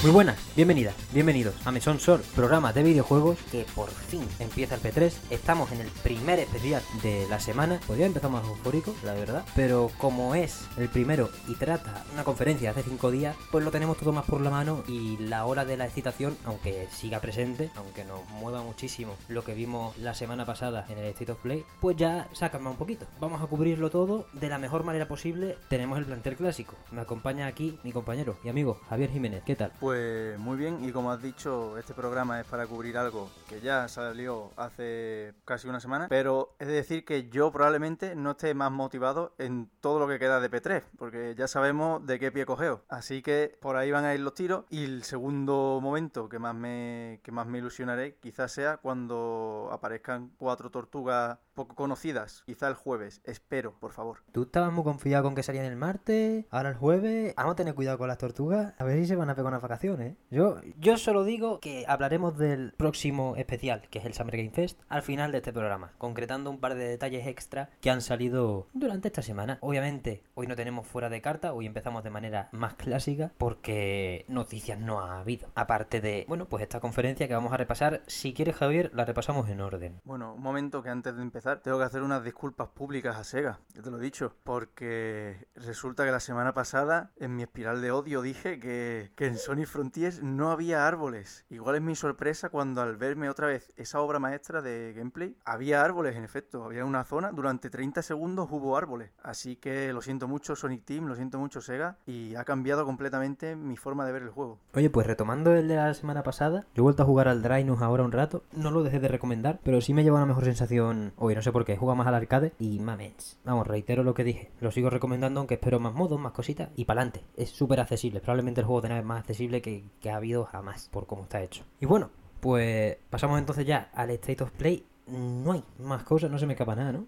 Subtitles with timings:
[0.00, 4.80] Muy buenas, bienvenidas, bienvenidos a Mesón Sol, programa de videojuegos que por fin empieza el
[4.80, 5.12] P3.
[5.28, 7.80] Estamos en el primer especial de la semana.
[7.84, 12.70] Podría empezar más eufórico, la verdad, pero como es el primero y trata una conferencia
[12.70, 15.76] hace cinco días, pues lo tenemos todo más por la mano y la hora de
[15.76, 20.86] la excitación, aunque siga presente, aunque nos mueva muchísimo lo que vimos la semana pasada
[20.90, 23.06] en el State of Play, pues ya calmado un poquito.
[23.18, 25.58] Vamos a cubrirlo todo de la mejor manera posible.
[25.68, 26.76] Tenemos el plantel clásico.
[26.92, 29.42] Me acompaña aquí mi compañero y amigo Javier Jiménez.
[29.44, 29.72] ¿Qué tal?
[29.88, 33.88] Pues muy bien, y como has dicho, este programa es para cubrir algo que ya
[33.88, 39.34] salió hace casi una semana, pero es decir que yo probablemente no esté más motivado
[39.38, 42.82] en todo lo que queda de P3, porque ya sabemos de qué pie cogeo.
[42.90, 46.54] Así que por ahí van a ir los tiros, y el segundo momento que más
[46.54, 52.74] me, que más me ilusionaré quizás sea cuando aparezcan cuatro tortugas poco conocidas, quizá el
[52.74, 54.18] jueves, espero, por favor.
[54.30, 57.34] Tú estabas muy confiado con que salían el martes, ahora el jueves.
[57.36, 59.60] Vamos a tener cuidado con las tortugas, a ver si se van a pegar unas
[59.60, 60.14] vacaciones.
[60.30, 64.80] Yo, yo solo digo que hablaremos del próximo especial, que es el Summer Game Fest,
[64.88, 69.08] al final de este programa, concretando un par de detalles extra que han salido durante
[69.08, 69.58] esta semana.
[69.60, 74.78] Obviamente, hoy no tenemos fuera de carta, hoy empezamos de manera más clásica, porque noticias
[74.78, 75.48] no ha habido.
[75.56, 79.48] Aparte de, bueno, pues esta conferencia que vamos a repasar, si quieres Javier, la repasamos
[79.48, 80.00] en orden.
[80.04, 83.60] Bueno, un momento que antes de empezar tengo que hacer unas disculpas públicas a Sega,
[83.74, 87.90] ya te lo he dicho, porque resulta que la semana pasada en mi espiral de
[87.90, 91.44] odio dije que, en Sony Frontiers no había árboles.
[91.50, 95.82] Igual es mi sorpresa cuando al verme otra vez esa obra maestra de gameplay, había
[95.82, 99.10] árboles en efecto, había una zona, durante 30 segundos hubo árboles.
[99.22, 103.56] Así que lo siento mucho Sonic Team, lo siento mucho Sega y ha cambiado completamente
[103.56, 104.58] mi forma de ver el juego.
[104.74, 107.82] Oye, pues retomando el de la semana pasada, yo he vuelto a jugar al Drainus
[107.82, 111.12] ahora un rato, no lo dejé de recomendar, pero sí me lleva una mejor sensación
[111.16, 113.38] hoy, no sé por qué, juega más al arcade y mamens.
[113.44, 116.84] Vamos, reitero lo que dije, lo sigo recomendando aunque espero más modos, más cositas y
[116.84, 117.24] para adelante.
[117.36, 120.88] Es súper accesible, probablemente el juego de nave más accesible que, que ha habido jamás
[120.88, 121.62] por cómo está hecho.
[121.78, 122.10] Y bueno,
[122.40, 124.84] pues pasamos entonces ya al State of Play.
[125.06, 127.06] No hay más cosas, no se me escapa nada, ¿no?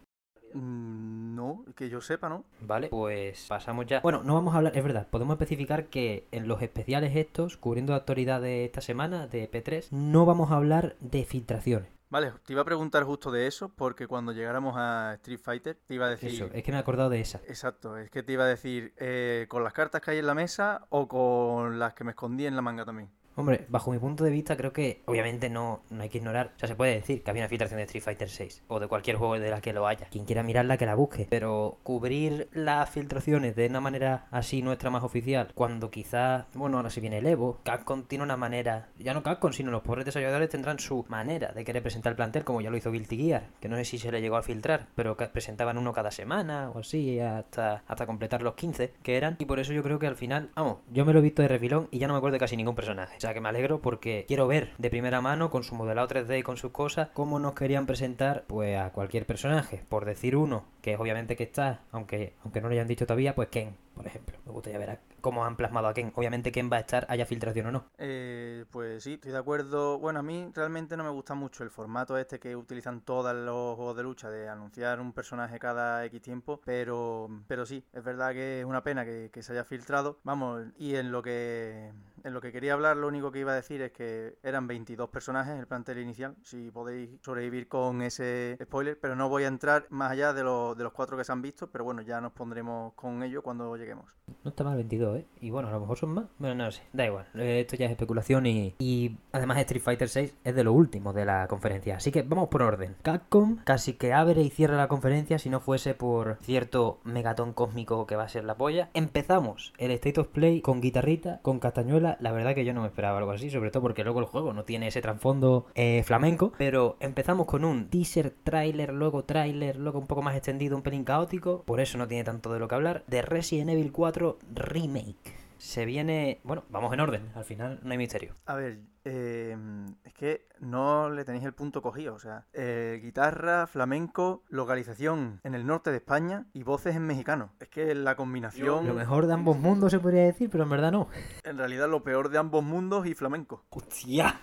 [0.55, 2.45] Mm, no, que yo sepa, ¿no?
[2.61, 4.01] Vale, pues pasamos ya.
[4.01, 7.95] Bueno, no vamos a hablar, es verdad, podemos especificar que en los especiales estos, cubriendo
[7.95, 12.00] la actualidad de esta semana, de P3, no vamos a hablar de filtraciones.
[12.11, 15.95] Vale, te iba a preguntar justo de eso, porque cuando llegáramos a Street Fighter, te
[15.95, 16.31] iba a decir...
[16.31, 17.41] Eso, es que me he acordado de esa.
[17.47, 20.35] Exacto, es que te iba a decir, eh, ¿con las cartas que hay en la
[20.35, 23.11] mesa o con las que me escondí en la manga también?
[23.41, 26.59] Hombre, bajo mi punto de vista creo que obviamente no, no hay que ignorar, o
[26.59, 29.17] sea, se puede decir que había una filtración de Street Fighter 6 o de cualquier
[29.17, 30.09] juego de la que lo haya.
[30.11, 34.91] Quien quiera mirarla que la busque, pero cubrir las filtraciones de una manera así nuestra
[34.91, 39.15] más oficial, cuando quizás, bueno, ahora si viene el Evo, Capcom tiene una manera, ya
[39.15, 42.61] no Capcom, sino los pobres desarrolladores tendrán su manera de querer presentar el plantel, como
[42.61, 45.17] ya lo hizo Guilty Gear, que no sé si se le llegó a filtrar, pero
[45.17, 49.61] presentaban uno cada semana o así, hasta, hasta completar los 15 que eran, y por
[49.61, 51.99] eso yo creo que al final, vamos, yo me lo he visto de refilón y
[51.99, 54.47] ya no me acuerdo de casi ningún personaje, o sea que me alegro porque quiero
[54.47, 57.87] ver de primera mano con su modelado 3D y con sus cosas cómo nos querían
[57.87, 59.85] presentar pues a cualquier personaje.
[59.89, 63.49] Por decir uno, que obviamente que está, aunque, aunque no lo hayan dicho todavía, pues
[63.49, 64.39] Ken, por ejemplo.
[64.47, 66.13] Me gustaría ver cómo han plasmado a Ken.
[66.15, 67.85] Obviamente Ken va a estar, haya filtración o no.
[67.99, 69.99] Eh, pues sí, estoy de acuerdo.
[69.99, 73.77] Bueno, a mí realmente no me gusta mucho el formato este que utilizan todos los
[73.77, 78.33] juegos de lucha de anunciar un personaje cada X tiempo, pero, pero sí, es verdad
[78.33, 80.19] que es una pena que se haya filtrado.
[80.25, 81.93] Vamos, y en lo que
[82.25, 85.09] en lo que quería hablar, lo único que iba a decir es que eran 22
[85.11, 89.87] personajes el plantel inicial, si podéis sobrevivir con ese spoiler, pero no voy a entrar
[89.91, 92.33] más allá de, lo, de los cuatro que se han visto, pero bueno, ya nos
[92.33, 94.07] pondremos con ello cuando lleguemos.
[94.45, 95.27] No está mal 22, ¿eh?
[95.41, 97.93] Y bueno, a lo mejor son más, bueno, no sé, da igual, esto ya es
[97.93, 102.13] especulación y, y además Street Fighter 6 es de lo último de la conferencia, así
[102.13, 102.97] que vamos por orden.
[103.03, 108.07] Capcom casi que abre y cierra la conferencia si no fuese por cierto megatón cósmico
[108.07, 108.91] que va a ser la polla.
[108.95, 112.89] Empezamos el State of Play con guitarrita, con castañuela la verdad que yo no me
[112.89, 116.53] esperaba algo así, sobre todo porque luego el juego no tiene ese trasfondo eh, flamenco,
[116.59, 121.05] pero empezamos con un teaser, trailer, luego trailer, luego un poco más extendido, un pelín
[121.05, 125.35] caótico, por eso no tiene tanto de lo que hablar, de Resident Evil 4 Remake.
[125.59, 128.35] Se viene, bueno, vamos en orden, al final no hay misterio.
[128.47, 128.79] A ver,
[129.13, 129.57] eh,
[130.05, 135.57] es que no le tenéis el punto cogido, o sea, eh, guitarra, flamenco, localización en
[135.57, 137.51] el norte de España y voces en mexicano.
[137.59, 138.87] Es que la combinación...
[138.87, 141.09] Lo mejor de ambos mundos se podría decir, pero en verdad no.
[141.43, 143.65] En realidad lo peor de ambos mundos y flamenco.
[143.71, 144.41] ¡Hostia!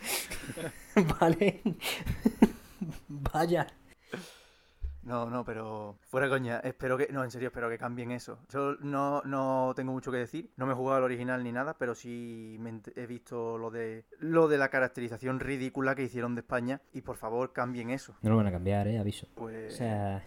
[1.19, 1.61] vale.
[3.07, 3.67] Vaya.
[5.07, 8.39] No, no, pero fuera coña, espero que, no, en serio, espero que cambien eso.
[8.49, 11.77] Yo no, no tengo mucho que decir, no me he jugado al original ni nada,
[11.79, 16.41] pero sí me he visto lo de lo de la caracterización ridícula que hicieron de
[16.41, 18.17] España y por favor cambien eso.
[18.21, 19.27] No lo van a cambiar, eh, aviso.
[19.35, 20.23] Pues O sea,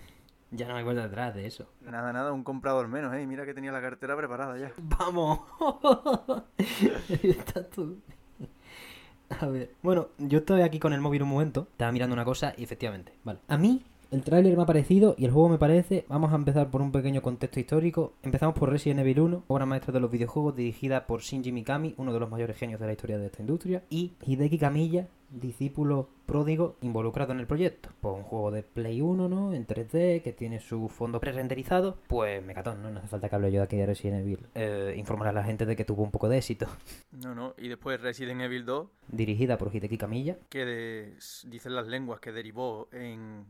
[0.51, 1.71] Ya no hay vuelta atrás de eso.
[1.83, 3.27] Nada, nada, un comprador menos, ¿eh?
[3.27, 4.73] Mira que tenía la cartera preparada ya.
[4.79, 5.41] ¡Vamos!
[7.23, 7.97] Está todo...
[9.39, 9.75] A ver.
[9.83, 11.69] Bueno, yo estoy aquí con el móvil un momento.
[11.71, 13.13] Estaba mirando una cosa y efectivamente.
[13.23, 13.39] Vale.
[13.47, 16.05] A mí, el tráiler me ha parecido y el juego me parece.
[16.09, 18.15] Vamos a empezar por un pequeño contexto histórico.
[18.23, 22.13] Empezamos por Resident Evil 1, obra maestra de los videojuegos dirigida por Shinji Mikami, uno
[22.13, 26.77] de los mayores genios de la historia de esta industria, y Hideki Kamiya, discípulo pródigo
[26.81, 27.91] involucrado en el proyecto.
[28.01, 29.53] Pues un juego de Play 1, ¿no?
[29.53, 31.99] En 3D, que tiene su fondo pre-renderizado.
[32.09, 32.91] Pues mecatón, ¿no?
[32.91, 34.47] No hace falta que hable yo de aquí de Resident Evil.
[34.57, 36.67] Eh, informar a la gente de que tuvo un poco de éxito.
[37.13, 40.37] No, no, y después Resident Evil 2, Dirigida por Hideki Kamiya.
[40.49, 41.15] que de-
[41.49, 43.45] dicen las lenguas que derivó en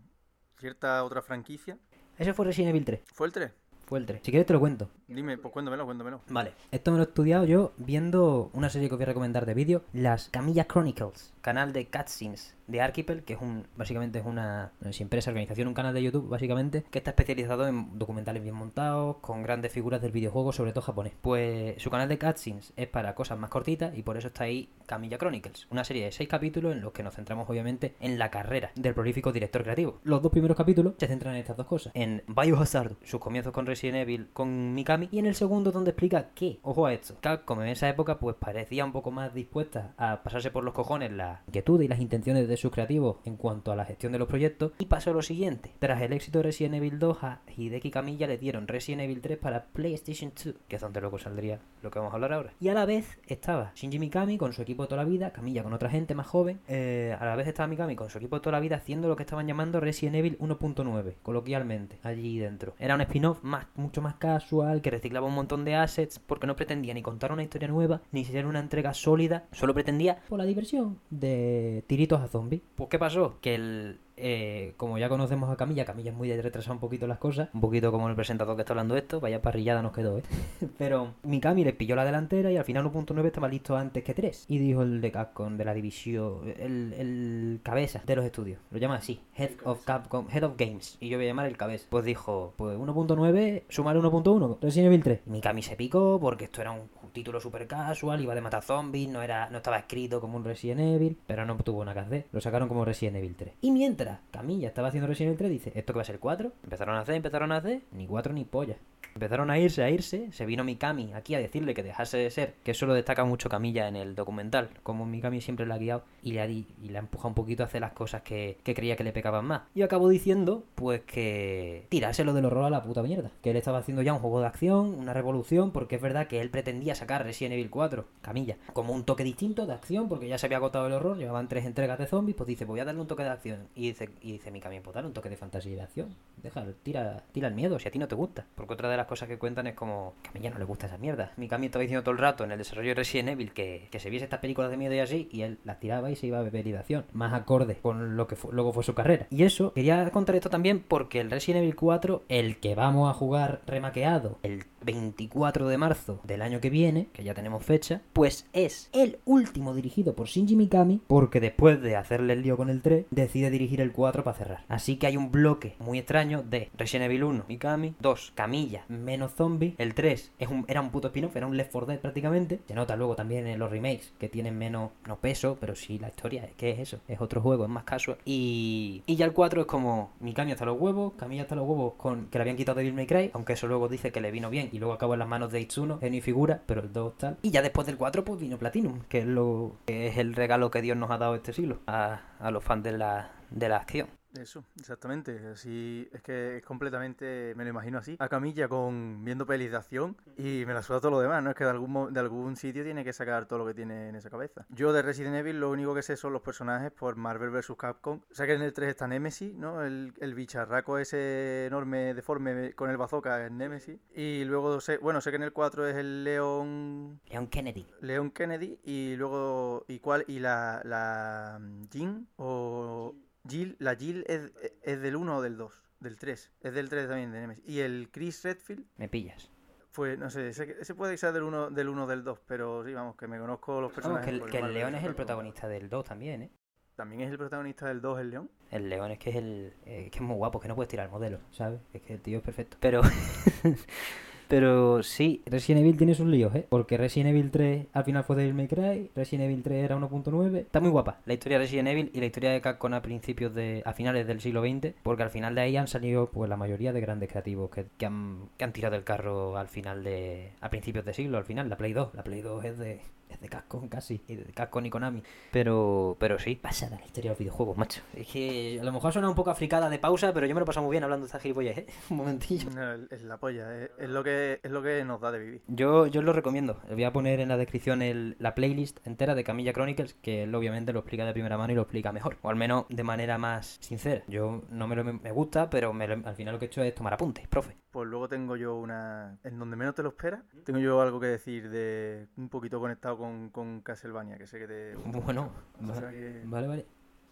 [0.60, 1.78] cierta otra franquicia.
[2.18, 3.00] Ese fue Resident Evil 3.
[3.12, 3.50] ¿Fue el 3?
[3.86, 4.20] Fue el 3.
[4.22, 4.88] Si quieres te lo cuento.
[5.10, 6.20] Dime, pues cuéntamelo, cuéntamelo.
[6.28, 6.52] Vale.
[6.70, 9.54] Esto me lo he estudiado yo viendo una serie que os voy a recomendar de
[9.54, 14.70] vídeo, las Camilla Chronicles, canal de cutscenes de Archipel, que es un básicamente es una
[15.00, 19.42] empresa, organización, un canal de YouTube básicamente, que está especializado en documentales bien montados, con
[19.42, 21.14] grandes figuras del videojuego, sobre todo japonés.
[21.20, 24.70] Pues su canal de cutscenes es para cosas más cortitas y por eso está ahí
[24.86, 28.30] Camilla Chronicles, una serie de seis capítulos en los que nos centramos obviamente en la
[28.30, 29.98] carrera del prolífico director creativo.
[30.04, 33.66] Los dos primeros capítulos se centran en estas dos cosas, en Biohazard, sus comienzos con
[33.66, 37.60] Resident Evil, con Mikami, y en el segundo donde explica que, ojo a esto, Capcom
[37.62, 41.42] en esa época pues parecía un poco más dispuesta a pasarse por los cojones la
[41.46, 44.72] inquietud y las intenciones de sus creativos en cuanto a la gestión de los proyectos,
[44.78, 48.38] y pasó lo siguiente, tras el éxito de Resident Evil 2 a Hideki Kamiya le
[48.38, 52.12] dieron Resident Evil 3 para PlayStation 2, que es donde luego saldría lo que vamos
[52.12, 52.52] a hablar ahora.
[52.60, 55.72] Y a la vez estaba Shinji Mikami con su equipo toda la vida, Kamiya con
[55.72, 58.60] otra gente más joven, eh, a la vez estaba Mikami con su equipo toda la
[58.60, 62.74] vida haciendo lo que estaban llamando Resident Evil 1.9, coloquialmente, allí dentro.
[62.78, 66.56] Era un spin-off más, mucho más casual, que reciclaba un montón de assets, porque no
[66.56, 70.44] pretendía ni contar una historia nueva, ni ser una entrega sólida, solo pretendía, por la
[70.44, 72.62] diversión, de tiritos a zombies.
[72.74, 73.38] Pues ¿qué pasó?
[73.40, 74.00] Que el...
[74.20, 77.48] eh, como ya conocemos a Camilla, Camilla es muy de retrasar un poquito las cosas,
[77.54, 80.22] un poquito como el presentador que está hablando esto, vaya parrillada nos quedó, ¿eh?
[80.78, 84.46] Pero Mikami le pilló la delantera y al final 1.9 estaba listo antes que 3.
[84.48, 88.78] Y dijo el de Capcom, de la división, el, el cabeza de los estudios, lo
[88.78, 91.86] llama así, Head of Capcom, Head of Games, y yo voy a llamar el cabeza.
[91.88, 95.20] Pues dijo, pues 1.9, sumar 1.1, Resident Evil 3.
[95.26, 99.08] Y Mikami se picó porque esto era un título super casual, iba de matar zombies,
[99.08, 102.26] no era no estaba escrito como un Resident Evil, pero no tuvo nada que.
[102.32, 103.54] Lo sacaron como Resident Evil 3.
[103.60, 106.52] Y mientras Camilla estaba haciendo Resident Evil 3, dice, ¿esto que va a ser 4?
[106.64, 108.76] Empezaron a hacer, empezaron a hacer, ni 4 ni polla.
[109.14, 110.30] Empezaron a irse, a irse.
[110.32, 112.54] Se vino Mikami aquí a decirle que dejase de ser.
[112.62, 114.70] Que eso lo destaca mucho Camilla en el documental.
[114.82, 117.62] Como Mikami siempre la ha guiado y le ha, y le ha empujado un poquito
[117.62, 119.62] a hacer las cosas que, que creía que le pecaban más.
[119.74, 123.30] Y acabó diciendo, pues que tirárselo del horror a la puta mierda.
[123.42, 126.40] Que él estaba haciendo ya un juego de acción, una revolución, porque es verdad que
[126.40, 130.38] él pretendía sacar Resident Evil 4, Camilla, como un toque distinto de acción, porque ya
[130.38, 133.00] se había agotado el horror, llevaban tres entregas de zombies, pues dice, voy a darle
[133.00, 133.68] un toque de acción.
[133.74, 136.14] Y dice, y dice Mikami, pues dale un toque de fantasía y de acción.
[136.42, 138.46] Déjalo, tira, tira el miedo, si a ti no te gusta.
[138.54, 141.32] Porque otra de las cosas que cuentan es como que no le gusta esa mierda.
[141.36, 144.10] Mikami estaba diciendo todo el rato en el desarrollo de Resident Evil que, que se
[144.10, 146.42] viese estas películas de miedo y así, y él las tiraba y se iba a
[146.42, 147.04] beber y de acción.
[147.12, 149.26] Más acorde con lo que fu- luego fue su carrera.
[149.30, 153.14] Y eso, quería contar esto también porque el Resident Evil 4, el que vamos a
[153.14, 158.46] jugar remaqueado el 24 de marzo del año que viene, que ya tenemos fecha, pues
[158.52, 162.82] es el último dirigido por Shinji Mikami, porque después de hacerle el lío con el
[162.82, 164.64] 3, decide dirigir el 4 para cerrar.
[164.68, 169.34] Así que hay un bloque muy extraño de Resident Evil 1, Mikami, 2, Camilla, menos
[169.34, 172.60] zombie, el 3 es un, era un puto spin-off, era un Left 4 Dead prácticamente.
[172.66, 176.08] Se nota luego también en los remakes, que tienen menos, no peso, pero sí la
[176.08, 177.00] historia, ¿qué es eso?
[177.08, 178.18] Es otro juego, es más casual.
[178.24, 181.94] Y, y ya el 4 es como Mikami hasta los huevos, Camilla hasta los huevos
[181.94, 184.50] con que le habían quitado Devil May Cry, aunque eso luego dice que le vino
[184.50, 187.18] bien y luego acabó en las manos de Itsuno, en mi figura, pero el 2
[187.18, 187.38] tal.
[187.42, 190.70] Y ya después del 4 pues vino Platinum, que es lo que es el regalo
[190.70, 193.76] que Dios nos ha dado este siglo a, a los fans de la, de la
[193.76, 194.08] acción.
[194.38, 195.48] Eso, exactamente.
[195.48, 198.16] Así es que es completamente, me lo imagino así.
[198.18, 201.50] A Camilla con viendo pelis de acción y me la suda todo lo demás, ¿no?
[201.50, 204.16] Es que de algún, de algún sitio tiene que sacar todo lo que tiene en
[204.16, 204.66] esa cabeza.
[204.68, 207.72] Yo de Resident Evil lo único que sé son los personajes por Marvel vs.
[207.76, 208.20] Capcom.
[208.30, 209.82] O sea que en el 3 está Nemesis, ¿no?
[209.82, 213.98] El, el bicharraco ese enorme, deforme con el bazooka es Nemesis.
[214.14, 217.86] Y luego sé, bueno, sé que en el 4 es el León Leon Kennedy.
[218.00, 223.14] Leon Kennedy y luego y cuál y la la mm, Jean o
[223.48, 227.08] Jill, la Jill es, es del 1 o del 2, del 3, es del 3
[227.08, 227.64] también de Nemesis.
[227.66, 229.50] Y el Chris Redfield, Me pillas.
[229.92, 232.92] pues no sé, ese, puede ser del 1 del 1 o del 2, pero sí,
[232.92, 234.24] vamos, que me conozco los Vamos, personajes.
[234.26, 236.50] que el, por que el León es el protagonista del 2 también, ¿eh?
[236.96, 238.50] También es el protagonista del 2 el León.
[238.70, 239.74] El león es que es el.
[239.86, 241.80] eh, que es muy guapo, que no puedes tirar el modelo, ¿sabes?
[241.94, 242.76] Es que el tío es perfecto.
[242.78, 243.00] Pero.
[244.50, 246.66] Pero sí, Resident Evil tiene sus líos, ¿eh?
[246.68, 250.56] Porque Resident Evil 3 al final fue Devil May Cry, Resident Evil 3 era 1.9.
[250.56, 253.54] Está muy guapa la historia de Resident Evil y la historia de Capcom a principios
[253.54, 253.84] de...
[253.86, 256.92] a finales del siglo XX, porque al final de ahí han salido pues la mayoría
[256.92, 260.50] de grandes creativos que, que han, que han tirado el carro al final de...
[260.60, 262.14] a principios de siglo, al final, la Play 2.
[262.14, 265.22] La Play 2 es de es de Capcom casi, y de Capcom y Konami.
[265.52, 268.02] Pero, pero sí, pasada la historia de los videojuegos, macho.
[268.14, 270.66] Es que a lo mejor suena un poco africada de pausa, pero yo me lo
[270.66, 271.86] paso muy bien hablando de esta gilipollas, ¿eh?
[272.10, 272.70] Un momentillo.
[272.70, 275.62] No, es la polla, es, es lo que, es lo que nos da de vivir.
[275.68, 276.80] Yo, yo os lo recomiendo.
[276.90, 280.54] Voy a poner en la descripción el, la playlist entera de Camilla Chronicles, que él
[280.54, 282.36] obviamente lo explica de primera mano y lo explica mejor.
[282.42, 284.22] O al menos de manera más sincera.
[284.28, 286.82] Yo no me lo me gusta, pero me lo- al final lo que he hecho
[286.82, 287.76] es tomar apuntes, profe.
[287.90, 289.38] Pues luego tengo yo una.
[289.44, 292.26] En donde menos te lo esperas, tengo yo algo que decir de.
[292.36, 294.94] Un poquito conectado con, con Castlevania, que sé que te.
[294.94, 295.92] Bueno, mucho.
[295.92, 296.86] O sea vale, que- vale, vale.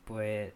[0.04, 0.52] Pues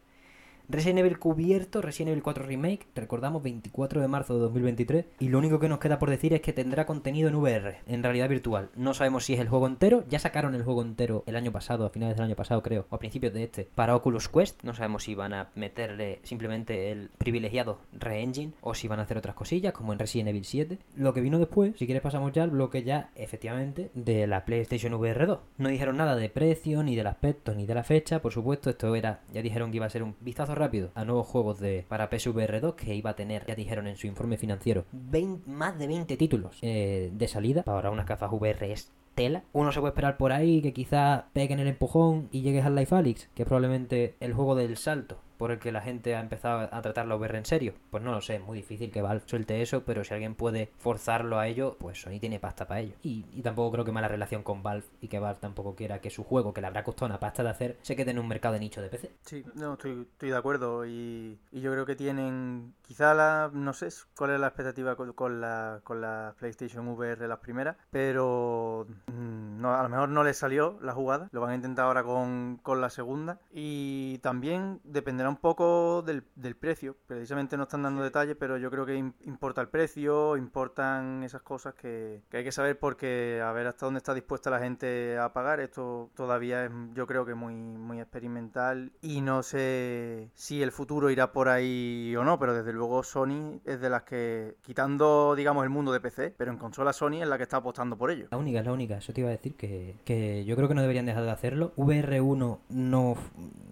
[0.69, 5.39] Resident Evil cubierto, Resident Evil 4 Remake, recordamos 24 de marzo de 2023 y lo
[5.39, 8.71] único que nos queda por decir es que tendrá contenido en VR, en realidad virtual.
[8.77, 11.87] No sabemos si es el juego entero, ya sacaron el juego entero el año pasado,
[11.87, 14.63] a finales del año pasado creo, o a principios de este, para Oculus Quest.
[14.63, 19.19] No sabemos si van a meterle simplemente el privilegiado Re-Engine o si van a hacer
[19.19, 20.79] otras cosillas como en Resident Evil 7.
[20.97, 24.95] Lo que vino después, si quieres pasamos ya al bloque ya efectivamente de la PlayStation
[24.95, 25.39] VR 2.
[25.59, 28.95] No dijeron nada de precio, ni del aspecto, ni de la fecha, por supuesto, esto
[28.95, 32.09] era, ya dijeron que iba a ser un vistazo rápido a nuevos juegos de para
[32.09, 35.87] PSVR 2 que iba a tener, ya dijeron en su informe financiero, 20 más de
[35.87, 39.45] 20 títulos eh, de salida para unas gafas VR es tela.
[39.53, 42.95] Uno se puede esperar por ahí que quizá peguen el empujón y llegues al Life
[42.95, 46.69] Alyx, que es probablemente el juego del salto por el que la gente ha empezado
[46.71, 47.75] a tratar la VR en serio.
[47.91, 50.71] Pues no lo sé, es muy difícil que Valve suelte eso, pero si alguien puede
[50.79, 52.95] forzarlo a ello, pues Sony tiene pasta para ello.
[53.03, 56.23] Y, tampoco creo que mala relación con Valve y que Valve tampoco quiera que su
[56.23, 58.61] juego, que le habrá costado una pasta de hacer, se quede en un mercado de
[58.61, 59.11] nicho de PC.
[59.23, 63.89] Sí, no, estoy, de acuerdo y, y yo creo que tienen quizá la, no sé
[64.17, 69.61] cuál es la expectativa con, con la, con la PlayStation VR las primeras, pero mm,
[69.61, 72.61] no, a lo mejor no les salió la jugada, lo van a intentar ahora con,
[72.63, 78.03] con la segunda y también dependerá un poco del, del precio, precisamente no están dando
[78.03, 82.45] detalles, pero yo creo que im- importa el precio, importan esas cosas que, que hay
[82.45, 86.65] que saber porque a ver hasta dónde está dispuesta la gente a pagar, esto todavía
[86.67, 91.49] es yo creo que muy, muy experimental y no sé si el futuro irá por
[91.49, 95.93] ahí o no, pero desde luego Sony es de las que, quitando digamos el mundo
[95.93, 98.29] de PC, pero en consola Sony es la que está apostando por ello.
[98.31, 98.97] La única, es la única.
[98.99, 101.73] Eso te iba a decir que, que yo creo que no deberían dejar de hacerlo.
[101.77, 103.15] VR1 no,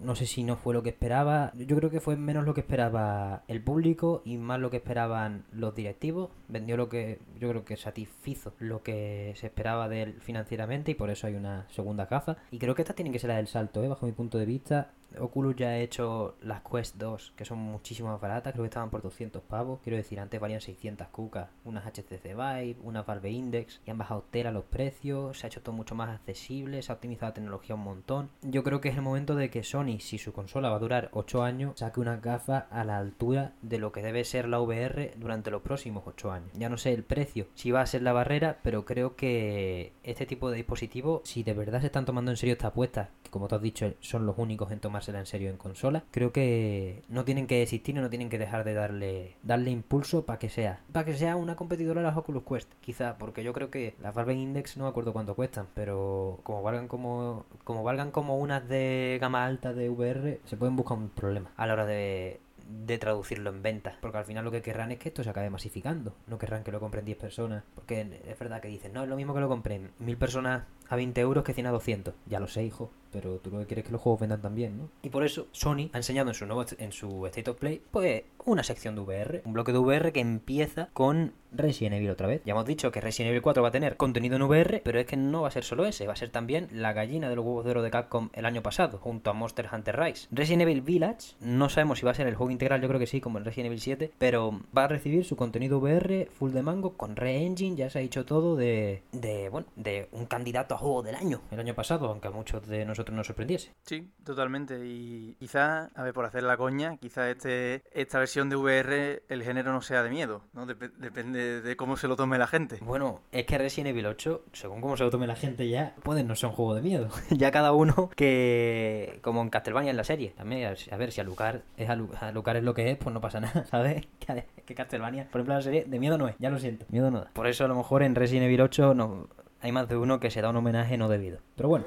[0.01, 1.50] no sé si no fue lo que esperaba.
[1.55, 5.45] Yo creo que fue menos lo que esperaba el público y más lo que esperaban
[5.51, 6.29] los directivos.
[6.47, 10.95] Vendió lo que yo creo que satisfizo lo que se esperaba de él financieramente y
[10.95, 12.37] por eso hay una segunda gafa.
[12.51, 13.87] Y creo que esta tiene que ser la del salto, ¿eh?
[13.87, 14.91] bajo mi punto de vista.
[15.19, 18.89] Oculus ya ha hecho las Quest 2, que son muchísimo más baratas, creo que estaban
[18.89, 19.79] por 200 pavos.
[19.83, 24.25] Quiero decir, antes valían 600 cucas, unas HTC Vive, unas Valve Index, y han bajado
[24.31, 27.75] tela los precios, se ha hecho todo mucho más accesible, se ha optimizado la tecnología
[27.75, 28.29] un montón.
[28.41, 31.09] Yo creo que es el momento de que Sony, si su consola va a durar
[31.13, 35.13] 8 años, saque unas gafas a la altura de lo que debe ser la VR
[35.17, 36.49] durante los próximos 8 años.
[36.53, 40.25] Ya no sé el precio, si va a ser la barrera, pero creo que este
[40.25, 43.47] tipo de dispositivos, si de verdad se están tomando en serio esta apuesta, que como
[43.47, 47.25] tú has dicho, son los únicos en tomársela en serio en consola, creo que no
[47.25, 50.79] tienen que existir y no tienen que dejar de darle darle impulso para que sea
[50.91, 54.13] para que sea una competidora a las Oculus Quest, quizá, porque yo creo que las
[54.13, 58.67] Valve Index no me acuerdo cuánto cuestan, pero como valgan como como valgan como unas
[58.67, 62.39] de gama alta de VR, se pueden buscar un problema a la hora de
[62.85, 65.49] de traducirlo en ventas, porque al final lo que querrán es que esto se acabe
[65.49, 69.09] masificando, no querrán que lo compren 10 personas, porque es verdad que dicen, no, es
[69.09, 72.41] lo mismo que lo compren mil personas a 20 euros que 100 a 200, ya
[72.41, 74.89] lo sé, hijo, pero tú lo que quieres es que los juegos vendan también, ¿no?
[75.01, 78.23] Y por eso Sony ha enseñado en su nuevo en su State of Play, pues
[78.45, 82.41] una sección de VR, un bloque de VR que empieza con Resident Evil otra vez.
[82.45, 85.05] Ya hemos dicho que Resident Evil 4 va a tener contenido en VR, pero es
[85.05, 87.45] que no va a ser solo ese, va a ser también la gallina de los
[87.45, 90.27] huevos de oro de Capcom el año pasado, junto a Monster Hunter Rise.
[90.31, 93.07] Resident Evil Village, no sabemos si va a ser el juego integral, yo creo que
[93.07, 96.63] sí, como en Resident Evil 7, pero va a recibir su contenido VR full de
[96.63, 100.77] mango con Re-Engine, ya se ha dicho todo de, de, bueno, de un candidato a
[100.81, 103.73] juego del año, el año pasado, aunque a muchos de nosotros nos sorprendiese.
[103.83, 104.79] Sí, totalmente.
[104.85, 109.43] Y quizá, a ver, por hacer la coña, quizá este, esta versión de VR el
[109.43, 110.67] género no sea de miedo, ¿no?
[110.67, 112.77] Dep- depende de cómo se lo tome la gente.
[112.81, 116.27] Bueno, es que Resident Evil 8, según cómo se lo tome la gente ya, pueden
[116.27, 117.09] no ser un juego de miedo.
[117.29, 119.19] ya cada uno que...
[119.21, 120.33] Como en Castlevania en la serie.
[120.35, 123.39] También, a ver, si Alucard es, Alu- Alucard es lo que es, pues no pasa
[123.41, 124.07] nada, ¿sabes?
[124.19, 126.85] Que, que Castlevania, por ejemplo, la serie, de miedo no es, ya lo siento.
[126.89, 127.29] Miedo no da.
[127.33, 129.27] Por eso a lo mejor en Resident Evil 8 no,
[129.61, 131.39] hay más de uno que se da un homenaje no debido.
[131.55, 131.85] Pero bueno.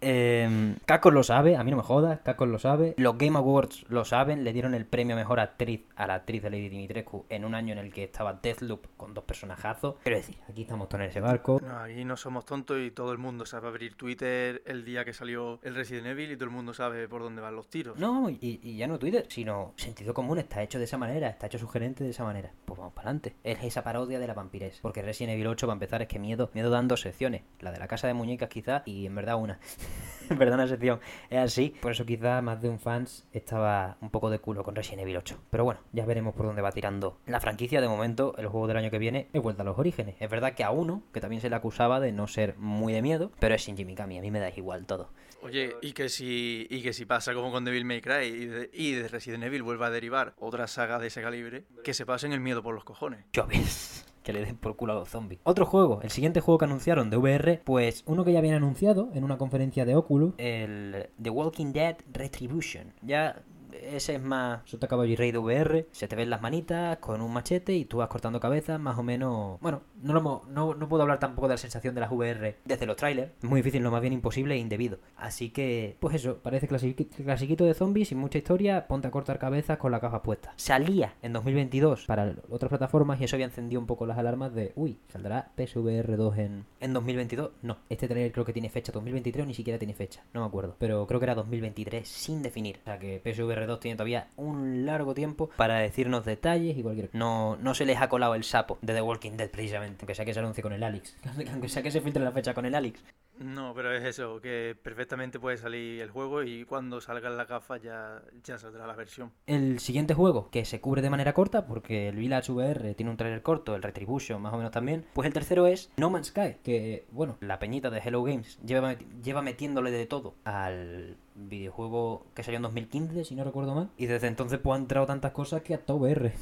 [0.00, 0.76] Eh,
[1.10, 2.94] lo sabe, a mí no me jodas, Capcom lo sabe.
[2.98, 6.42] Los Game Awards lo saben, le dieron el premio a mejor actriz a la actriz
[6.42, 9.96] de Lady Dimitrescu en un año en el que estaba Deathloop con dos personajazos.
[10.02, 11.60] Quiero decir, aquí estamos todos en ese barco.
[11.64, 15.12] No, aquí no somos tontos y todo el mundo sabe abrir Twitter el día que
[15.12, 17.98] salió el Resident Evil y todo el mundo sabe por dónde van los tiros.
[17.98, 21.46] No, y, y ya no Twitter, sino sentido común, está hecho de esa manera, está
[21.46, 22.52] hecho sugerente de esa manera.
[22.64, 23.36] Pues vamos para adelante.
[23.44, 24.80] Es esa parodia de la vampires.
[24.82, 27.42] Porque Resident Evil 8, para empezar, es que miedo, miedo dan dos secciones.
[27.60, 29.58] La de la casa de muñecas quizá y en verdad una.
[30.30, 31.00] una sección.
[31.30, 31.74] Es así.
[31.80, 35.16] Por eso quizá más de un fans estaba un poco de culo con Resident Evil
[35.18, 35.38] 8.
[35.50, 37.80] Pero bueno, ya veremos por dónde va tirando la franquicia.
[37.80, 40.16] De momento, el juego del año que viene es vuelta a los orígenes.
[40.20, 43.02] Es verdad que a uno, que también se le acusaba de no ser muy de
[43.02, 44.18] miedo, pero es Shinji Mikami.
[44.18, 45.10] A mí me da igual todo.
[45.42, 48.70] Oye, y que si y que si pasa como con Devil May Cry y de,
[48.72, 52.32] y de Resident Evil vuelva a derivar otra saga de ese calibre, que se pasen
[52.32, 53.24] el miedo por los cojones.
[53.32, 54.05] Choves.
[54.26, 55.40] Que le den por culo a los zombies.
[55.44, 59.10] Otro juego, el siguiente juego que anunciaron de VR, pues uno que ya habían anunciado
[59.14, 62.92] en una conferencia de Oculus, el The Walking Dead Retribution.
[63.02, 63.44] Ya
[63.82, 65.86] ese es más Sota Caballo y Rey de VR.
[65.92, 69.02] Se te ven las manitas con un machete y tú vas cortando cabezas, más o
[69.02, 69.60] menos.
[69.60, 72.86] Bueno, no, lo no, no puedo hablar tampoco de la sensación de las VR desde
[72.86, 73.32] los trailers.
[73.42, 74.98] Es muy difícil, no más bien imposible e indebido.
[75.16, 78.86] Así que, pues eso, parece clasiqui- clasiquito de zombies sin mucha historia.
[78.86, 80.52] Ponte a cortar cabezas con la caja puesta.
[80.56, 84.72] Salía en 2022 para otras plataformas y eso había encendido un poco las alarmas de,
[84.76, 87.50] uy, ¿saldrá PSVR 2 en, en 2022?
[87.62, 90.46] No, este trailer creo que tiene fecha 2023 o ni siquiera tiene fecha, no me
[90.46, 90.76] acuerdo.
[90.78, 92.78] Pero creo que era 2023 sin definir.
[92.82, 97.10] O sea que PSVR 2 tiene todavía un largo tiempo para decirnos detalles y cualquier
[97.12, 100.24] No, no se les ha colado el sapo de The Walking Dead precisamente, aunque sea
[100.24, 101.16] que se anuncie con el Alex.
[101.52, 103.02] Aunque sea que se filtre la fecha con el Alex.
[103.38, 107.82] No, pero es eso, que perfectamente puede salir el juego y cuando salgan las gafas
[107.82, 109.30] ya, ya saldrá la versión.
[109.46, 113.16] El siguiente juego, que se cubre de manera corta, porque el Village VR tiene un
[113.16, 116.56] trailer corto, el Retribution más o menos también, pues el tercero es No Man's Sky,
[116.62, 122.42] que, bueno, la peñita de Hello Games lleva, lleva metiéndole de todo al videojuego que
[122.42, 125.62] salió en 2015, si no recuerdo mal, y desde entonces pues han entrado tantas cosas
[125.62, 126.32] que hasta VR.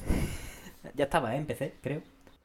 [0.94, 1.38] ya estaba, ¿eh?
[1.38, 2.02] En PC, creo.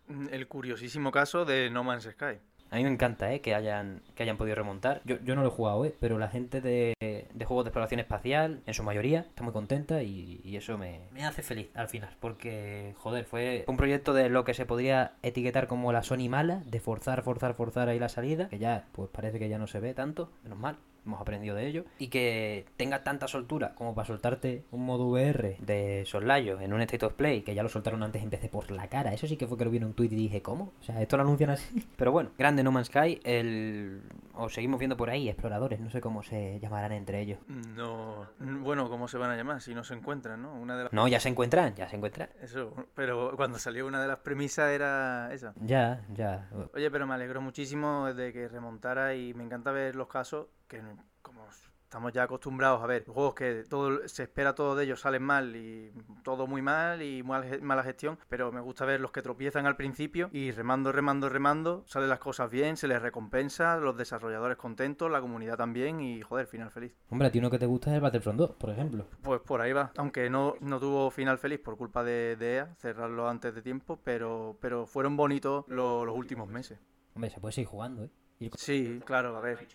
[0.07, 2.39] Mm, El curiosísimo caso de No Man's Sky.
[2.71, 3.41] A mí me encanta, ¿eh?
[3.41, 5.01] Que hayan, que hayan podido remontar.
[5.03, 5.95] Yo, yo no lo he jugado, ¿eh?
[5.99, 10.03] Pero la gente de, de juegos de exploración espacial, en su mayoría, está muy contenta
[10.03, 12.15] y, y eso me, me hace feliz al final.
[12.19, 16.61] Porque, joder, fue un proyecto de lo que se podría etiquetar como la Sony mala,
[16.67, 19.79] de forzar, forzar, forzar ahí la salida, que ya, pues parece que ya no se
[19.79, 20.77] ve tanto, menos mal.
[21.05, 21.85] Hemos aprendido de ello.
[21.97, 26.81] Y que tenga tanta soltura como para soltarte un modo VR de soslayo en un
[26.81, 29.13] State of Play, que ya lo soltaron antes en PC por la cara.
[29.13, 30.73] Eso sí que fue que lo vi en un tweet y dije, ¿cómo?
[30.79, 31.87] O sea, esto lo anuncian así.
[31.97, 34.01] Pero bueno, grande No Man's Sky, el...
[34.33, 37.39] o seguimos viendo por ahí exploradores, no sé cómo se llamarán entre ellos.
[37.47, 39.61] No, bueno, ¿cómo se van a llamar?
[39.61, 40.53] Si no se encuentran, ¿no?
[40.53, 40.93] Una de las...
[40.93, 42.29] No, ya se encuentran, ya se encuentran.
[42.41, 45.53] Eso, pero cuando salió una de las premisas era esa.
[45.61, 46.49] Ya, ya.
[46.73, 50.81] Oye, pero me alegro muchísimo de que remontara y me encanta ver los casos que
[51.21, 51.45] como
[51.83, 55.55] estamos ya acostumbrados a ver juegos que todo se espera todo de ellos salen mal
[55.55, 55.91] y
[56.23, 59.75] todo muy mal y mal- mala gestión, pero me gusta ver los que tropiezan al
[59.75, 65.09] principio y remando, remando, remando, salen las cosas bien, se les recompensa, los desarrolladores contentos,
[65.09, 66.93] la comunidad también y joder, final feliz.
[67.09, 69.07] Hombre, a ti uno que te gusta es el Battlefront 2, por ejemplo.
[69.23, 72.75] Pues por ahí va, aunque no, no tuvo final feliz por culpa de, de EA,
[72.75, 76.79] cerrarlo antes de tiempo, pero, pero fueron bonitos lo- los últimos meses.
[77.15, 78.11] Hombre, se puede seguir jugando, ¿eh?
[78.55, 79.67] Sí, claro, a ver.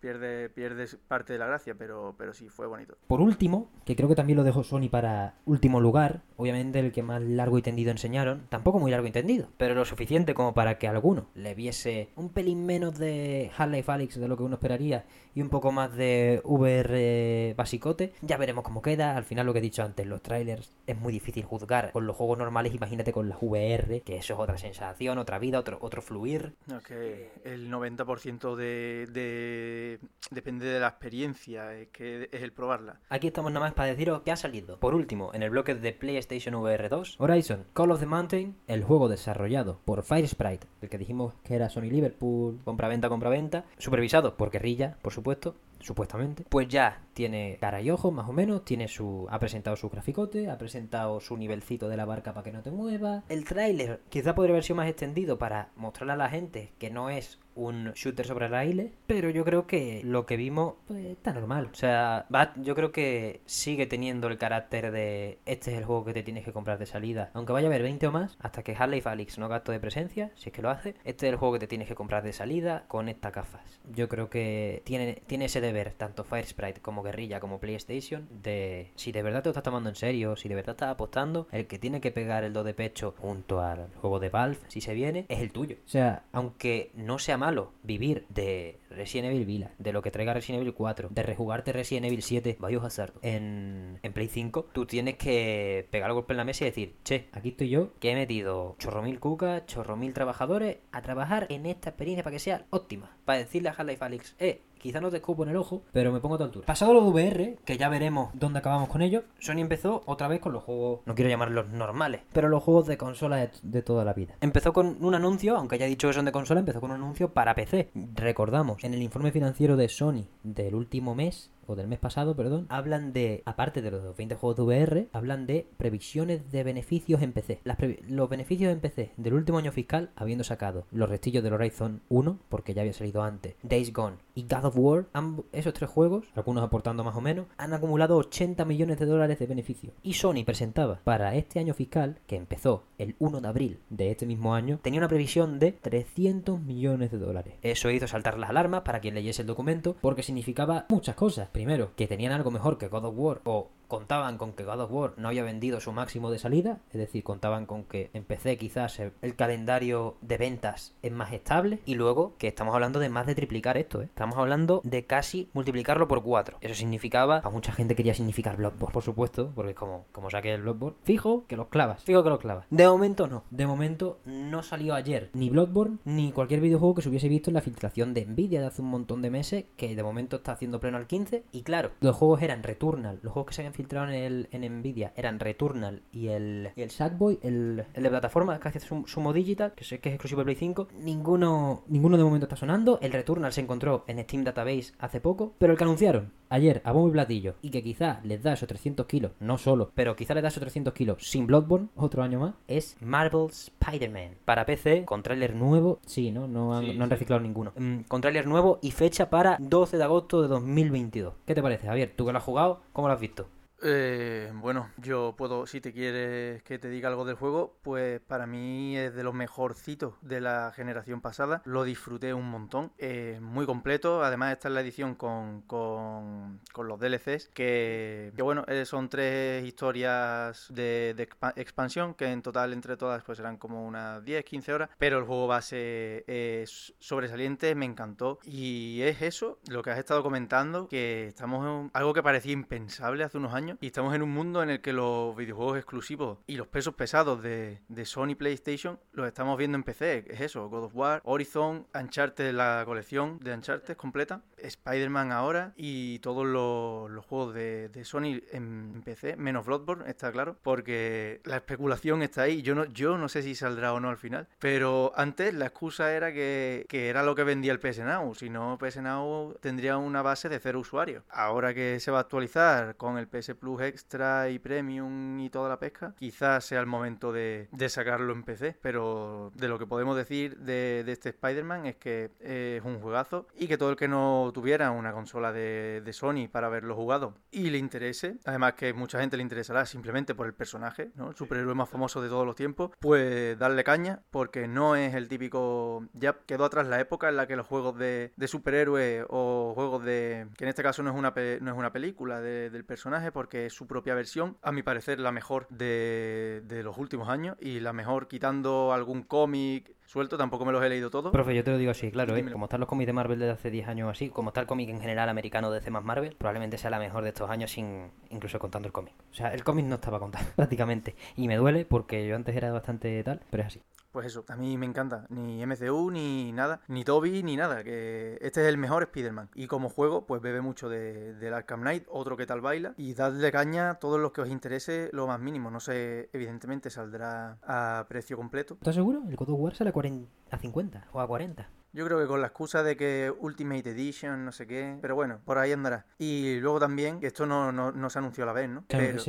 [0.00, 2.96] Pierde, pierde parte de la gracia, pero, pero sí, fue bonito.
[3.06, 7.02] Por último, que creo que también lo dejó Sony para último lugar, obviamente el que
[7.02, 10.78] más largo y tendido enseñaron, tampoco muy largo y tendido, pero lo suficiente como para
[10.78, 14.54] que a alguno le viese un pelín menos de Half-Life Alyx de lo que uno
[14.54, 18.12] esperaría y un poco más de VR basicote.
[18.22, 21.12] Ya veremos cómo queda, al final lo que he dicho antes, los trailers es muy
[21.12, 25.18] difícil juzgar con los juegos normales, imagínate con las VR, que eso es otra sensación,
[25.18, 26.54] otra vida, otro, otro fluir.
[26.66, 29.89] No, que el 90% de, de-
[30.30, 33.00] depende de la experiencia, es que es el probarla.
[33.08, 34.78] Aquí estamos nada más para deciros que ha salido.
[34.78, 38.84] Por último, en el bloque de PlayStation VR 2, Horizon Call of the Mountain, el
[38.84, 44.50] juego desarrollado por Firesprite, el que dijimos que era Sony Liverpool, compra-venta, compra-venta, supervisado por
[44.50, 49.26] Guerrilla, por supuesto, supuestamente, pues ya tiene cara y ojos más o menos, tiene su
[49.30, 52.70] ha presentado su graficote, ha presentado su nivelcito de la barca para que no te
[52.70, 53.24] mueva.
[53.28, 57.10] El tráiler quizá podría haber sido más extendido para mostrarle a la gente que no
[57.10, 61.70] es un shooter sobre raíles, pero yo creo que lo que vimos está normal.
[61.72, 66.14] O sea, yo creo que sigue teniendo el carácter de este es el juego que
[66.14, 67.30] te tienes que comprar de salida.
[67.34, 70.48] Aunque vaya a haber 20 o más, hasta que Falix no gasto de presencia, si
[70.48, 72.84] es que lo hace, este es el juego que te tienes que comprar de salida
[72.88, 73.80] con estas gafas.
[73.92, 78.26] Yo creo que tiene, tiene ese puede ver tanto Fire Sprite como Guerrilla como PlayStation
[78.42, 81.48] de si de verdad te lo estás tomando en serio, si de verdad estás apostando,
[81.52, 84.80] el que tiene que pegar el do de pecho junto al juego de Valve, si
[84.80, 85.76] se viene, es el tuyo.
[85.84, 87.49] O sea, aunque no sea malo
[87.82, 92.06] vivir de Resident Evil Villa, de lo que traiga Resident Evil 4, de rejugarte Resident
[92.06, 96.44] Evil 7 Biohazard en, en Play 5, tú tienes que pegar el golpe en la
[96.44, 100.12] mesa y decir, che, aquí estoy yo, que he metido chorro mil cucas, chorro mil
[100.12, 103.16] trabajadores a trabajar en esta experiencia para que sea óptima.
[103.24, 106.20] Para decirle a Half-Life Alyx, eh, quizá no te escupo en el ojo, pero me
[106.20, 106.66] pongo a tu altura.
[106.66, 110.40] Pasado lo de VR, que ya veremos dónde acabamos con ello, Sony empezó otra vez
[110.40, 114.04] con los juegos, no quiero llamarlos normales, pero los juegos de consola de, de toda
[114.04, 114.34] la vida.
[114.40, 117.32] Empezó con un anuncio, aunque haya dicho que son de consola, empezó con un anuncio
[117.32, 117.90] para PC.
[118.14, 122.66] Recordamos, en el informe financiero de Sony del último mes, o del mes pasado, perdón,
[122.68, 127.32] hablan de, aparte de los 20 juegos de VR, hablan de previsiones de beneficios en
[127.32, 127.60] PC.
[128.08, 132.38] Los beneficios en PC del último año fiscal, habiendo sacado los restillos del Horizon 1,
[132.48, 135.06] porque ya había salido antes, Days Gone y God of War,
[135.52, 139.46] esos tres juegos, algunos aportando más o menos, han acumulado 80 millones de dólares de
[139.46, 139.92] beneficios.
[140.02, 144.26] Y Sony presentaba para este año fiscal, que empezó el 1 de abril de este
[144.26, 147.54] mismo año, tenía una previsión de 300 millones de dólares.
[147.62, 151.48] Eso hizo saltar las alarmas para quien leyese el documento, porque significaba muchas cosas.
[151.60, 154.92] Primero, que tenían algo mejor que God of War, o contaban con que God of
[154.92, 158.56] War no había vendido su máximo de salida, es decir, contaban con que en PC
[158.56, 163.26] quizás el calendario de ventas es más estable, y luego que estamos hablando de más
[163.26, 164.04] de triplicar esto, ¿eh?
[164.04, 166.58] estamos hablando de casi multiplicarlo por 4.
[166.60, 170.62] Eso significaba, a mucha gente quería significar Bloodborne, por supuesto, porque como, como saque el
[170.62, 172.66] Bloodborne, fijo que los clavas, fijo que los clavas.
[172.70, 177.08] De momento no, de momento no salió ayer ni Bloodborne ni cualquier videojuego que se
[177.08, 180.02] hubiese visto en la filtración de Nvidia de hace un montón de meses, que de
[180.02, 183.54] momento está haciendo pleno al 15, y claro, los juegos eran Returnal, los juegos que
[183.54, 187.84] se habían filtrado en, el, en Nvidia eran Returnal y el, y el Sackboy, el,
[187.94, 190.56] el de plataforma que hace Sum- Sumo Digital, que sé que es exclusivo de Play
[190.56, 195.20] 5, ninguno, ninguno de momento está sonando, el Returnal se encontró en Steam Database hace
[195.20, 198.52] poco, pero el que anunciaron ayer a bombo y platillo y que quizá les da
[198.54, 202.22] esos 300 kilos, no solo, pero quizá les da esos 300 kilos sin Bloodborne, otro
[202.22, 204.36] año más, es Marvel's Spider-Man.
[204.44, 206.46] Para PC, con tráiler nuevo, sí, ¿no?
[206.48, 207.14] No han, Sí, no han sí.
[207.14, 207.72] reciclado ninguno.
[207.76, 211.34] Mm, con tráiler nuevo y fecha para 12 de agosto de 2022.
[211.46, 212.12] ¿Qué te parece, Javier?
[212.16, 213.48] Tú que lo has jugado, ¿cómo lo has visto?
[213.82, 218.46] Eh, bueno, yo puedo, si te quieres que te diga algo del juego, pues para
[218.46, 221.62] mí es de los mejorcitos de la generación pasada.
[221.64, 222.92] Lo disfruté un montón.
[222.98, 224.22] Eh, muy completo.
[224.22, 227.48] Además, esta es la edición con, con, los DLCs.
[227.54, 232.14] Que, bueno, eh, son tres historias de, de expa- expansión.
[232.14, 234.90] Que en total, entre todas, pues serán como unas 10, 15 horas.
[234.98, 238.38] Pero el juego base es sobresaliente, me encantó.
[238.44, 243.24] Y es eso, lo que has estado comentando, que estamos en algo que parecía impensable
[243.24, 243.69] hace unos años.
[243.80, 247.42] Y estamos en un mundo en el que los videojuegos exclusivos y los pesos pesados
[247.42, 250.24] de, de Sony PlayStation los estamos viendo en PC.
[250.28, 256.18] Es eso, God of War, Horizon, Uncharted, la colección de Uncharted completa, Spider-Man ahora y
[256.20, 261.56] todos los, juegos de, de Sony en, en PC, menos Bloodborne, está claro, porque la
[261.56, 262.62] especulación está ahí.
[262.62, 266.12] Yo no, yo no sé si saldrá o no al final, pero antes la excusa
[266.12, 268.34] era que, que era lo que vendía el PS Now.
[268.34, 271.24] Si no, PS Now tendría una base de cero usuarios.
[271.30, 275.68] Ahora que se va a actualizar con el PS Plus Extra y Premium y toda
[275.68, 278.76] la pesca, quizás sea el momento de, de sacarlo en PC.
[278.82, 283.46] Pero de lo que podemos decir de, de este Spider-Man es que es un juegazo
[283.54, 287.34] y que todo el que no tuviera una consola de, de Sony para haberlo jugado
[287.50, 291.30] y le interese, además que mucha gente le interesará simplemente por el personaje, ¿no?
[291.30, 295.28] el superhéroe más famoso de todos los tiempos, pues darle caña porque no es el
[295.28, 296.06] típico...
[296.14, 300.04] Ya quedó atrás la época en la que los juegos de, de superhéroes o juegos
[300.04, 300.46] de...
[300.56, 303.49] que en este caso no es una, no es una película de- del personaje porque
[303.54, 307.80] es su propia versión, a mi parecer la mejor de, de los últimos años y
[307.80, 311.30] la mejor quitando algún cómic suelto, tampoco me los he leído todos.
[311.30, 312.44] Profe, yo te lo digo así, claro, ¿eh?
[312.50, 314.88] Como están los cómics de Marvel desde hace 10 años así, como está el cómic
[314.90, 318.58] en general americano de C Marvel, probablemente sea la mejor de estos años sin incluso
[318.58, 319.14] contando el cómic.
[319.30, 321.14] O sea, el cómic no estaba contado prácticamente.
[321.36, 323.82] Y me duele porque yo antes era bastante tal, pero es así.
[324.12, 325.26] Pues eso, a mí me encanta.
[325.28, 327.84] Ni MCU, ni nada, ni Toby, ni nada.
[327.84, 329.50] Que este es el mejor Spider-Man.
[329.54, 332.94] Y como juego, pues bebe mucho de, del Arkham Knight, otro que tal baila.
[332.96, 335.70] Y dadle caña a todos los que os interese lo más mínimo.
[335.70, 338.74] No sé, evidentemente saldrá a precio completo.
[338.74, 339.22] ¿Estás seguro?
[339.28, 341.70] El God of War sale a, 40, a 50 o a 40.
[341.92, 344.98] Yo creo que con la excusa de que Ultimate Edition, no sé qué.
[345.00, 346.06] Pero bueno, por ahí andará.
[346.18, 348.84] Y luego también, que esto no, no, no se anunció a la vez, ¿no?
[348.86, 349.16] Claro, Pero...
[349.16, 349.22] que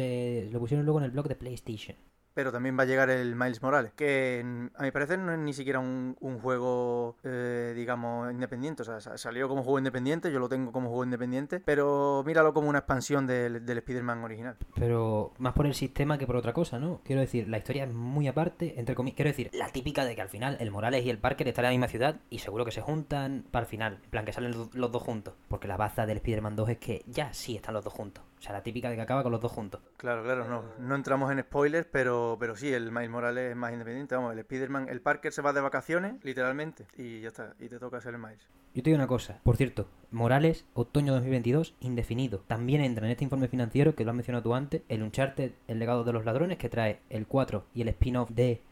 [0.45, 1.97] se lo pusieron luego en el blog de PlayStation.
[2.33, 4.43] Pero también va a llegar el Miles Morales, que
[4.75, 8.83] a mi parecer no es ni siquiera un, juego, eh, digamos, independiente.
[8.83, 12.69] O sea, salió como juego independiente, yo lo tengo como juego independiente, pero míralo como
[12.69, 14.57] una expansión del, Spider-Man original.
[14.75, 17.01] Pero más por el sistema que por otra cosa, ¿no?
[17.03, 19.15] Quiero decir, la historia es muy aparte, entre comillas.
[19.15, 21.69] Quiero decir, la típica de que al final el Morales y el Parker están en
[21.69, 23.99] la misma ciudad y seguro que se juntan para el final.
[24.03, 25.33] En plan, que salen los dos juntos.
[25.47, 28.23] Porque la baza del Spider-Man 2 es que ya sí están los dos juntos.
[28.41, 29.81] O sea, la típica de que acaba con los dos juntos.
[29.97, 33.71] Claro, claro, no, no entramos en spoilers, pero, pero sí, el Miles Morales es más
[33.71, 34.15] independiente.
[34.15, 37.77] Vamos, el Spider-Man, el Parker se va de vacaciones, literalmente, y ya está, y te
[37.77, 38.47] toca ser el Miles.
[38.73, 42.39] Yo te digo una cosa, por cierto, Morales, otoño 2022, indefinido.
[42.47, 45.77] También entra en este informe financiero, que lo has mencionado tú antes, el Uncharted, el
[45.77, 48.63] legado de los ladrones, que trae el 4 y el spin-off de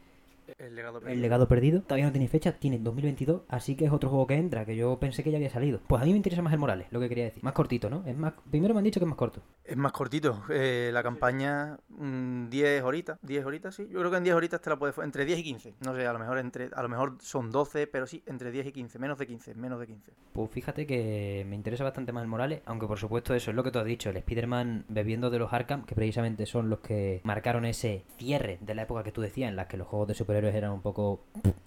[0.60, 1.14] el legado, perdido.
[1.14, 1.82] el legado perdido.
[1.82, 5.00] Todavía no tiene fecha, tiene 2022, así que es otro juego que entra, que yo
[5.00, 5.80] pensé que ya había salido.
[5.88, 7.44] Pues a mí me interesa más el Morales, lo que quería decir.
[7.44, 8.04] Más cortito, ¿no?
[8.06, 8.34] Es más...
[8.50, 9.42] Primero me han dicho que es más corto.
[9.64, 10.44] Es más cortito.
[10.50, 13.88] Eh, la campaña, 10 horitas, 10 horitas, sí.
[13.90, 14.98] Yo creo que en 10 horitas te la puedes...
[14.98, 15.76] Entre 10 y 15.
[15.86, 18.68] No sé, a lo mejor entre a lo mejor son 12, pero sí, entre 10
[18.68, 19.00] y 15.
[19.00, 20.12] Menos de 15, menos de 15.
[20.34, 23.64] Pues fíjate que me interesa bastante más el Morales, aunque por supuesto eso es lo
[23.64, 27.22] que tú has dicho, el Spider-Man bebiendo de los Arkham, que precisamente son los que
[27.24, 30.14] marcaron ese cierre de la época que tú decías, en la que los juegos de
[30.14, 31.22] superhéroes eran un poco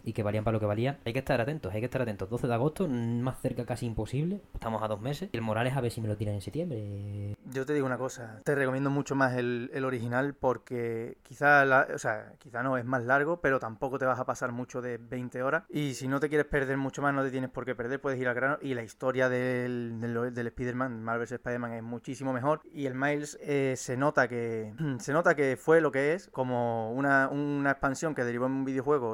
[0.04, 0.98] y que valían para lo que valían.
[1.04, 2.28] Hay que estar atentos, hay que estar atentos.
[2.28, 4.40] 12 de agosto, más cerca casi imposible.
[4.54, 5.30] Estamos a dos meses.
[5.32, 7.36] El Morales a ver si me lo tiran en septiembre.
[7.52, 12.32] Yo te digo una cosa, te recomiendo mucho más el, original porque quizá, o sea,
[12.38, 15.64] quizá no es más largo, pero tampoco te vas a pasar mucho de 20 horas.
[15.68, 18.20] Y si no te quieres perder mucho más, no te tienes por qué perder, puedes
[18.20, 18.58] ir al grano.
[18.62, 22.60] Y la historia del, del, del Spider-Man, Marvel Spider-Man, es muchísimo mejor.
[22.72, 26.92] Y el Miles eh, se nota que se nota que fue lo que es, como
[26.92, 28.64] una, una expansión que derivó en un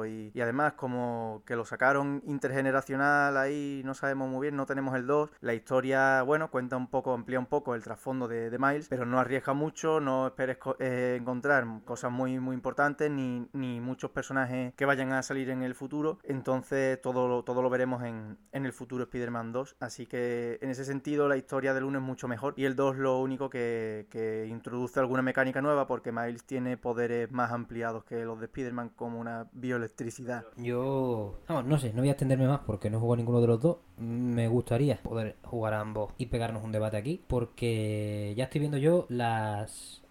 [0.05, 5.05] y, además como que lo sacaron intergeneracional ahí, no sabemos muy bien, no tenemos el
[5.07, 5.29] 2.
[5.41, 9.19] La historia, bueno, cuenta un poco, amplía un poco el trasfondo de, Miles, pero no
[9.19, 14.85] arriesga mucho, no esperes eh, encontrar cosas muy, muy importantes ni, ni, muchos personajes que
[14.85, 16.19] vayan a salir en el futuro.
[16.23, 19.77] Entonces todo lo, todo lo veremos en, en el futuro Spider-Man 2.
[19.79, 22.97] Así que en ese sentido la historia del 1 es mucho mejor y el 2
[22.97, 28.25] lo único que, que introduce alguna mecánica nueva porque Miles tiene poderes más ampliados que
[28.25, 32.89] los de Spider-Man como una bioelectricidad yo, no sé, no voy a extenderme más porque
[32.89, 33.77] no juego ninguno de los dos.
[33.99, 38.77] Me gustaría poder jugar a ambos y pegarnos un debate aquí porque ya estoy viendo
[38.77, 40.01] yo las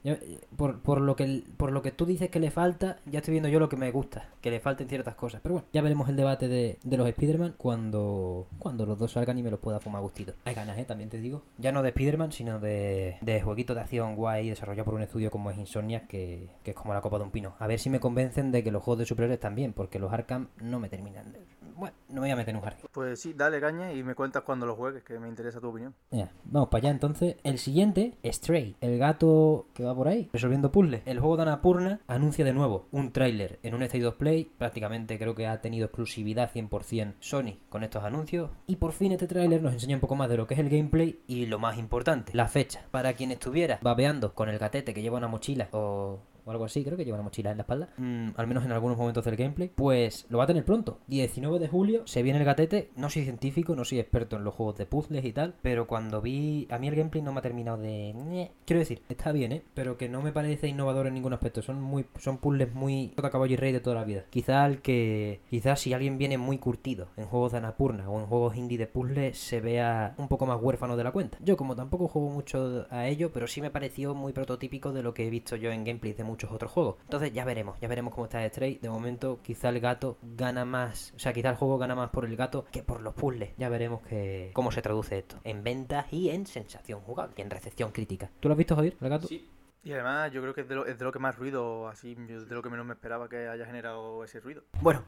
[0.57, 3.49] por, por, lo que, por lo que tú dices que le falta, ya estoy viendo
[3.49, 5.41] yo lo que me gusta, que le falten ciertas cosas.
[5.43, 9.39] Pero bueno, ya veremos el debate de, de los Spider-Man cuando, cuando los dos salgan
[9.39, 10.35] y me los pueda fumar gustito.
[10.45, 10.85] Hay ganas, ¿eh?
[10.85, 11.43] También te digo.
[11.59, 15.31] Ya no de Spider-Man, sino de, de jueguitos de acción guay desarrollado por un estudio
[15.31, 17.55] como es Insomnia, que, que es como la copa de un pino.
[17.59, 20.49] A ver si me convencen de que los juegos de superhéroes también, porque los Arkham
[20.61, 21.41] no me terminan de
[21.79, 22.87] bueno, no me voy a meter en un jardín.
[22.93, 25.95] Pues sí, dale caña y me cuentas cuando lo juegues, que me interesa tu opinión.
[26.11, 27.37] Ya, vamos para allá entonces.
[27.45, 31.03] El siguiente, Stray, el gato que va por ahí, resolviendo puzzles.
[31.07, 34.45] El juego de Anapurna anuncia de nuevo un tráiler en un State of Play.
[34.45, 38.51] Prácticamente creo que ha tenido exclusividad 100% Sony con estos anuncios.
[38.67, 40.71] Y por fin este tráiler nos enseña un poco más de lo que es el
[40.71, 42.85] gameplay y lo más importante, la fecha.
[42.91, 46.83] Para quien estuviera babeando con el gatete que lleva una mochila o o algo así,
[46.83, 49.37] creo que lleva una mochila en la espalda, mm, al menos en algunos momentos del
[49.37, 50.99] gameplay, pues lo va a tener pronto.
[51.07, 54.55] 19 de julio se viene el gatete, no soy científico, no soy experto en los
[54.55, 57.43] juegos de puzzles y tal, pero cuando vi, a mí el gameplay no me ha
[57.43, 58.51] terminado de...
[58.65, 59.63] Quiero decir, está bien, ¿eh?
[59.75, 63.31] Pero que no me parece innovador en ningún aspecto, son muy son puzzles muy toda
[63.31, 64.25] caballo y rey de toda la vida.
[64.31, 65.41] Quizá el que...
[65.51, 68.87] Quizás si alguien viene muy curtido en juegos de Anapurna o en juegos indie de
[68.87, 71.39] puzzles se vea un poco más huérfano de la cuenta.
[71.43, 75.15] Yo como tampoco juego mucho a ello, pero sí me pareció muy prototípico de lo
[75.15, 76.97] que he visto yo en gameplays de muchos muchos otros juegos.
[77.03, 78.79] Entonces ya veremos, ya veremos cómo está Stray.
[78.79, 82.25] De momento, quizá el gato gana más, o sea, quizá el juego gana más por
[82.25, 83.51] el gato que por los puzzles.
[83.57, 87.51] Ya veremos que, cómo se traduce esto en ventas y en sensación jugable y en
[87.51, 88.31] recepción crítica.
[88.39, 89.27] ¿Tú lo has visto, Javier, el gato?
[89.27, 89.51] Sí.
[89.83, 92.15] Y además yo creo que es de lo, es de lo que más ruido, así,
[92.15, 94.63] de lo que menos me esperaba que haya generado ese ruido.
[94.81, 95.03] Bueno,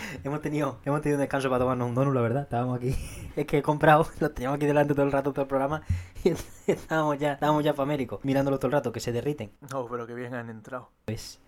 [0.24, 2.42] hemos tenido hemos tenido un descanso para tomarnos un donut, la verdad.
[2.42, 2.94] Estábamos aquí.
[3.36, 5.82] Es que he comprado, lo teníamos aquí delante todo el rato, todo el programa.
[6.24, 6.32] Y
[6.66, 9.52] estábamos ya, estábamos ya faméricos, mirándolo todo el rato, que se derriten.
[9.70, 10.90] No, pero que bien han entrado.
[11.04, 11.40] Pues.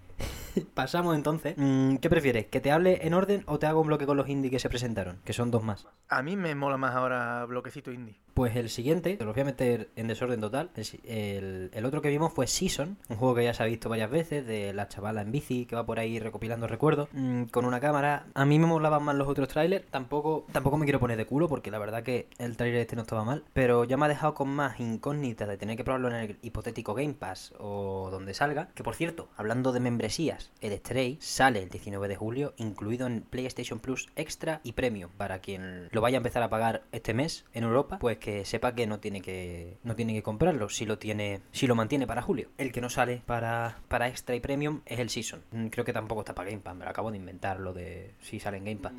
[0.74, 1.54] Pasamos entonces.
[1.56, 2.46] Mm, ¿Qué prefieres?
[2.46, 4.68] ¿Que te hable en orden o te hago un bloque con los indie que se
[4.68, 5.20] presentaron?
[5.24, 5.86] Que son dos más.
[6.08, 8.16] A mí me mola más ahora bloquecito indie.
[8.34, 10.70] Pues el siguiente, te lo voy a meter en desorden total.
[11.04, 14.46] El, otro que vimos fue Season, un juego que ya se ha visto varias veces,
[14.46, 18.26] de la chavala en bici que va por ahí recopilando recuerdos, mm, con una cámara.
[18.34, 21.48] A mí me molaban más los otros trailers, tampoco, tampoco me quiero poner de culo
[21.48, 24.34] porque la verdad que el trailer este no estaba mal, pero ya me ha dejado
[24.34, 28.68] con más incógnitas de tener que probarlo en el hipotético Game Pass o donde salga.
[28.74, 33.22] Que por cierto, hablando de membresías, El Stray, sale el 19 de julio, incluido en
[33.22, 35.11] PlayStation Plus Extra y Premium.
[35.16, 38.74] Para quien lo vaya a empezar a pagar este mes en Europa, pues que sepa
[38.74, 42.22] que no tiene que no tiene que comprarlo si lo tiene si lo mantiene para
[42.22, 42.48] julio.
[42.59, 45.42] El que no sale para, para Extra y Premium es el Season.
[45.70, 48.40] Creo que tampoco está para Game Pass, me lo acabo de inventar lo de si
[48.40, 48.92] sale en Game Pass.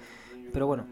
[0.51, 0.87] Pero bueno,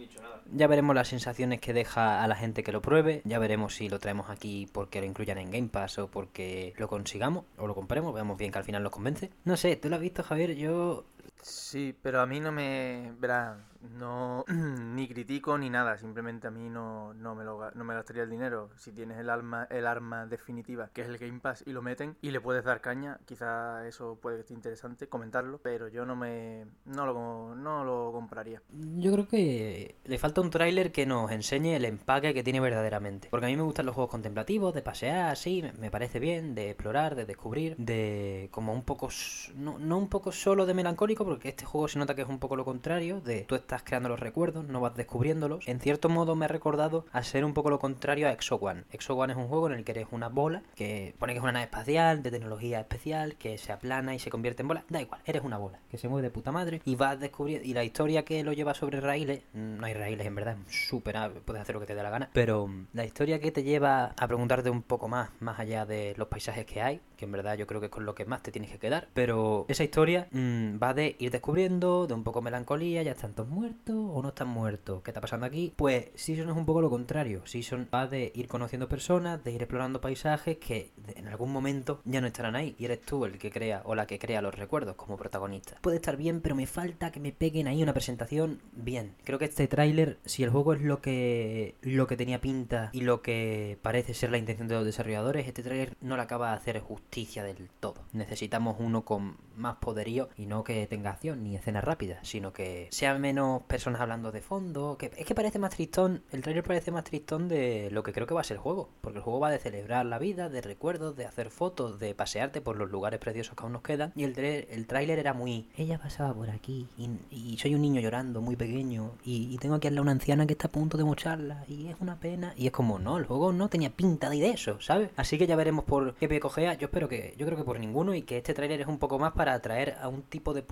[0.52, 3.22] ya veremos las sensaciones que deja a la gente que lo pruebe.
[3.26, 6.88] Ya veremos si lo traemos aquí porque lo incluyan en Game Pass o porque lo
[6.88, 8.14] consigamos o lo compremos.
[8.14, 9.30] Veamos bien que al final nos convence.
[9.46, 10.56] No sé, ¿tú lo has visto, Javier?
[10.56, 11.06] Yo
[11.42, 13.14] Sí, pero a mí no me.
[13.20, 14.46] Verá, no.
[14.48, 15.98] ni critico ni nada.
[15.98, 18.70] Simplemente a mí no, no, me lo, no me gastaría el dinero.
[18.78, 22.18] Si tienes el, alma, el arma definitiva, que es el Game Pass, y lo meten
[22.22, 25.60] y le puedes dar caña, quizá eso puede que esté interesante comentarlo.
[25.62, 26.66] Pero yo no me.
[26.86, 28.62] No lo, no lo compraría.
[28.72, 33.30] Yo creo que le falta un tráiler que nos enseñe el empaque que tiene verdaderamente.
[33.30, 36.72] Porque a mí me gustan los juegos contemplativos, de pasear, sí, me parece bien, de
[36.72, 38.50] explorar, de descubrir, de.
[38.52, 39.10] como un poco.
[39.56, 42.40] No, no un poco solo de melancólico porque este juego se nota que es un
[42.40, 45.68] poco lo contrario, de tú estás creando los recuerdos, no vas descubriéndolos.
[45.68, 48.86] En cierto modo me ha recordado a ser un poco lo contrario a Exo One.
[48.92, 51.44] Exo One es un juego en el que eres una bola, que pone que es
[51.44, 54.86] una nave espacial, de tecnología especial, que se aplana y se convierte en bola.
[54.90, 57.64] Da igual, eres una bola, que se mueve de puta madre y vas descubriendo...
[57.68, 61.62] Y la historia que lo lleva sobre raíles, no hay raíles en verdad, súper, puedes
[61.62, 64.72] hacer lo que te dé la gana, pero la historia que te lleva a preguntarte
[64.72, 67.82] un poco más, más allá de los paisajes que hay, que en verdad yo creo
[67.82, 70.94] que es con lo que más te tienes que quedar, pero esa historia mmm, va
[70.94, 75.02] de ir descubriendo, de un poco melancolía, ya están todos muertos o no están muertos,
[75.04, 75.74] ¿qué está pasando aquí?
[75.76, 79.62] Pues Season es un poco lo contrario, Season va de ir conociendo personas, de ir
[79.62, 83.52] explorando paisajes que en algún momento ya no estarán ahí y eres tú el que
[83.52, 85.78] crea o la que crea los recuerdos como protagonista.
[85.82, 89.16] Puede estar bien, pero me falta que me peguen ahí una presentación bien.
[89.26, 93.02] Creo que este tráiler, si el juego es lo que lo que tenía pinta y
[93.02, 96.58] lo que parece ser la intención de los desarrolladores, este tráiler no le acaba de
[96.58, 96.78] hacer
[97.10, 97.96] justicia del todo.
[98.14, 102.88] Necesitamos uno con más poderío y no que tenga acción ni escenas rápidas, sino que
[102.92, 104.96] sea menos personas hablando de fondo.
[104.98, 108.28] Que es que parece más tristón, el trailer parece más tristón de lo que creo
[108.28, 110.62] que va a ser el juego, porque el juego va de celebrar la vida, de
[110.62, 114.14] recuerdos, de hacer fotos, de pasearte por los lugares preciosos que aún nos quedan.
[114.16, 116.88] Y el, el tráiler era muy, ella pasaba por aquí
[117.32, 120.68] y, soy un niño llorando muy pequeño y, tengo aquí a una anciana que está
[120.68, 122.54] a punto de mocharla y es una pena.
[122.56, 125.10] Y es como, no, el juego no tenía pinta de eso, ¿sabes?
[125.18, 126.76] Así que ya veremos por qué pie cogea.
[126.76, 129.20] Yo espero que, yo creo que por ninguno y que este tráiler es un poco
[129.20, 130.66] más para atraer a un tipo de...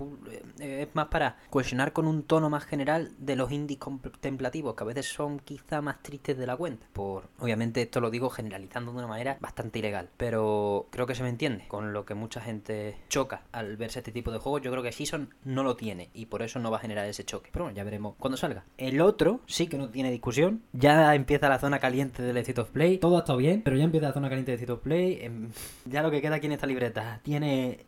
[0.60, 4.84] Eh, es más para cuestionar con un tono más general de los indies contemplativos, que
[4.84, 6.86] a veces son quizá más tristes de la cuenta.
[6.92, 11.22] Por, obviamente esto lo digo generalizando de una manera bastante ilegal, pero creo que se
[11.22, 14.62] me entiende con lo que mucha gente choca al verse este tipo de juegos.
[14.62, 17.24] Yo creo que Season no lo tiene y por eso no va a generar ese
[17.24, 17.50] choque.
[17.52, 18.64] Pero bueno, ya veremos cuando salga.
[18.76, 20.62] El otro sí que no tiene discusión.
[20.72, 22.98] Ya empieza la zona caliente del State of Play.
[22.98, 25.18] Todo ha estado bien, pero ya empieza la zona caliente del State of Play.
[25.20, 25.50] Em,
[25.84, 27.84] ya lo que queda aquí en esta libreta tiene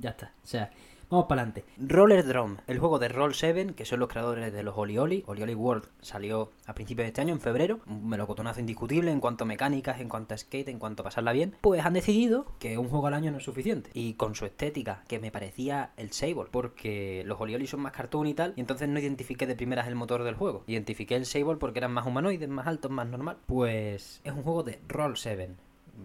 [0.00, 0.32] ya está.
[0.42, 0.70] O sea,
[1.10, 1.64] vamos para adelante.
[1.78, 5.24] Roller Drum, el juego de Roll 7, que son los creadores de los Oli Oli.
[5.26, 7.80] Oli Oli World salió a principios de este año, en febrero.
[7.86, 11.32] Un melocotonazo indiscutible en cuanto a mecánicas, en cuanto a skate, en cuanto a pasarla
[11.32, 11.56] bien.
[11.60, 13.90] Pues han decidido que un juego al año no es suficiente.
[13.94, 17.92] Y con su estética, que me parecía el Sable, porque los Oli Oli son más
[17.92, 18.54] cartoon y tal.
[18.56, 20.64] Y entonces no identifiqué de primeras el motor del juego.
[20.66, 23.38] Identifiqué el Sable porque eran más humanoides, más altos, más normal.
[23.46, 25.54] Pues es un juego de Roll 7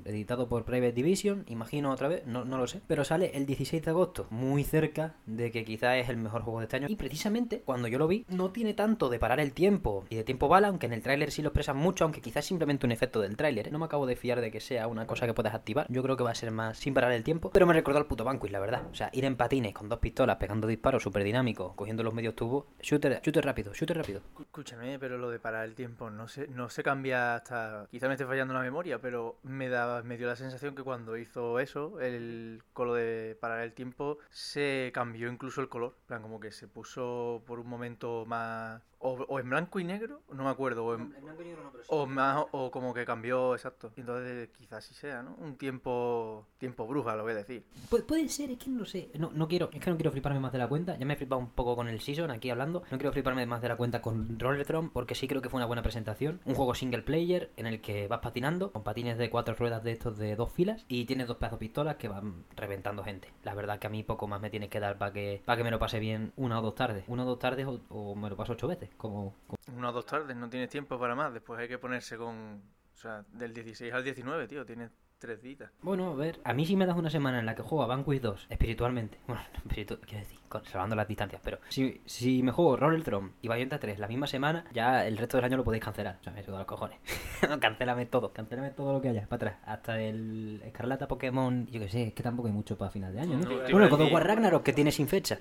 [0.05, 3.83] editado por Private Division, imagino otra vez, no, no lo sé, pero sale el 16
[3.83, 6.87] de agosto, muy cerca de que quizá es el mejor juego de este año.
[6.89, 10.23] Y precisamente cuando yo lo vi, no tiene tanto de parar el tiempo y de
[10.23, 13.21] tiempo bala, aunque en el tráiler sí lo expresan mucho, aunque quizás simplemente un efecto
[13.21, 13.67] del tráiler.
[13.67, 13.71] ¿eh?
[13.71, 15.87] No me acabo de fiar de que sea una cosa que puedas activar.
[15.89, 18.05] Yo creo que va a ser más sin parar el tiempo, pero me recordó al
[18.05, 18.83] puto y la verdad.
[18.91, 22.35] O sea, ir en patines con dos pistolas, pegando disparos súper dinámicos, cogiendo los medios
[22.35, 22.65] tubos.
[22.81, 24.21] Shooter, shooter rápido, shooter rápido.
[24.39, 27.87] Escúchame, pero lo de parar el tiempo no se, no se cambia hasta...
[27.89, 31.17] Quizá me esté fallando la memoria, pero me da, me dio la sensación que cuando
[31.17, 35.97] hizo eso, el colo de parar el tiempo, se cambió incluso el color.
[36.07, 40.43] plan, como que se puso por un momento más o, en blanco y negro, no
[40.43, 40.85] me acuerdo.
[40.85, 43.91] O, en, blanco y negro no, pero o más, o como que cambió, exacto.
[43.95, 45.35] Entonces quizás sí sea, ¿no?
[45.35, 47.65] Un tiempo tiempo bruja, lo voy a decir.
[47.89, 49.09] Pu puede ser, es que no lo sé.
[49.17, 50.97] No, no quiero, es que no quiero fliparme más de la cuenta.
[50.97, 52.83] Ya me he flipado un poco con el Season aquí hablando.
[52.91, 55.65] No quiero fliparme más de la cuenta con Rollertron porque sí creo que fue una
[55.65, 56.41] buena presentación.
[56.45, 59.91] Un juego single player en el que vas patinando con patines de cuatro ruedas de
[59.91, 63.31] estos de dos filas y tienes dos pedazos de pistolas que van reventando gente.
[63.43, 65.63] La verdad que a mí poco más me tiene que dar para que, para que
[65.63, 67.05] me lo pase bien una o dos tardes.
[67.07, 69.35] Una o dos tardes o, o me lo paso ocho veces como,
[69.75, 71.33] Una o dos tardes, no tienes tiempo para más.
[71.33, 72.61] Después hay que ponerse con.
[72.93, 74.65] O sea, del 16 al 19, tío.
[74.65, 75.69] Tienes tres días.
[75.81, 77.87] Bueno, a ver, a mí sí me das una semana en la que juego a
[77.87, 79.19] Vanquish 2 espiritualmente.
[79.27, 80.39] Bueno, espiritu quiero decir,
[80.71, 84.25] salvando las distancias, pero si, si me juego Roller Throne y Bayonetta 3 la misma
[84.25, 86.17] semana, ya el resto del año lo podéis cancelar.
[86.19, 86.99] O sea, me suda los cojones.
[87.59, 89.55] cancélame todo, cancélame todo lo que haya para atrás.
[89.65, 93.19] Hasta el Escarlata Pokémon, yo que sé, es que tampoco hay mucho para final de
[93.19, 93.49] año, ¿no?
[93.49, 95.37] No, bueno, el God Ragnarok que tiene sin fecha.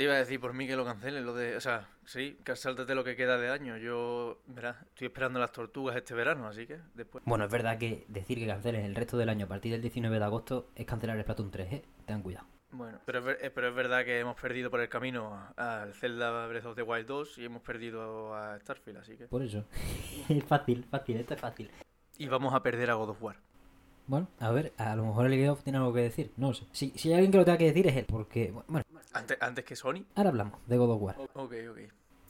[0.00, 1.58] Te iba a decir por mí que lo cancelen, lo de...
[1.58, 3.76] O sea, sí, que sáltate lo que queda de año.
[3.76, 7.22] Yo, verás, estoy esperando las tortugas este verano, así que después...
[7.26, 10.18] Bueno, es verdad que decir que cancelen el resto del año a partir del 19
[10.18, 11.84] de agosto es cancelar el Splatoon 3, ¿eh?
[12.06, 12.46] Tengan cuidado.
[12.70, 16.46] Bueno, pero es, eh, pero es verdad que hemos perdido por el camino al Zelda
[16.46, 19.26] Breath of the Wild 2 y hemos perdido a Starfield, así que...
[19.26, 19.66] Por eso.
[20.30, 21.70] es fácil, fácil, esto es fácil.
[22.16, 23.36] Y vamos a perder a God of War.
[24.10, 26.64] Bueno, a ver, a lo mejor el Geoff tiene algo que decir, no lo sé.
[26.72, 29.64] Si, si hay alguien que lo tenga que decir es él, porque, bueno, Antes, antes
[29.64, 30.04] que Sony.
[30.16, 31.16] ahora hablamos de God of War.
[31.34, 31.78] Ok, ok.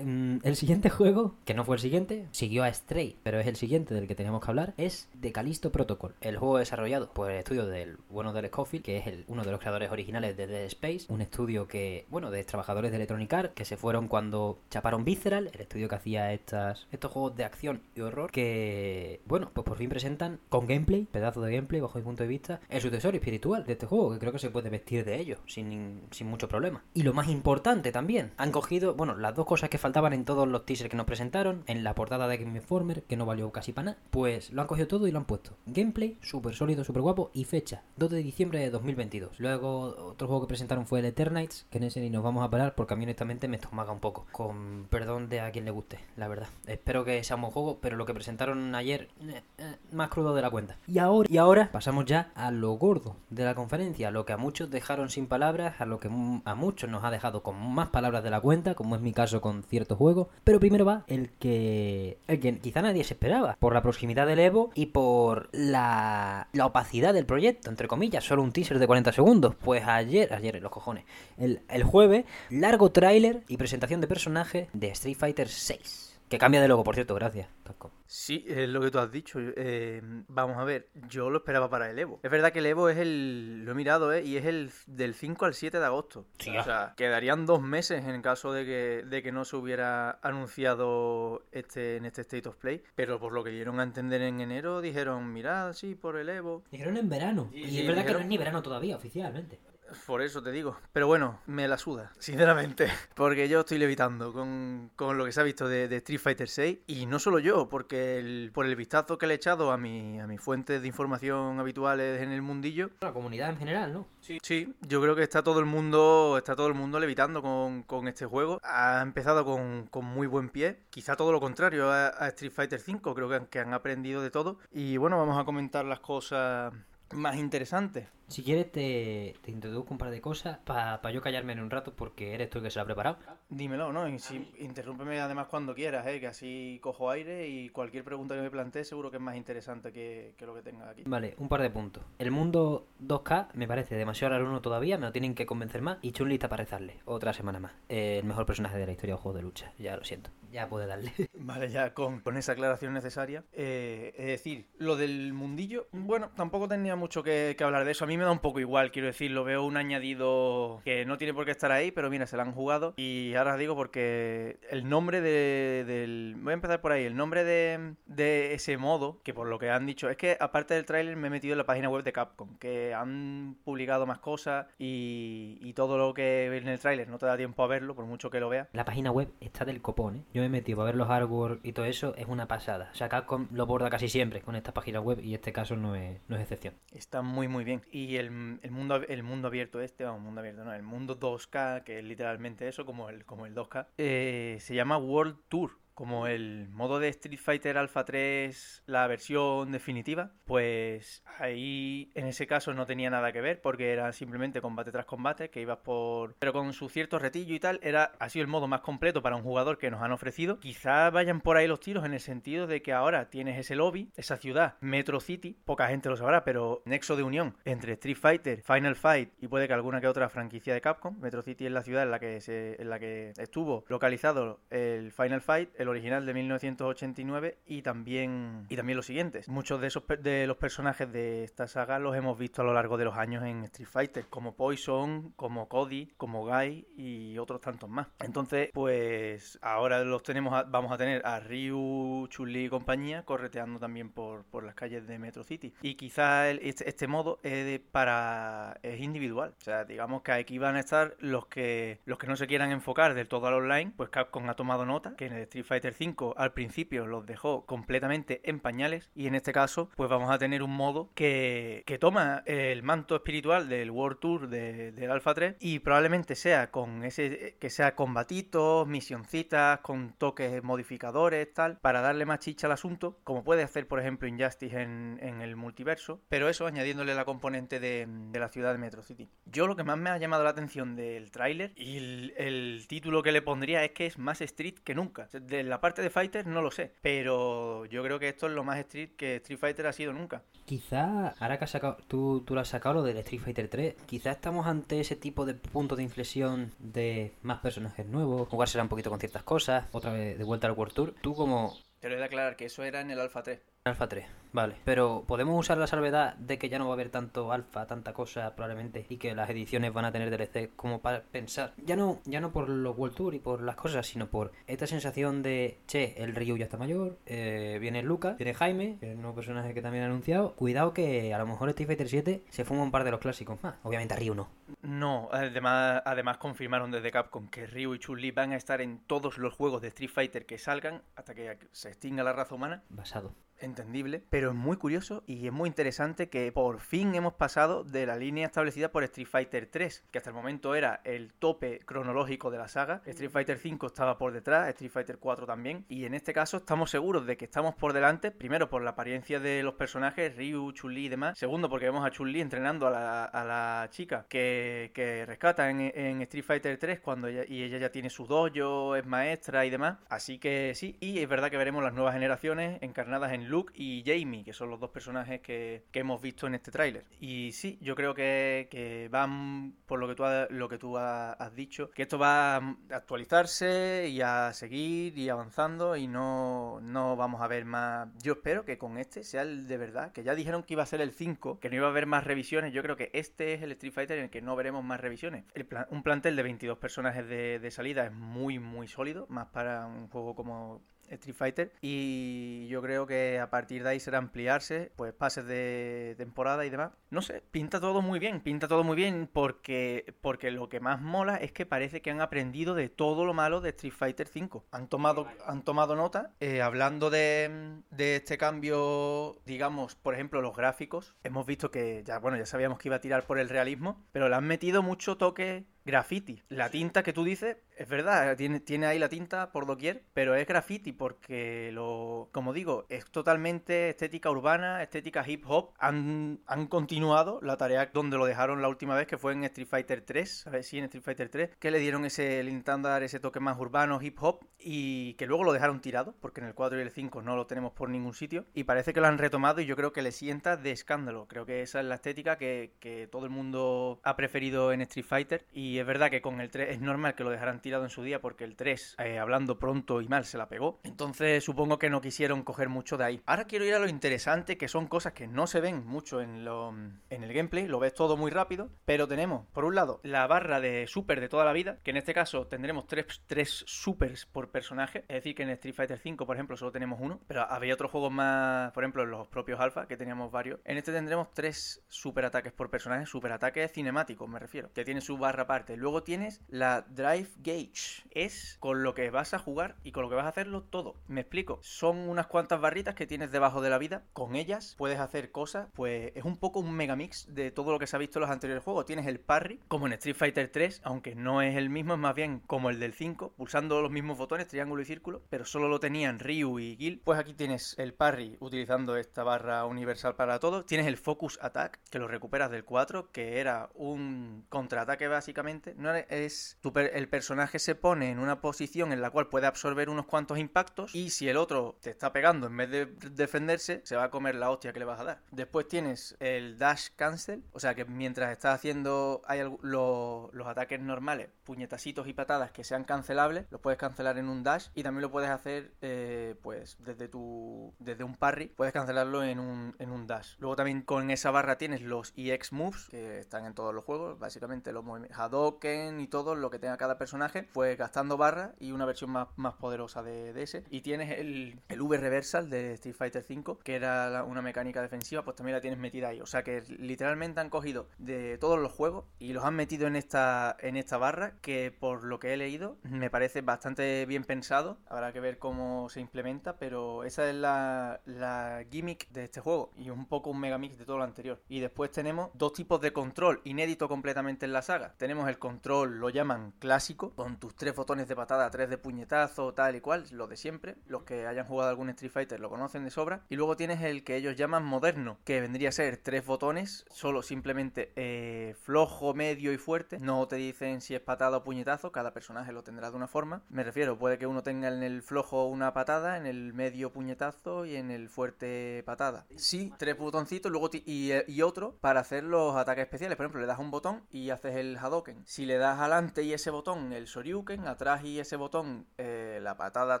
[0.02, 3.56] Mm, El siguiente juego, que no fue el siguiente, siguió a Stray, pero es el
[3.56, 6.14] siguiente del que tenemos que hablar, es The Callisto Protocol.
[6.20, 9.60] El juego desarrollado por el estudio del bueno del Scofield, que es uno de los
[9.60, 13.64] creadores originales de Dead Space, un estudio que, bueno, de trabajadores de Electronic Arts, que
[13.64, 18.00] se fueron cuando chaparon Visceral, el estudio que hacía estas, estos juegos de acción y
[18.00, 22.22] horror, que, bueno, pues por fin presentan con gameplay, pedazo de gameplay bajo mi punto
[22.22, 25.20] de vista, el sucesor espiritual de este juego, que creo que se puede vestir de
[25.20, 26.82] ello sin, sin mucho problema.
[26.94, 30.48] Y lo más importante también, han cogido, bueno, las dos cosas que faltaban en todos
[30.48, 33.74] los teasers que nos presentaron, en la portada de Game Informer, que no valió casi
[33.74, 35.58] para nada, pues lo han cogido todo y lo han puesto.
[35.66, 39.38] Gameplay, súper sólido, súper guapo, y fecha, 2 de diciembre de 2022.
[39.40, 42.48] Luego, otro juego que presentaron fue el Eternites, que en ese ni nos vamos a
[42.48, 44.24] parar porque a mí honestamente me estomaga un poco.
[44.32, 46.48] Con perdón de a quien le guste, la verdad.
[46.66, 50.34] Espero que sea un buen juego, pero lo que presentaron ayer, eh, eh, más crudo
[50.34, 50.78] de la cuenta.
[50.86, 54.38] Y ahora, y ahora pasamos ya a lo gordo de la conferencia, lo que a
[54.38, 58.24] muchos dejaron sin palabras, a lo que a muchos nos ha dejado con más palabras
[58.24, 60.28] de la cuenta, como es mi caso con ciertos juegos.
[60.44, 64.38] Pero primero va el que, el que quizá nadie se esperaba, por la proximidad del
[64.38, 69.12] Evo y por la, la opacidad del proyecto, entre comillas, solo un teaser de 40
[69.12, 69.54] segundos.
[69.56, 71.04] Pues ayer, ayer, los cojones,
[71.38, 76.13] el, el jueves, largo tráiler y presentación de personaje de Street Fighter 6.
[76.34, 77.92] Que cambia de logo, por cierto, gracias, Capcom.
[78.06, 79.38] Sí, es lo que tú has dicho.
[79.40, 82.18] eh, vamos a ver, yo lo esperaba para el Evo.
[82.22, 83.64] Es verdad que el Evo es el.
[83.64, 84.24] Lo he mirado, ¿eh?
[84.24, 86.26] Y es el del 5 al 7 de agosto.
[86.38, 90.18] Sí, o sea, quedarían dos meses en caso de que, de que no se hubiera
[90.22, 92.82] anunciado este en este State of Play.
[92.94, 96.64] Pero por lo que dieron a entender en enero, dijeron: mirad, sí, por el Evo.
[96.70, 97.48] Dijeron en verano.
[97.52, 99.60] Y es verdad que no es ni verano todavía, oficialmente.
[100.06, 100.76] Por eso te digo.
[100.92, 102.88] Pero bueno, me la suda, sinceramente.
[103.14, 106.48] Porque yo estoy levitando con, con lo que se ha visto de, de Street Fighter
[106.48, 106.78] 6.
[106.86, 110.18] Y no solo yo, porque el- por el vistazo que le he echado a, mi,
[110.20, 112.90] a mis fuentes de información habituales en el mundillo.
[113.00, 114.06] La comunidad en general, ¿no?
[114.42, 118.08] Sí, yo creo que está todo el mundo, está todo el mundo levitando con, con
[118.08, 118.58] este juego.
[118.64, 120.78] Ha empezado con, con muy buen pie.
[120.90, 123.14] Quizá todo lo contrario a, a Street Fighter 5.
[123.14, 124.58] Creo que han, que han aprendido de todo.
[124.72, 126.72] Y bueno, vamos a comentar las cosas
[127.12, 128.08] más interesantes.
[128.28, 131.94] Si quieres te, te introduzco un par de cosas para yo callarme en un rato
[131.94, 133.18] porque eres tú el que se lo ha preparado.
[133.48, 134.08] Dímelo, ¿no?
[134.08, 136.20] Y si, interrúmpeme además cuando quieras, ¿eh?
[136.20, 139.92] Que así cojo aire y cualquier pregunta que me plantees seguro que es más interesante
[139.92, 141.02] que, que lo que tenga aquí.
[141.06, 142.02] Vale, un par de puntos.
[142.18, 145.98] El mundo 2K me parece demasiado raro uno todavía, me lo tienen que convencer más.
[146.02, 147.72] Y Chun-Li está para rezarle, otra semana más.
[147.88, 150.30] Eh, el mejor personaje de la historia del juego de lucha, ya lo siento.
[150.50, 151.12] Ya puede darle.
[151.34, 153.44] Vale, ya con, con esa aclaración necesaria.
[153.52, 158.04] Eh, es decir, lo del mundillo, bueno, tampoco tenía mucho que, que hablar de eso.
[158.04, 161.18] A mí me da un poco igual, quiero decir, lo veo un añadido que no
[161.18, 162.94] tiene por qué estar ahí, pero mira, se lo han jugado.
[162.96, 166.36] Y ahora os digo porque el nombre de- del...
[166.38, 167.04] Voy a empezar por ahí.
[167.04, 170.74] El nombre de, de ese modo, que por lo que han dicho, es que aparte
[170.74, 174.18] del tráiler me he metido en la página web de Capcom, que han publicado más
[174.18, 177.66] cosas y, y todo lo que ves en el tráiler no te da tiempo a
[177.66, 178.68] verlo, por mucho que lo veas.
[178.72, 180.22] La página web está del copón, ¿eh?
[180.34, 182.90] Yo me he metido para ver los artworks y todo eso, es una pasada.
[182.92, 185.94] O sea, Capcom lo borda casi siempre con esta página web y este caso no
[185.96, 186.74] es, no es excepción.
[186.92, 187.82] Está muy muy bien.
[187.90, 191.84] Y el, el mundo el mundo abierto este, vamos, mundo abierto, no, el mundo 2K,
[191.84, 195.83] que es literalmente eso, como el, como el 2K, eh, se llama World Tour.
[195.94, 202.46] Como el modo de Street Fighter Alpha 3, la versión definitiva, pues ahí en ese
[202.46, 206.34] caso no tenía nada que ver porque era simplemente combate tras combate, que ibas por...
[206.38, 209.36] Pero con su cierto retillo y tal, era ha sido el modo más completo para
[209.36, 210.58] un jugador que nos han ofrecido.
[210.58, 214.10] Quizá vayan por ahí los tiros en el sentido de que ahora tienes ese lobby,
[214.16, 218.62] esa ciudad, Metro City, poca gente lo sabrá, pero nexo de unión entre Street Fighter,
[218.62, 221.18] Final Fight y puede que alguna que otra franquicia de Capcom.
[221.20, 225.12] Metro City es la ciudad en la que se, en la que estuvo localizado el
[225.12, 229.48] Final Fight, original de 1989 y también, y también los siguientes.
[229.48, 232.96] Muchos de, esos, de los personajes de esta saga los hemos visto a lo largo
[232.96, 237.88] de los años en Street Fighter, como Poison, como Cody, como Guy y otros tantos
[237.88, 238.08] más.
[238.20, 244.10] Entonces, pues ahora los tenemos, vamos a tener a Ryu, Chun-Li y compañía correteando también
[244.10, 245.74] por, por las calles de Metro City.
[245.82, 249.54] Y quizá este, este, modo es para es individual.
[249.58, 252.70] O sea, digamos que aquí van a estar los que los que no se quieran
[252.72, 255.73] enfocar del todo al online, pues Capcom ha tomado nota que en el Street Fighter
[255.80, 260.38] V al principio los dejó completamente en pañales y en este caso pues vamos a
[260.38, 265.34] tener un modo que, que toma el manto espiritual del World Tour de, del Alpha
[265.34, 272.00] 3 y probablemente sea con ese que sea combatitos, misioncitas, con toques modificadores, tal, para
[272.00, 276.20] darle más chicha al asunto, como puede hacer por ejemplo Injustice en, en el multiverso,
[276.28, 279.28] pero eso añadiéndole la componente de, la ciudad de Metro City.
[279.46, 281.96] Yo lo que más me ha llamado la atención del tráiler y
[282.36, 285.28] el, título que le pondría es que es más Street que nunca.
[285.64, 288.78] La parte de Fighter no lo sé, pero yo creo que esto es lo más
[288.78, 290.42] Street que Street Fighter ha sido nunca.
[290.64, 293.94] Quizá, ahora que has sacado, tú, tú lo has sacado lo del Street Fighter 3,
[294.06, 298.88] quizá estamos ante ese tipo de punto de inflexión de más personajes nuevos, jugársela un
[298.88, 301.14] poquito con ciertas cosas, otra vez de vuelta al World Tour.
[301.20, 301.76] Tú como...
[302.00, 303.60] Te lo he de aclarar que eso era en el Alpha 3.
[303.84, 304.76] Alfa 3, vale.
[304.84, 308.14] Pero podemos usar la salvedad de que ya no va a haber tanto alfa, tanta
[308.14, 311.74] cosa probablemente, y que las ediciones van a tener DLC como para pensar.
[311.84, 314.86] Ya no, ya no por los World Tour y por las cosas, sino por esta
[314.86, 319.34] sensación de, che, el Ryu ya está mayor, eh, viene Lucas, viene Jaime, el nuevo
[319.34, 320.54] personaje que también ha anunciado.
[320.54, 323.62] Cuidado que a lo mejor Street Fighter 7 se fuma un par de los clásicos
[323.62, 323.74] más.
[323.82, 324.48] Obviamente a Ryu no.
[324.82, 329.38] No, además, además confirmaron desde Capcom que Ryu y Chun-Li van a estar en todos
[329.38, 332.82] los juegos de Street Fighter que salgan hasta que se extinga la raza humana.
[332.88, 337.84] Basado entendible, pero es muy curioso y es muy interesante que por fin hemos pasado
[337.84, 341.80] de la línea establecida por Street Fighter 3, que hasta el momento era el tope
[341.84, 343.02] cronológico de la saga.
[343.06, 346.90] Street Fighter 5 estaba por detrás, Street Fighter 4 también, y en este caso estamos
[346.90, 351.06] seguros de que estamos por delante, primero por la apariencia de los personajes, Ryu, Chun-Li
[351.06, 355.24] y demás, segundo porque vemos a Chun-Li entrenando a la, a la, chica que, que
[355.26, 359.06] rescata en, en, Street Fighter 3 cuando ella, y ella ya tiene su dojo, es
[359.06, 363.32] maestra y demás, así que sí, y es verdad que veremos las nuevas generaciones encarnadas
[363.32, 366.70] en Luke y Jamie, que son los dos personajes que, que hemos visto en este
[366.70, 367.04] tráiler.
[367.20, 372.18] Y sí, yo creo que, que, van, por lo que tú, has dicho, que esto
[372.18, 378.08] va a actualizarse y a seguir y avanzando y no, no vamos a ver más...
[378.22, 380.86] Yo espero que con este sea el de verdad, que ya dijeron que iba a
[380.86, 382.72] ser el 5, que no iba a haber más revisiones.
[382.72, 385.44] Yo creo que este es el Street Fighter en el que no veremos más revisiones.
[385.54, 390.08] El un plantel de 22 personajes de salida es muy, muy sólido, más para un
[390.08, 395.12] juego como Street Fighter y yo creo que a partir de ahí será ampliarse, pues
[395.12, 396.92] pases de temporada y demás.
[397.10, 401.00] No sé, pinta todo muy bien, pinta todo muy bien porque, porque lo que más
[401.00, 404.66] mola es que parece que han aprendido de todo lo malo de Street Fighter 5.
[404.70, 410.56] Han tomado, han tomado nota, eh, hablando de, de este cambio, digamos, por ejemplo, los
[410.56, 411.14] gráficos.
[411.22, 414.28] Hemos visto que ya, bueno, ya sabíamos que iba a tirar por el realismo, pero
[414.28, 416.42] le han metido mucho toque graffiti.
[416.48, 420.34] La tinta que tú dices, es verdad, tiene, tiene ahí la tinta por doquier, pero
[420.34, 425.72] es graffiti porque lo, como digo, es totalmente estética urbana, estética hip hop.
[425.78, 429.68] Han, han continuado la tarea donde lo dejaron la última vez, que fue en Street
[429.68, 433.02] Fighter 3, a ver si en Street Fighter 3, que le dieron ese, intentando dar
[433.02, 436.54] ese toque más urbano, hip hop, y que luego lo dejaron tirado, porque en el
[436.54, 439.18] 4 y el 5 no lo tenemos por ningún sitio, y parece que lo han
[439.18, 441.26] retomado y yo creo que le sienta de escándalo.
[441.28, 445.06] Creo que esa es la estética que, que todo el mundo ha preferido en Street
[445.06, 447.90] Fighter, y es verdad que con el 3 es normal que lo dejaran tirado en
[447.90, 450.80] su día, porque el 3, eh, hablando pronto y mal, se la pegó.
[450.84, 453.22] Entonces supongo que no quisieron coger mucho de ahí.
[453.26, 456.44] Ahora quiero ir a lo interesante, que son cosas que no se ven mucho en,
[456.44, 460.26] lo, en el gameplay, lo ves todo muy rápido, pero tenemos, por un lado, la
[460.26, 464.26] barra de super de toda la vida, que en este caso tendremos tres, tres supers
[464.26, 467.42] por personaje, es decir, que en Street Fighter 5, por ejemplo, solo tenemos uno, pero
[467.42, 470.60] había otros juegos más, por ejemplo, en los propios alfa, que teníamos varios.
[470.64, 475.00] En este tendremos tres super ataques por personaje, super ataques cinemáticos, me refiero, que tiene
[475.00, 479.92] su barra Luego tienes la Drive Gauge, es con lo que vas a jugar y
[479.92, 480.96] con lo que vas a hacerlo todo.
[481.08, 485.00] Me explico, son unas cuantas barritas que tienes debajo de la vida, con ellas puedes
[485.00, 488.18] hacer cosas, pues es un poco un megamix de todo lo que se ha visto
[488.18, 488.84] en los anteriores juegos.
[488.84, 492.14] Tienes el parry, como en Street Fighter 3, aunque no es el mismo, es más
[492.14, 495.80] bien como el del 5, pulsando los mismos botones, triángulo y círculo, pero solo lo
[495.80, 497.00] tenían Ryu y Gil.
[497.04, 500.66] Pues aquí tienes el parry utilizando esta barra universal para todos.
[500.66, 505.94] Tienes el focus attack, que lo recuperas del 4, que era un contraataque básicamente no
[505.94, 510.38] es el personaje se pone en una posición en la cual puede absorber unos cuantos
[510.38, 514.10] impactos y si el otro te está pegando en vez de defenderse, se va a
[514.10, 515.20] comer la hostia que le vas a dar.
[515.30, 520.80] Después tienes el dash cancel, o sea que mientras estás haciendo hay los, los ataques
[520.80, 525.02] normales, puñetacitos y patadas que sean cancelables, los puedes cancelar en un dash y también
[525.02, 529.90] lo puedes hacer eh, pues desde tu desde un parry, puedes cancelarlo en un, en
[529.90, 530.36] un dash.
[530.38, 534.18] Luego también con esa barra tienes los EX moves que están en todos los juegos,
[534.18, 538.72] básicamente los movimientos Hadoken y todo lo que tenga cada personaje, pues gastando barras y
[538.72, 540.64] una versión más, más poderosa de, de, ese.
[540.70, 545.22] Y tienes el, el V reversal de Street Fighter V, que era una mecánica defensiva,
[545.22, 546.20] pues también la tienes metida ahí.
[546.20, 549.96] O sea que literalmente han cogido de todos los juegos y los han metido en
[549.96, 554.78] esta, en esta barra, que por lo que he leído me parece bastante bien pensado.
[554.86, 559.72] Habrá que ver cómo se implementa, pero esa es la, la gimmick de este juego
[559.76, 561.42] y un poco un megamix de todo lo anterior.
[561.48, 564.94] Y después tenemos dos tipos de control inédito completamente en la saga.
[564.96, 569.54] Tenemos el control, lo llaman clásico, con tus tres botones de patada, tres de puñetazo,
[569.54, 570.76] tal y cual, lo de siempre.
[570.86, 573.22] Los que hayan jugado algún Street Fighter lo conocen de sobra.
[573.28, 577.22] Y luego tienes el que ellos llaman moderno, que vendría a ser tres botones, solo
[577.22, 579.98] simplemente eh, flojo, medio y fuerte.
[579.98, 583.42] No te dicen si es patada o puñetazo, cada personaje lo tendrá de una forma.
[583.48, 587.66] Me refiero, puede que uno tenga en el flojo una patada, en el medio puñetazo
[587.66, 589.26] y en el fuerte patada.
[589.36, 593.16] Sí, tres botoncitos luego y, y otro para hacer los ataques especiales.
[593.16, 595.13] Por ejemplo, le das un botón y haces el Hadoken.
[595.24, 599.56] Si le das adelante y ese botón el Shoryuken, atrás y ese botón eh, la
[599.56, 600.00] patada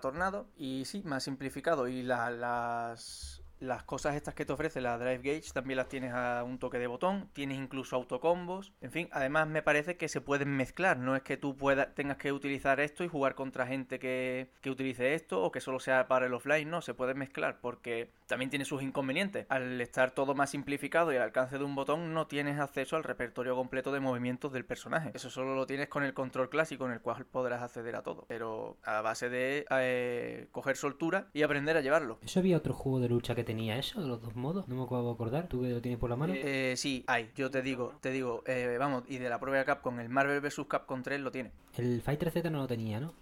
[0.00, 0.46] tornado.
[0.56, 1.88] Y sí, más simplificado.
[1.88, 6.44] Y las las cosas estas que te ofrece la Drive Gauge también las tienes a
[6.44, 10.50] un toque de botón, tienes incluso autocombos, en fin, además me parece que se pueden
[10.50, 14.50] mezclar, no es que tú puedas, tengas que utilizar esto y jugar contra gente que,
[14.60, 18.10] que utilice esto o que solo sea para el offline, no, se puede mezclar porque
[18.26, 19.46] también tiene sus inconvenientes.
[19.48, 23.04] Al estar todo más simplificado y al alcance de un botón no tienes acceso al
[23.04, 26.92] repertorio completo de movimientos del personaje, eso solo lo tienes con el control clásico en
[26.92, 31.76] el cual podrás acceder a todo, pero a base de eh, coger soltura y aprender
[31.76, 32.18] a llevarlo.
[32.22, 34.68] Eso había otro juego de lucha que tenía eso, de los dos modos?
[34.68, 35.48] No me acuerdo acordar.
[35.48, 36.34] ¿Tú que lo tienes por la mano?
[36.36, 37.30] Eh, sí, hay.
[37.34, 40.40] Yo te digo, te digo, eh, vamos, y de la prueba de Capcom, el Marvel
[40.40, 40.62] vs.
[40.68, 41.52] Capcom 3 lo tiene.
[41.76, 43.14] El Fighter Z no lo tenía, ¿no?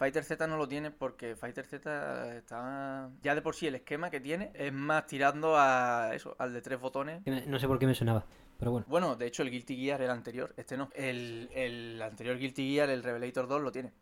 [0.00, 3.10] Fighter Z no lo tiene porque Fighter Z está.
[3.20, 6.62] Ya de por sí el esquema que tiene es más tirando a eso, al de
[6.62, 7.20] tres botones.
[7.46, 8.24] No sé por qué me sonaba.
[8.58, 8.86] Pero bueno.
[8.88, 10.88] Bueno, de hecho el Guilty Gear, el anterior, este no.
[10.94, 13.92] El, el anterior Guilty Gear, el Revelator 2, lo tiene.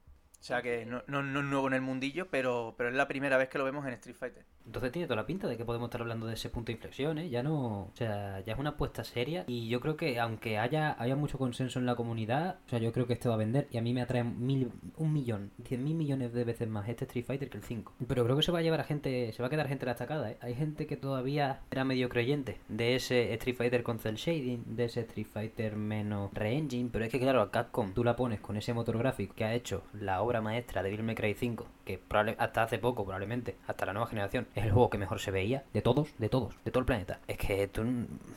[0.40, 3.08] O sea que no, no, no, es nuevo en el mundillo, pero, pero es la
[3.08, 4.44] primera vez que lo vemos en Street Fighter.
[4.64, 7.18] Entonces tiene toda la pinta de que podemos estar hablando de ese punto de inflexión,
[7.18, 7.30] ¿eh?
[7.30, 7.84] Ya no...
[7.84, 11.38] O sea, ya es una apuesta seria y yo creo que aunque haya, haya mucho
[11.38, 13.82] consenso en la comunidad, o sea, yo creo que esto va a vender y a
[13.82, 17.48] mí me atrae mil, un millón, cien mil millones de veces más este Street Fighter
[17.48, 17.94] que el 5.
[18.06, 19.92] Pero creo que se va a llevar a gente, se va a quedar gente la
[19.92, 20.38] estacada, ¿eh?
[20.40, 24.84] Hay gente que todavía era medio creyente de ese Street Fighter con cel shading, de
[24.84, 28.56] ese Street Fighter menos re-engine, pero es que claro, a Capcom tú la pones con
[28.56, 32.00] ese motor gráfico que ha hecho la obra maestra de Bill May Cry 5, que
[32.36, 35.64] hasta hace poco probablemente, hasta la nueva generación, es el juego que mejor se veía
[35.72, 37.20] de todos, de todos, de todo el planeta.
[37.26, 37.82] Es que tú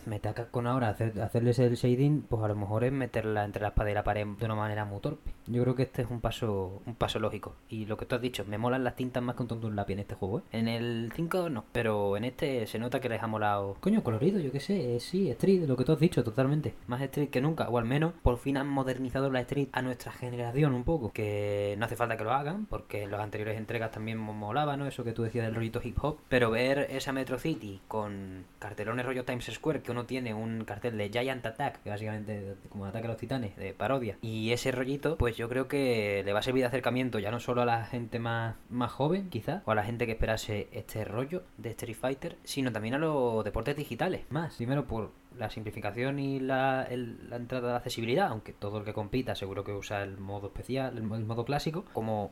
[0.05, 3.61] me tacas con ahora hacer, hacerles el shading, pues a lo mejor es meterla entre
[3.61, 5.31] la espada pared de una manera muy torpe.
[5.47, 7.55] Yo creo que este es un paso un paso lógico.
[7.69, 9.75] Y lo que tú has dicho, me molan las tintas más que un tonto un
[9.75, 10.39] lápiz en este juego.
[10.39, 10.43] ¿eh?
[10.51, 13.75] En el 5 no, pero en este se nota que les ha molado.
[13.79, 16.73] Coño, colorido, yo qué sé, sí, Street, lo que tú has dicho, totalmente.
[16.87, 20.11] Más Street que nunca, o al menos por fin han modernizado la Street a nuestra
[20.11, 21.11] generación un poco.
[21.11, 24.85] Que no hace falta que lo hagan, porque en las anteriores entregas también molaba, ¿no?
[24.85, 26.19] Eso que tú decías del rollito hip hop.
[26.29, 30.97] Pero ver esa Metro City con cartelones rollo Times Square, que uno tiene un cartel
[30.97, 35.35] de Giant Attack, básicamente como ataque a los titanes, de parodia, y ese rollito, pues
[35.37, 38.19] yo creo que le va a servir de acercamiento ya no solo a la gente
[38.19, 42.37] más, más joven, quizás, o a la gente que esperase este rollo de Street Fighter,
[42.43, 44.21] sino también a los deportes digitales.
[44.29, 48.93] Más, primero por la simplificación y la, la entrada de accesibilidad, aunque todo el que
[48.93, 52.31] compita seguro que usa el modo especial, el modo clásico, como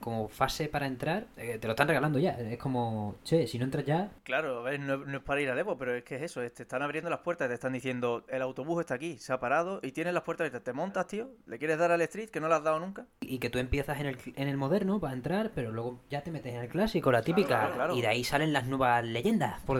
[0.00, 2.32] como fase para entrar, eh, te lo están regalando ya.
[2.32, 4.10] Es como, che, si no entras ya.
[4.24, 6.82] Claro, ver, no, es para ir a Evo, pero es que es eso, te están
[6.82, 10.14] abriendo las puertas, te están diciendo, el autobús está aquí, se ha parado y tienes
[10.14, 10.64] las puertas abiertas.
[10.64, 13.06] Te montas, tío, le quieres dar al street que no le has dado nunca.
[13.20, 16.30] Y que tú empiezas en el, en el moderno para entrar, pero luego ya te
[16.30, 17.70] metes en el clásico, la típica.
[17.94, 19.78] Y de ahí salen las nuevas leyendas, por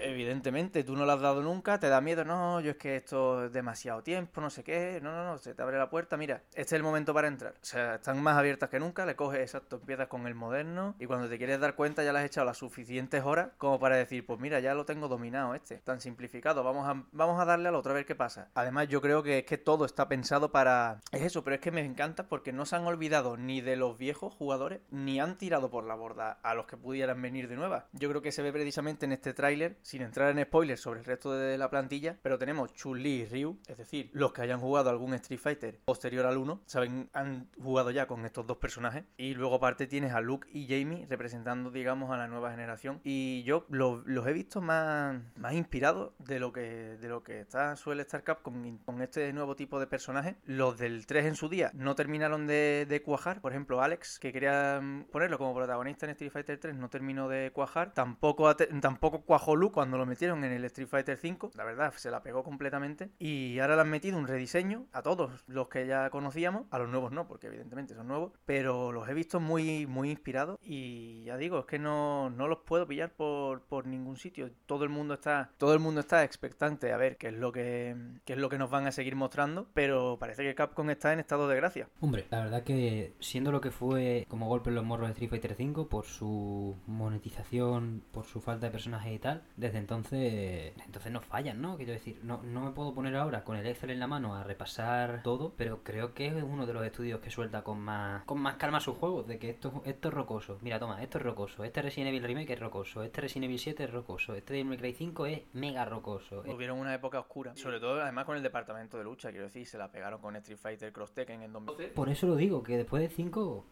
[0.00, 3.46] Evidentemente, tú no lo has dado nunca, te da miedo, no, yo es que esto
[3.46, 6.42] es demasiado tiempo, no sé qué, no, no, no, se te abre la puerta, mira,
[6.50, 7.54] este es el momento para entrar.
[7.54, 11.06] O sea, están más abiertas que nunca, le coges, exacto, empiezas con el moderno y
[11.06, 14.24] cuando te quieres dar cuenta ya le has echado las suficientes horas como para decir,
[14.26, 17.74] pues mira, ya lo tengo dominado este, tan simplificado, vamos a, vamos a darle al
[17.74, 18.50] otro a ver qué pasa.
[18.54, 21.00] Además, yo creo que es que todo está pensado para...
[21.12, 23.98] Es eso, pero es que me encanta porque no se han olvidado ni de los
[23.98, 27.86] viejos jugadores, ni han tirado por la borda a los que pudieran venir de nueva.
[27.92, 31.06] Yo creo que se ve precisamente en este tráiler sin entrar en spoilers sobre el
[31.06, 34.90] resto de la plantilla, pero tenemos Chun-Li y Ryu, es decir, los que hayan jugado
[34.90, 39.04] algún Street Fighter posterior al 1, saben, han jugado ya con estos dos personajes.
[39.16, 43.00] Y luego aparte tienes a Luke y Jamie representando, digamos, a la nueva generación.
[43.04, 47.76] Y yo los, he visto más, más inspirados de lo que de lo que está,
[47.76, 50.36] suele estar con este nuevo tipo de personajes.
[50.44, 53.40] Los del 3 en su día no terminaron de, cuajar.
[53.40, 54.80] Por ejemplo, Alex, que quería
[55.12, 57.92] ponerlo como protagonista en Street Fighter 3, no terminó de cuajar.
[57.92, 61.52] Tampoco, tampoco cuajó Luke cuando lo metieron en el Street Fighter 5.
[61.54, 63.10] La verdad, se la pegó completamente.
[63.18, 66.66] Y ahora le han metido un rediseño a todos los que ya conocíamos.
[66.70, 68.32] A los nuevos no, porque evidentemente son nuevos.
[68.44, 70.58] Pero los he visto muy, muy inspirados.
[70.62, 74.50] Y ya digo, es que no, no los puedo pillar por, por ningún sitio.
[74.66, 77.96] Todo el mundo está, todo el mundo está expectante a ver qué es lo que,
[78.24, 79.68] qué es lo que nos van a seguir mostrando.
[79.74, 81.88] Pero parece que Capcom está en estado de gracia.
[82.00, 85.30] Hombre, la verdad que siendo lo que fue como golpe en los morros de Street
[85.30, 91.12] Fighter 5 por su monetización, por su falta de personajes y tal, desde entonces entonces
[91.12, 91.76] no fallan, ¿no?
[91.76, 94.42] Quiero decir, no, no me puedo poner ahora con el Excel en la mano a
[94.42, 98.40] repasar todo, pero creo que es uno de los estudios que suelta con más con
[98.40, 100.58] más calma sus juegos, de que esto, esto es rocoso.
[100.62, 101.64] Mira, toma, esto es rocoso.
[101.64, 103.02] Este Resident Evil Remake es rocoso.
[103.02, 104.34] Este Resident Evil 7 es rocoso.
[104.34, 106.42] Este Devil May Cry 5 es mega rocoso.
[106.46, 109.78] Hubieron una época oscura, sobre todo además con el departamento de lucha, quiero decir, se
[109.78, 111.88] la pegaron con Street Fighter Cross Tekken en 2012.
[111.94, 113.64] Por eso lo digo, que después de 5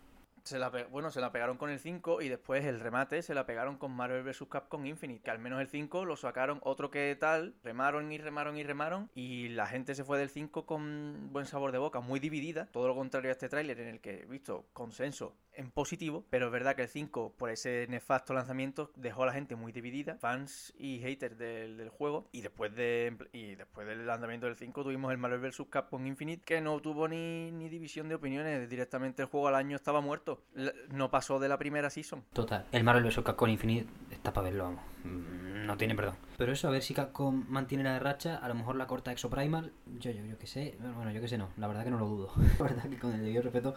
[0.44, 3.46] se la bueno, se la pegaron con el 5 y después el remate se la
[3.46, 4.44] pegaron con Marvel vs.
[4.50, 8.56] Capcom Infinite, que al menos el 5 lo sacaron otro que tal, remaron y remaron
[8.56, 12.20] y remaron y la gente se fue del 5 con buen sabor de boca, muy
[12.20, 16.24] dividida, todo lo contrario a este tráiler en el que he visto consenso en positivo,
[16.30, 19.72] pero es verdad que el 5 por ese nefasto lanzamiento dejó a la gente muy
[19.72, 24.56] dividida, fans y haters del, del juego y después de y después del lanzamiento del
[24.56, 25.62] 5 tuvimos el Marvel vs.
[25.70, 29.76] Capcom Infinite que no tuvo ni, ni división de opiniones, directamente el juego al año
[29.76, 30.42] estaba muerto
[30.90, 32.24] no pasó de la primera season.
[32.32, 32.66] Total.
[32.72, 33.20] El Marvel vs.
[33.24, 34.82] Capcom Infinite está para verlo, vamos.
[35.04, 36.16] Mm, no tiene perdón.
[36.36, 39.72] Pero eso, a ver si Capcom mantiene la racha, a lo mejor la corta Exoprimal.
[39.98, 40.76] Yo, yo, yo que sé.
[40.96, 41.50] Bueno, yo que sé, no.
[41.56, 42.32] La verdad que no lo dudo.
[42.58, 43.74] la verdad que con el debido respeto,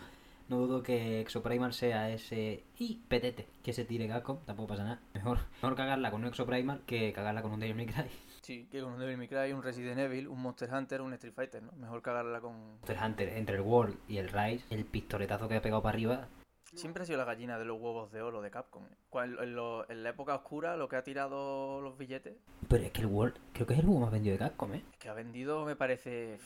[0.49, 4.39] no dudo que Exoprimal sea ese y petete que se tire Capcom.
[4.45, 5.01] Tampoco pasa nada.
[5.13, 8.09] Mejor, mejor cagarla con un Exoprimal que cagarla con un Devil May Cry.
[8.41, 11.33] Sí, que con un Devil May Cry, un Resident Evil, un Monster Hunter, un Street
[11.33, 11.71] Fighter, ¿no?
[11.73, 12.53] Mejor cagarla con...
[12.75, 16.27] Monster Hunter, entre el World y el Rise, el pistoletazo que ha pegado para arriba,
[16.75, 18.83] Siempre ha sido la gallina de los huevos de oro de Capcom.
[19.13, 22.35] En, la época oscura, lo que ha tirado los billetes.
[22.67, 24.83] Pero es que el World, creo que es el juego más vendido de Capcom, ¿eh?
[24.91, 26.37] Es que ha vendido, me parece.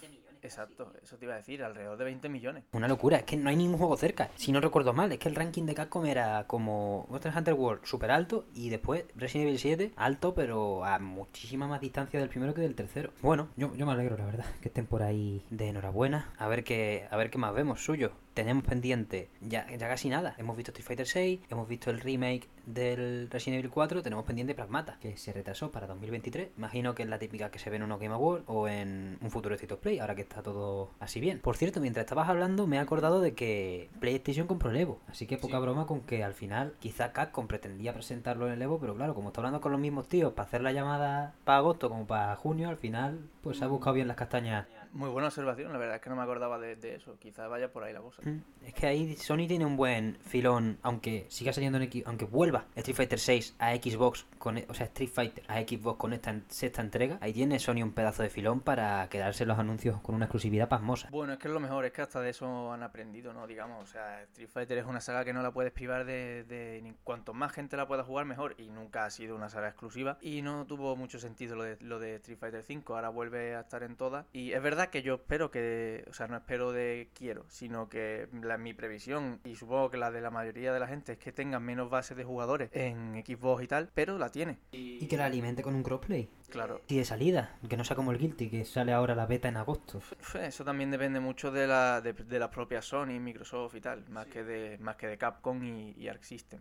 [0.41, 2.63] Exacto, eso te iba a decir, alrededor de 20 millones.
[2.71, 4.29] Una locura, es que no hay ningún juego cerca.
[4.35, 7.85] Si no recuerdo mal, es que el ranking de Capcom era como Monster Hunter World
[7.85, 12.53] súper alto y después Resident Evil 7 alto, pero a muchísima más distancia del primero
[12.53, 13.11] que del tercero.
[13.21, 16.33] Bueno, yo, me alegro, la verdad, que estén por ahí de enhorabuena.
[16.37, 20.33] A ver qué, a ver qué más vemos suyo tenemos pendiente ya, ya casi nada.
[20.37, 24.55] Hemos visto Street Fighter 6, hemos visto el remake del Resident Evil 4, tenemos pendiente
[24.55, 26.49] Pragmata, que se retrasó para 2023.
[26.57, 29.31] Imagino que es la típica que se ve en unos Game Awards o en un
[29.31, 31.39] futuro State of Play, ahora que está todo así bien.
[31.39, 35.25] Por cierto, mientras estabas hablando, me he acordado de que PlayStation compró el Evo, así
[35.25, 38.95] que poca broma con que al final quizá Capcom pretendía presentarlo en el Evo, pero
[38.95, 42.05] claro, como está hablando con los mismos tíos para hacer la llamada para agosto como
[42.05, 45.79] para junio, al final pues se ha buscado bien las castañas muy buena observación, la
[45.79, 47.17] verdad es que no me acordaba de, eso.
[47.19, 48.21] Quizás vaya por ahí la cosa.
[48.23, 52.25] Mm, es que ahí Sony tiene un buen filón, aunque siga saliendo en X, aunque
[52.25, 56.13] vuelva Street Fighter 6 a Xbox, con, e, o sea, Street Fighter a Xbox con
[56.13, 60.15] esta sexta entrega, ahí tiene Sony un pedazo de filón para quedarse los anuncios con
[60.15, 61.09] una exclusividad pasmosa.
[61.11, 63.47] Bueno, es que es lo mejor, es que hasta de eso han aprendido, ¿no?
[63.47, 66.93] Digamos, o sea, Street Fighter es una saga que no la puedes privar de, de
[67.03, 68.55] cuanto más gente la pueda jugar, mejor.
[68.57, 70.17] Y nunca ha sido una saga exclusiva.
[70.21, 72.95] Y no tuvo mucho sentido lo de, lo de Street Fighter 5.
[72.95, 74.25] Ahora vuelve a estar en todas.
[74.31, 78.27] Y es verdad que yo espero que o sea, no espero de quiero, sino que
[78.41, 81.31] la, mi previsión y supongo que la de la mayoría de la gente es que
[81.31, 84.57] tengan menos bases de jugadores en Xbox y tal, pero la tiene.
[84.71, 86.29] Y, que la alimente con un crossplay.
[86.49, 86.81] Claro.
[86.87, 89.57] Y de salida, que no sea como el Guilty, que sale ahora la beta en
[89.57, 90.01] agosto.
[90.41, 94.27] Eso también depende mucho de la, de, de la propia Sony, Microsoft y tal, más,
[94.27, 96.59] que, de, más que de Capcom y, Arc System.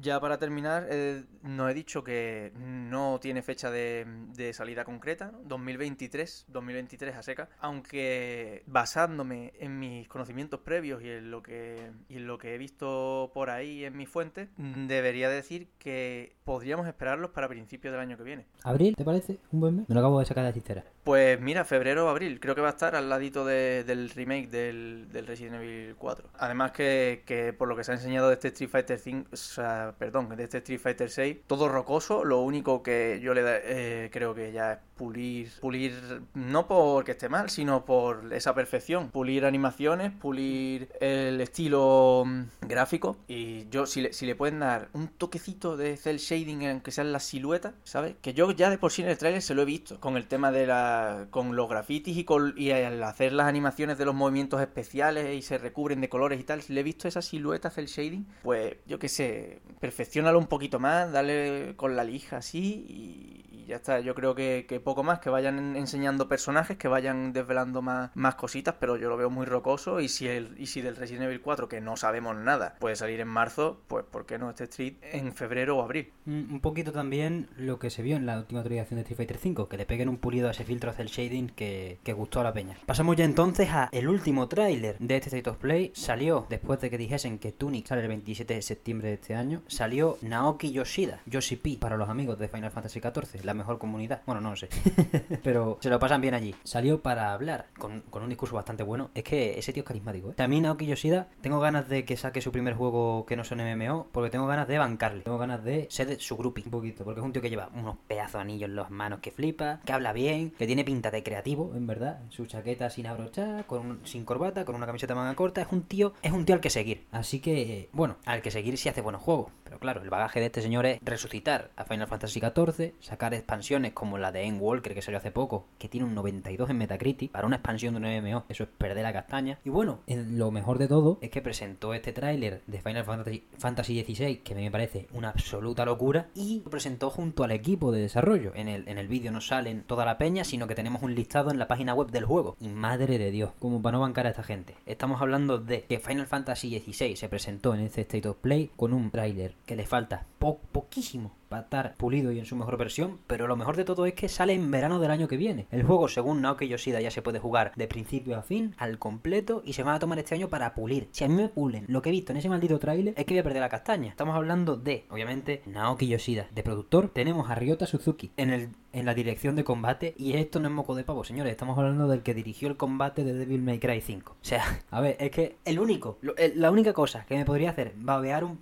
[0.00, 5.30] Ya para terminar, eh, no he dicho que no tiene fecha de, de salida concreta,
[5.44, 12.16] 2023, 2023 a seca, aunque basándome en mis conocimientos previos y en lo que, y
[12.16, 17.30] en lo que he visto por ahí en mis fuentes, debería decir que podríamos esperarlos
[17.30, 18.46] para principios del año que viene.
[18.64, 19.27] ¿Abril, te parece?
[19.52, 19.88] ¿Un buen mes?
[19.88, 20.84] Me lo acabo de sacar de la cistera.
[21.04, 25.08] Pues mira, febrero o abril, creo que va a estar al ladito del remake del,
[25.26, 26.28] Resident Evil 4.
[26.38, 29.94] Además que, por lo que se ha enseñado de este Street Fighter 5, o sea,
[29.98, 34.34] perdón, de este Street Fighter 6, todo rocoso, lo único que yo le eh, creo
[34.34, 40.88] que ya pulir, pulir, no porque esté mal, sino por esa perfección, pulir animaciones, pulir
[41.00, 45.96] el estilo mm, gráfico y yo si le, si le pueden dar un toquecito de
[45.96, 48.16] cel shading aunque sean las siluetas, ¿sabes?
[48.20, 50.26] Que yo ya de por sí en el trailer se lo he visto con el
[50.26, 50.97] tema de la
[51.30, 55.42] con los grafitis y con y al hacer las animaciones de los movimientos especiales y
[55.42, 58.98] se recubren de colores y tal, le he visto esa silueta cel shading, pues yo
[58.98, 64.00] qué sé, perfeccionalo un poquito más, dale con la lija así y, ya está.
[64.00, 68.76] Yo creo que, poco más, que vayan enseñando personajes, que vayan desvelando más, más cositas,
[68.80, 70.00] pero yo lo veo muy rocoso.
[70.00, 73.20] Y si, el, y si del Resident Evil 4, que no sabemos nada, puede salir
[73.20, 76.12] en marzo, pues ¿por qué no este Street en febrero o abril?
[76.24, 79.36] Mm, un poquito también lo que se vio en la última actualización de Street Fighter
[79.36, 82.44] 5, que le peguen un pulido a ese filtro cel shading que, que gustó a
[82.44, 82.76] la peña.
[82.86, 85.92] Pasamos ya entonces a el último tráiler de este State of Play.
[85.94, 89.62] Salió después de que dijesen que Tunic sale el 27 de septiembre de este año.
[89.66, 94.22] Salió Naoki Yoshida, Yoshi P para los amigos de Final Fantasy XIV, la mejor comunidad.
[94.26, 94.68] Bueno, no lo sé.
[95.42, 96.54] Pero se lo pasan bien allí.
[96.64, 99.10] Salió para hablar con, un discurso bastante bueno.
[99.14, 100.34] Es que ese tío es carismático, ¿eh?
[100.34, 104.08] También Naoki Yoshida, tengo ganas de que saque su primer juego que no son MMO,
[104.12, 105.22] porque tengo ganas de bancarle.
[105.22, 107.96] Tengo ganas de ser su groupie un poquito, porque es un tío que lleva unos
[108.06, 111.22] pedazos de anillos en las manos que flipa, que habla bien, que tiene pinta de
[111.22, 112.20] creativo, en verdad.
[112.30, 115.62] Su chaqueta sin abrochar, con sin corbata, con una camiseta manga corta.
[115.62, 117.06] Es un tío, es un tío al que seguir.
[117.10, 119.52] Así que, bueno, al que seguir si hace buenos juegos.
[119.64, 123.92] Pero claro, el bagaje de este señor es resucitar a Final Fantasy XIV, sacar expansiones
[123.94, 127.46] como la de Endwalker que salió hace poco, que tiene un 92 en Metacritic, para
[127.46, 129.58] una expansión de un MMO, eso es perder la castaña.
[129.64, 134.40] Y bueno, lo mejor de todo es que presentó este tráiler de Final Fantasy, XVI,
[134.40, 138.52] que me parece una absoluta locura, y lo presentó junto al equipo de desarrollo.
[138.54, 141.50] En el, en el vídeo no salen toda la peña, sino que tenemos un listado
[141.50, 142.54] en la página web del juego.
[142.60, 144.74] Y madre de Dios, como para no bancar a esta gente.
[144.84, 148.92] Estamos hablando de que Final Fantasy XVI se presentó en este State of Play con
[148.92, 153.46] un tráiler que le falta poquísimo para estar pulido y en su mejor versión, pero
[153.46, 155.66] lo mejor de todo es que sale en verano del año que viene.
[155.70, 159.62] El juego, según Naoki Yoshida, ya se puede jugar de principio a fin, al completo,
[159.64, 161.08] y se van a tomar este año para pulir.
[161.12, 163.34] Si a mí me pulen lo que he visto en ese maldito trailer, es que
[163.34, 164.08] voy a perder la castaña.
[164.10, 166.46] Estamos hablando de, obviamente, Naoki Yoshida.
[166.54, 170.60] De productor, tenemos a Ryota Suzuki en, el, en la dirección de combate, y esto
[170.60, 171.52] no es moco de pavo, señores.
[171.52, 174.32] Estamos hablando del que dirigió el combate de Devil May Cry 5.
[174.32, 176.18] O sea, a ver, es que el único,
[176.54, 178.60] la única cosa que me podría hacer babear, un,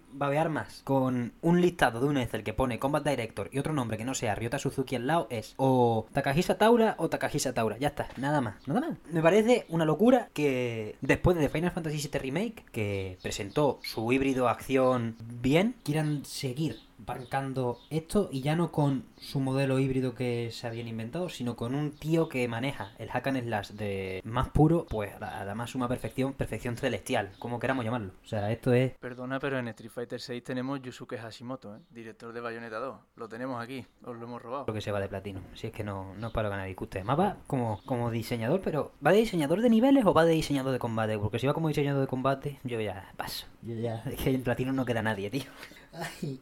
[0.51, 4.05] más con un listado de un Excel que pone Combat Director y otro nombre que
[4.05, 7.76] no sea Ryota Suzuki al lado es o Takahisa Taura o Takahisa Taura.
[7.78, 8.99] Ya está, nada más, nada más.
[9.11, 14.49] Me parece una locura que después de Final Fantasy VII Remake, que presentó su híbrido
[14.49, 20.66] acción bien, quieran seguir bancando esto y ya no con su modelo híbrido que se
[20.66, 24.86] habían inventado, sino con un tío que maneja el hack and slash de más puro,
[24.88, 28.12] pues además suma perfección, perfección celestial, como queramos llamarlo.
[28.24, 28.92] O sea, esto es...
[28.99, 31.80] Perdona, pero en Street Fighter 6 tenemos Yusuke Hashimoto, ¿eh?
[31.90, 32.97] director de Bayonetta 2.
[33.16, 34.64] Lo tenemos aquí, os lo hemos robado.
[34.66, 37.05] Lo que se va de platino, si es que no, no es para ganar discute.
[37.05, 40.72] Más va como, como diseñador, pero ¿va de diseñador de niveles o va de diseñador
[40.72, 41.18] de combate?
[41.18, 43.47] Porque si va como diseñador de combate, yo ya paso.
[43.62, 44.03] Yo ya...
[44.07, 45.44] Es que en platino no queda nadie, tío.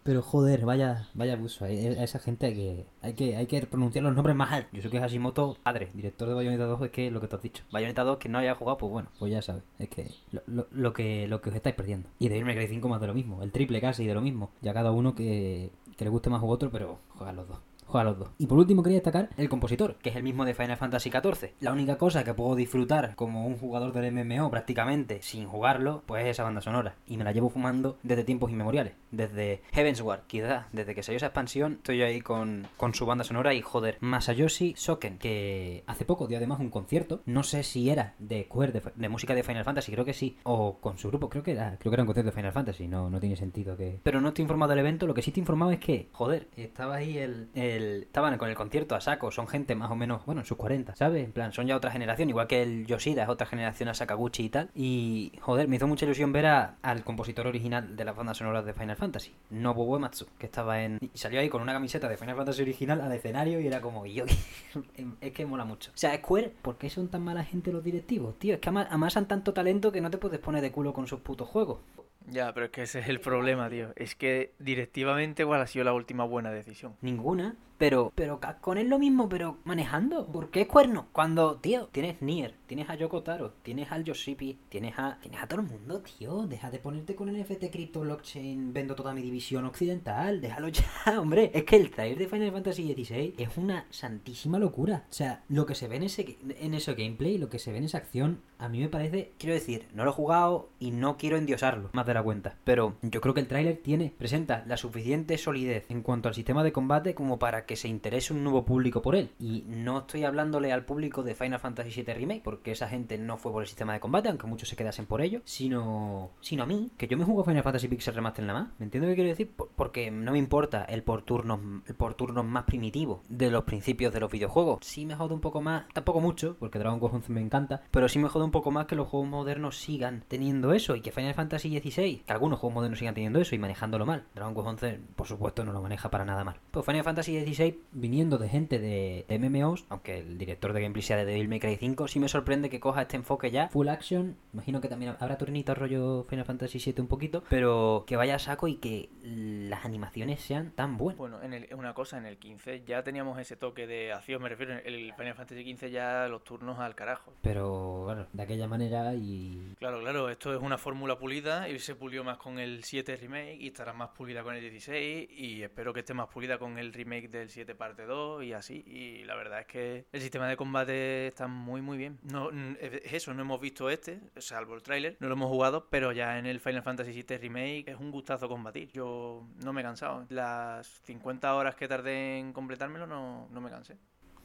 [0.03, 1.65] Pero joder, vaya, vaya abuso.
[1.65, 4.73] A esa gente hay que, hay que, hay que pronunciar los nombres más altos.
[4.73, 7.43] Yo sé que Hashimoto, padre, director de Bayonetta 2, es que lo que te has
[7.43, 7.65] dicho.
[7.71, 9.63] Bayonetta 2, que no haya jugado, pues bueno, pues ya sabes.
[9.79, 12.09] Es que lo, lo, que lo que os estáis perdiendo.
[12.19, 13.43] Y de irme Cry 5 más de lo mismo.
[13.43, 14.51] El triple casi de lo mismo.
[14.63, 18.05] Ya cada uno que, que le guste más u otro, pero juegan los dos juega
[18.05, 18.31] los dos.
[18.39, 21.53] Y por último quería destacar el compositor, que es el mismo de Final Fantasy XIV.
[21.61, 26.25] La única cosa que puedo disfrutar como un jugador del MMO prácticamente sin jugarlo, pues
[26.25, 26.97] es esa banda sonora.
[27.07, 28.95] Y me la llevo fumando desde tiempos inmemoriales.
[29.11, 33.55] Desde Heavensward, quizás, desde que salió esa expansión, estoy ahí con, con su banda sonora
[33.55, 38.15] y joder, Masayoshi Soken, que hace poco dio además un concierto, no sé si era
[38.19, 41.43] de Square, de, música de Final Fantasy, creo que sí, o con su grupo, creo
[41.43, 44.01] que era, creo que era un concierto de Final Fantasy, no, no tiene sentido que...
[44.03, 46.97] Pero no estoy informado del evento, lo que sí estoy informado es que, joder, estaba
[46.97, 50.47] ahí el estaban con el concierto a saco, son gente más o menos, bueno, en
[50.47, 51.25] sus 40, ¿sabes?
[51.25, 54.45] En plan, son ya otra generación, igual que el Yoshida es otra generación a Sakaguchi
[54.45, 54.71] y tal.
[54.75, 58.75] Y, joder, me hizo mucha ilusión ver al compositor original de las bandas sonoras de
[58.75, 60.99] Final Fantasy, Nobuo Uematsu, que estaba en...
[61.01, 64.07] Y salió ahí con una camiseta de Final Fantasy original al escenario y era como,
[64.07, 64.25] yo,
[65.21, 65.91] es que mola mucho.
[65.91, 68.55] O sea, Square, ¿por qué son tan mala gente los directivos, tío?
[68.55, 71.49] Es que amasan tanto talento que no te puedes poner de culo con sus putos
[71.49, 71.79] juegos.
[72.27, 73.93] Ya, pero es que ese es el problema, tío.
[73.97, 76.97] Es que directivamente igual ha sido la última buena decisión.
[77.01, 77.57] Ninguna.
[77.79, 80.27] Pero, pero con él lo mismo, pero manejando.
[80.27, 81.09] ¿Por qué cuerno?
[81.13, 85.47] Cuando, tío, tienes Nier, tienes a Yoko Taro, tienes al Yoshipi, tienes a, tienes a
[85.47, 86.47] todo el mundo, tío.
[86.47, 90.41] Deja de ponerte con NFT Crypto Blockchain, vendo toda mi división occidental.
[90.41, 90.85] Déjalo ya,
[91.21, 91.51] hombre.
[91.55, 95.05] Es que el trailer de Final Fantasy XVI es una santísima locura.
[95.11, 97.79] O sea, lo que se ve en ese, en ese gameplay, lo que se ve
[97.79, 101.17] en esa acción, a mí me parece, quiero decir, no lo he jugado y no
[101.17, 102.57] quiero endiosarlo, más de la cuenta.
[102.65, 106.63] Pero yo creo que el tráiler tiene, presenta la suficiente solidez en cuanto al sistema
[106.63, 109.31] de combate como para que se interese un nuevo público por él.
[109.39, 113.37] Y no estoy hablándole al público de Final Fantasy VII Remake, porque esa gente no
[113.37, 116.67] fue por el sistema de combate, aunque muchos se quedasen por ello, sino, sino a
[116.67, 118.73] mí, que yo me juego Final Fantasy Pixel Remaster nada más.
[118.79, 119.53] ¿Me entiendo qué quiero decir?
[119.77, 124.13] Porque no me importa el por turnos, el por turnos más primitivo de los principios
[124.13, 124.79] de los videojuegos.
[124.83, 128.09] Sí me jode un poco más, tampoco mucho, porque Dragon Quest 11 me encanta, pero
[128.09, 131.13] sí me jode un poco más que los juegos modernos sigan teniendo eso y que
[131.13, 134.25] Final Fantasy XVI, que algunos juegos modernos sigan teniendo eso y manejándolo mal.
[134.35, 136.61] Dragon Quest 11, por supuesto, no lo maneja para nada mal.
[136.71, 137.54] Pues Final Fantasy XVI,
[137.93, 141.77] viniendo de gente de, MMOs, aunque el director de gameplay sea de Devil May Cry
[141.77, 144.37] 5, sí me sorprende que coja este enfoque ya full action.
[144.53, 148.39] Imagino que también habrá turnitos rollo Final Fantasy VII un poquito, pero que vaya a
[148.39, 151.19] saco y que las animaciones sean tan buenas.
[151.19, 154.49] Bueno, en el, una cosa, en el 15 ya teníamos ese toque de acción, me
[154.49, 157.33] refiero, en el Final Fantasy XV ya los turnos al carajo.
[157.43, 159.75] Pero bueno, de aquella manera y...
[159.79, 163.57] Claro, claro, esto es una fórmula pulida y se pulió más con el 7 remake
[163.61, 166.93] y estará más pulida con el 16 y espero que esté más pulida con el
[166.93, 168.83] remake del 7 parte 2 y así.
[168.87, 172.19] Y la verdad es que el sistema de combate está muy muy bien.
[172.23, 176.13] No, es eso, no hemos visto este, salvo el tráiler, no lo hemos jugado, pero
[176.13, 178.91] ya en el Final Fantasy VII remake es un gustazo combatir.
[178.93, 180.27] Yo no me he cansado.
[180.31, 183.97] Las 50 horas que tardé en completármelo no, no me cansé.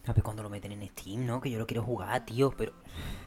[0.05, 1.41] A ver cuando lo meten en Steam, ¿no?
[1.41, 2.73] Que yo lo quiero jugar, tío, pero...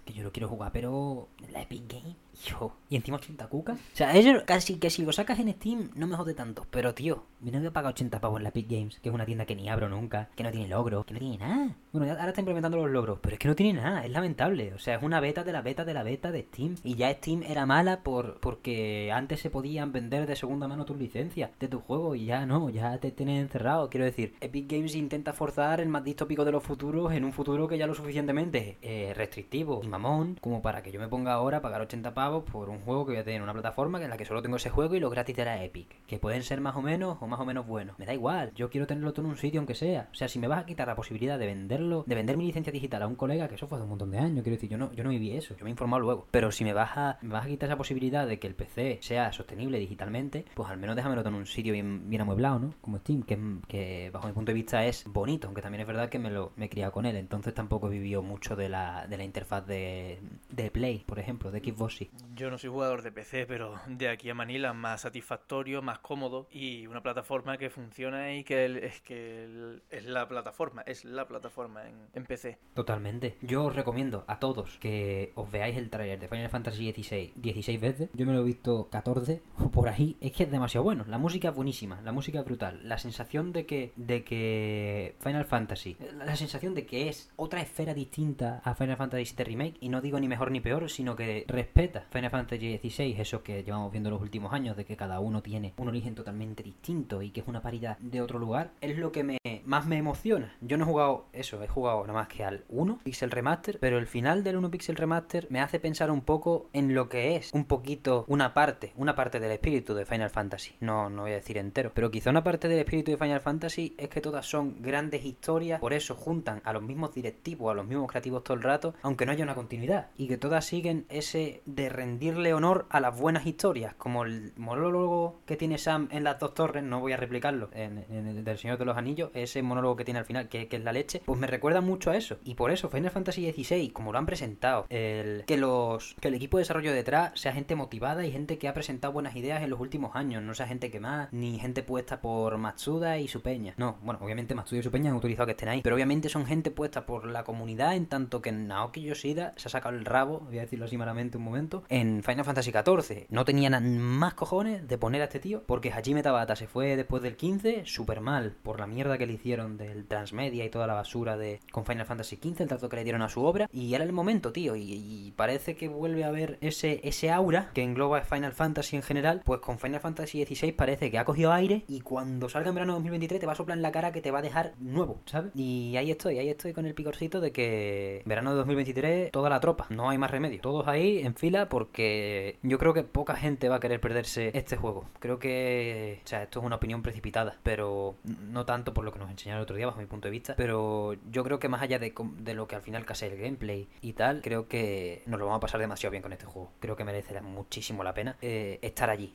[0.05, 1.29] Que yo lo quiero jugar, pero...
[1.51, 2.16] La Epic Game.
[2.45, 2.72] Yo.
[2.89, 3.78] Y encima 80 cucas.
[3.78, 6.66] O sea, ellos casi que si lo sacas en Steam no me jode tanto.
[6.70, 9.47] Pero, tío, mi novio paga 80 pavos en la Epic Games, que es una tienda
[9.47, 11.76] que ni abro nunca, que no tiene logros, que no tiene nada.
[11.93, 14.74] Bueno, ahora está implementando los logros, pero es que no tiene nada, es lamentable.
[14.74, 16.76] O sea, es una beta de la beta de la beta de Steam.
[16.85, 20.97] Y ya Steam era mala por porque antes se podían vender de segunda mano tus
[20.97, 23.91] licencias de tu juego y ya no, ya te tienen encerrado.
[23.91, 27.68] Quiero decir, Epic Games intenta forzar el más distópico de los futuros en un futuro
[27.68, 31.59] que ya lo suficientemente eh, restrictivo y mamón como para que yo me ponga ahora
[31.59, 34.16] a pagar 80 pavos por un juego que voy a tener una plataforma en la
[34.16, 36.05] que solo tengo ese juego y lo gratis de Epic.
[36.07, 37.99] Que pueden ser más o menos o más o menos buenos.
[37.99, 40.09] Me da igual, yo quiero tenerlo todo en un sitio aunque sea.
[40.12, 42.73] O sea, si me vas a quitar la posibilidad de venderlo, de vender mi licencia
[42.73, 44.79] digital a un colega, que eso fue hace un montón de años, quiero decir, yo
[44.79, 46.29] no, yo no viví eso, yo me he informado luego.
[46.31, 48.99] Pero si me vas a, me vas a quitar esa posibilidad de que el PC
[49.03, 52.75] sea sostenible digitalmente, pues al menos déjamelo todo en un sitio bien, bien amueblado, ¿no?
[52.81, 56.09] Como Steam, que, que bajo mi punto de vista es bonito, aunque también es verdad
[56.09, 59.07] que me lo me he criado con él, entonces tampoco he vivido mucho de la,
[59.07, 60.20] de la interfaz de,
[60.51, 62.11] de Play, por ejemplo, de Xbox sí.
[62.35, 66.47] Yo no soy jugador de PC, pero de aquí a Manila más satisfactorio, más cómodo
[66.51, 71.83] y una plataforma que funciona y que es que es la plataforma, es la plataforma
[72.15, 72.59] en, PC.
[72.75, 73.37] Totalmente.
[73.43, 77.81] Yo os recomiendo a todos que os veáis el trailer de Final Fantasy XVI 16
[77.81, 78.11] veces.
[78.15, 80.17] Yo me lo he visto 14 o por ahí.
[80.21, 81.05] Es que es demasiado bueno.
[81.09, 82.81] La música es buenísima, la música es brutal.
[82.85, 87.95] La sensación de que de que Final Fantasy, la sensación de que es otra esfera
[87.95, 91.45] distinta a Final Fantasy VII Remake y no digo ni mejor ni peor, sino que
[91.49, 95.42] respeta Final Fantasy XVI, eso que llevamos viendo los últimos años de que cada uno
[95.42, 99.12] tiene un origen totalmente distinto y que es una paridad de otro lugar, es lo
[99.12, 100.55] que me más me emociona.
[100.61, 103.98] Yo no he jugado eso, he jugado nada más que al 1 Pixel Remaster, pero
[103.98, 107.50] el final del 1 Pixel Remaster me hace pensar un poco en lo que es
[107.53, 110.74] un poquito una parte, una parte del espíritu de Final Fantasy.
[110.80, 113.94] No, no voy a decir entero, pero quizá una parte del espíritu de Final Fantasy
[113.98, 117.86] es que todas son grandes historias, por eso juntan a los mismos directivos, a los
[117.86, 121.62] mismos creativos todo el rato, aunque no haya una continuidad, y que todas siguen ese
[121.66, 126.38] de rendirle honor a las buenas historias, como el monólogo que tiene Sam en las
[126.38, 129.97] dos torres, no voy a replicarlo, en, el del Señor de los Anillos, ese monólogo
[129.97, 132.38] que tiene al final, que, es la leche, pues me recuerda mucho a eso.
[132.45, 136.34] Y por eso Final Fantasy XVI, como lo han presentado, el, que los que el
[136.34, 139.70] equipo de desarrollo detrás sea gente motivada y gente que ha presentado buenas ideas en
[139.70, 143.74] los últimos años, no sea gente que ni gente puesta por Matsuda y su peña.
[143.76, 146.47] No, bueno, obviamente Matsuda y su peña han utilizado que estén ahí, pero obviamente son
[146.47, 150.40] gente puesta por la comunidad en tanto que Naoki Yoshida se ha sacado el rabo,
[150.40, 153.26] voy a decirlo así malamente un momento, en Final Fantasy XIV.
[153.28, 157.22] No tenían más cojones de poner a este tío porque Hajime Tabata se fue después
[157.22, 160.95] del 15 súper mal por la mierda que le hicieron del transmedia y toda la
[160.95, 163.68] basura de con Final Fantasy XV, el trato que le dieron a su obra.
[163.72, 167.83] Y era el momento, tío, y, parece que vuelve a haber ese, ese aura que
[167.83, 171.85] engloba Final Fantasy en general, pues con Final Fantasy XVI parece que ha cogido aire
[171.89, 174.30] y cuando salga en verano 2023 te va a soplar en la cara que te
[174.30, 175.53] va a dejar nuevo, ¿sabes?
[175.55, 179.61] Y ahí estoy, ahí estoy con el picorcito de que verano de 2023 toda la
[179.61, 180.61] tropa, no hay más remedio.
[180.61, 184.77] Todos ahí en fila porque yo creo que poca gente va a querer perderse este
[184.77, 185.07] juego.
[185.20, 189.18] Creo que, o sea, esto es una opinión precipitada, pero no tanto por lo que
[189.18, 191.81] nos enseñaron el otro día bajo mi punto de vista, pero yo creo que más
[191.81, 195.41] allá de, de lo que al final casi el gameplay y tal, creo que nos
[195.41, 196.70] lo vamos a pasar demasiado bien con este juego.
[196.79, 199.31] Creo que merece muchísimo la pena eh, estar allí.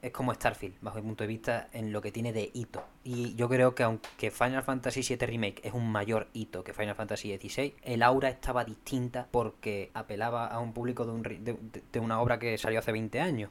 [0.00, 2.82] Es como Starfield, bajo mi punto de vista, en lo que tiene de hito.
[3.04, 6.94] Y yo creo que aunque Final Fantasy VII Remake es un mayor hito que Final
[6.94, 12.20] Fantasy XVI, el aura estaba distinta porque apelaba a un público de, un, de, una
[12.20, 13.50] obra que salió hace 20 años.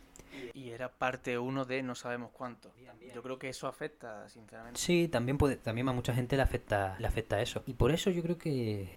[0.54, 2.72] Y era parte uno de no sabemos cuánto.
[3.14, 4.80] Yo creo que eso afecta, sinceramente.
[4.80, 7.64] Sí, también puede, también a mucha gente le afecta, le afecta eso.
[7.66, 8.96] Y por eso yo creo que.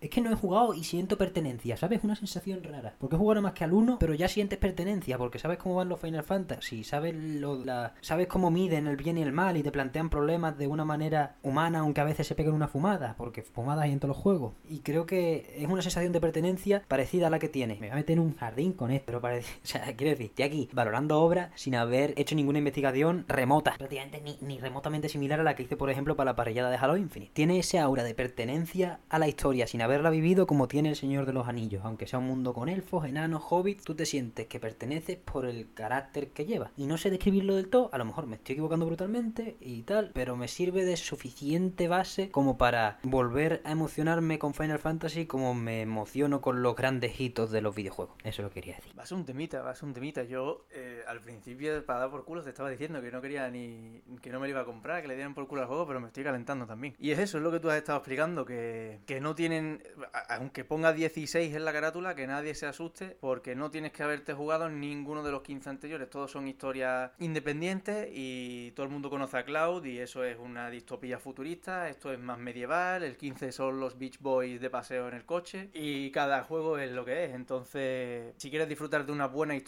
[0.00, 2.02] es que no he jugado y siento pertenencia, ¿sabes?
[2.02, 2.96] Una sensación rara.
[2.98, 5.88] Porque he jugado más que al 1, pero ya sientes pertenencia, porque sabes cómo van
[5.88, 9.62] los Final Fantasy, sabes lo, la, sabes cómo miden el bien y el mal y
[9.62, 13.42] te plantean problemas de una manera humana, aunque a veces se peguen una fumada, porque
[13.42, 14.54] fumadas hay en todos los juegos.
[14.68, 17.74] Y creo que es una sensación de pertenencia parecida a la que tiene.
[17.74, 19.52] Me voy a meter en un jardín con esto, pero parece.
[19.96, 25.08] quiero decir, estoy aquí valorando obras sin haber hecho ninguna investigación remota, prácticamente ni, remotamente
[25.08, 27.32] similar a la que hice, por ejemplo, para la parrillada de Halo Infinite.
[27.34, 31.26] Tiene ese aura de pertenencia a la historia sin haberla vivido como tiene el Señor
[31.26, 31.84] de los Anillos.
[31.84, 35.72] Aunque sea un mundo con elfos, enanos, hobbits, tú te sientes que perteneces por el
[35.74, 36.70] carácter que lleva.
[36.76, 40.10] Y no sé describirlo del todo, a lo mejor me estoy equivocando brutalmente y tal,
[40.14, 45.54] pero me sirve de suficiente base como para volver a emocionarme con Final Fantasy como
[45.54, 48.16] me emociono con los grandes hitos de los videojuegos.
[48.24, 48.96] Eso lo quería decir.
[48.98, 50.22] Va a ser un temita, va ser un temita.
[50.24, 54.02] Yo eh, al principio, para dar por culo, te estaba diciendo que no quería ni.
[54.20, 56.00] que no me lo iba a comprar, que le dieran por culo al juego, pero
[56.00, 56.94] me estoy calentando también.
[56.98, 59.82] Y es eso, es lo que tú has estado explicando, que, que no tienen.
[60.28, 64.34] Aunque ponga 16 en la carátula, que nadie se asuste, porque no tienes que haberte
[64.34, 66.10] jugado ninguno de los 15 anteriores.
[66.10, 70.70] Todos son historias independientes y todo el mundo conoce a Cloud, y eso es una
[70.70, 71.88] distopía futurista.
[71.88, 73.02] Esto es más medieval.
[73.02, 76.90] El 15 son los Beach Boys de paseo en el coche, y cada juego es
[76.92, 77.34] lo que es.
[77.34, 79.61] Entonces, si quieres disfrutar de una buena historia,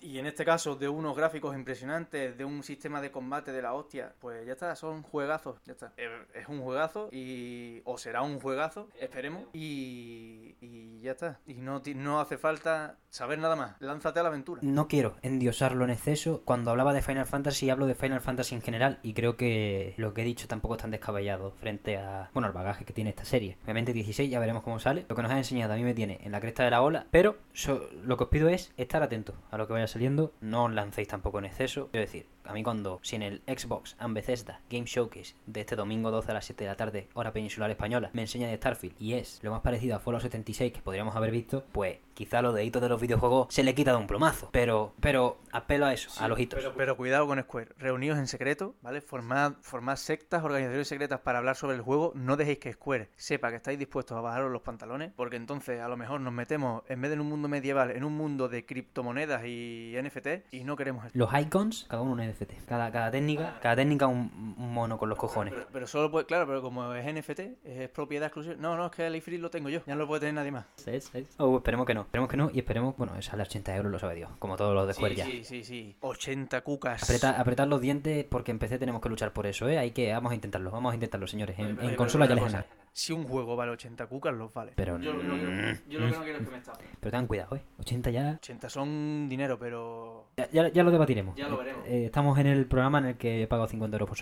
[0.00, 3.74] y en este caso de unos gráficos impresionantes, de un sistema de combate de la
[3.74, 5.92] hostia, pues ya está, son juegazos, ya está.
[6.34, 11.40] Es un juegazo y o será un juegazo, esperemos, y, y ya está.
[11.46, 14.60] Y no, no hace falta saber nada más, lánzate a la aventura.
[14.64, 16.42] No quiero endiosarlo en exceso.
[16.44, 18.98] Cuando hablaba de Final Fantasy, hablo de Final Fantasy en general.
[19.02, 22.30] Y creo que lo que he dicho tampoco es tan descabellado frente a.
[22.32, 23.56] Bueno, al bagaje que tiene esta serie.
[23.64, 25.06] Obviamente 16, ya veremos cómo sale.
[25.08, 27.06] Lo que nos ha enseñado a mí me tiene en la cresta de la ola.
[27.10, 27.36] Pero
[28.02, 30.32] lo que os pido es estar atentos a lo que vaya saliendo.
[30.40, 31.88] No os lancéis tampoco en exceso.
[31.90, 35.76] Quiero decir, a mí cuando, si en el Xbox and Bethesda Game Showcase de este
[35.76, 39.00] domingo 12 a las 7 de la tarde, hora peninsular española, me enseña de Starfield
[39.00, 42.54] y es lo más parecido a Fallout 76 que podríamos haber visto, pues quizá los
[42.54, 44.48] deditos de los videojuegos se le quita de un plomazo.
[44.52, 46.58] Pero, pero apelo a eso, a los hitos.
[46.58, 49.00] Pero, pero cuidado con Square, reunidos en secreto, ¿vale?
[49.00, 52.12] Formad, formad sectas, organizaciones secretas para hablar sobre el juego.
[52.14, 55.88] No dejéis que Square sepa que estáis dispuestos a bajaros los pantalones, porque entonces a
[55.88, 58.66] lo mejor nos metemos, en vez de en un mundo medieval, en un mundo de
[58.66, 61.16] criptomonedas y NFT, y no queremos eso.
[61.16, 62.64] Los icons, cada uno un NFT.
[62.66, 65.54] Cada, cada técnica, cada técnica un, un mono con los cojones.
[65.54, 68.56] Pero, pero solo puede, claro, pero como es NFT, es propiedad exclusiva.
[68.58, 70.50] No, no, es que el iFree lo tengo yo, ya no lo puede tener nadie
[70.50, 70.66] más.
[71.38, 73.98] Oh, esperemos que no, esperemos que no y esperemos, bueno, sale a 80 euros, lo
[73.98, 75.24] sabe Dios, como todos los de Sí, ya.
[75.26, 75.96] sí, sí, sí.
[76.00, 77.02] 80 cucas.
[77.02, 79.78] Apreta- apretar los dientes porque en PC tenemos que luchar por eso, ¿eh?
[79.78, 81.58] Hay que, vamos a intentarlo, vamos a intentarlo, señores.
[81.58, 82.44] En, consola ya les.
[82.96, 84.72] Si un juego vale 80 cucas, los vale.
[84.76, 86.86] Pero, Yo lo que no quiero, yo lo que no quiero es que me estafen.
[87.00, 87.62] pero tengan cuidado, ¿eh?
[87.80, 91.34] 80 ya, 80 son dinero, pero ya, ya- ya lo debatiremos.
[91.34, 91.84] Ya lo veremos.
[91.88, 94.16] Eh, estamos en el programa en el que he pagado 50 euros por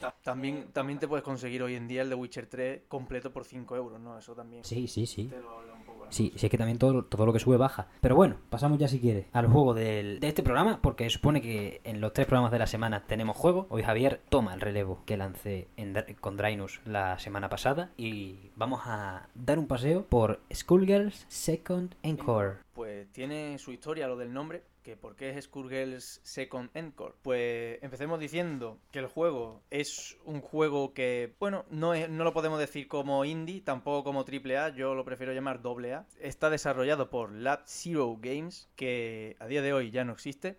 [0.00, 3.44] ta- también, también te puedes conseguir hoy en día el de Witcher 3 completo por
[3.44, 4.18] 5 euros, ¿no?
[4.18, 5.28] Eso también Sí, sí, sí.
[5.28, 6.04] te lo un poco.
[6.06, 6.10] ¿no?
[6.12, 7.86] Sí, sí, es que también todo, todo lo que sube baja.
[8.00, 11.80] Pero bueno, pasamos ya si quieres al juego del- de este programa, porque supone que
[11.84, 13.66] en los tres programas de la semana tenemos juego.
[13.70, 18.50] Hoy Javier toma el relevo que lancé en Dra- con Drainus la semana pasada y
[18.56, 22.56] vamos a dar un paseo por Schoolgirls Second Encore.
[22.74, 27.14] Pues tiene su historia lo del nombre, que por qué es Skullgirls Second Encore.
[27.22, 32.32] Pues empecemos diciendo que el juego es un juego que, bueno, no, es- no lo
[32.32, 36.06] podemos decir como indie, tampoco como triple A, yo lo prefiero llamar doble A.
[36.18, 40.56] Está desarrollado por Lab Zero Games, que a día de hoy ya no existe.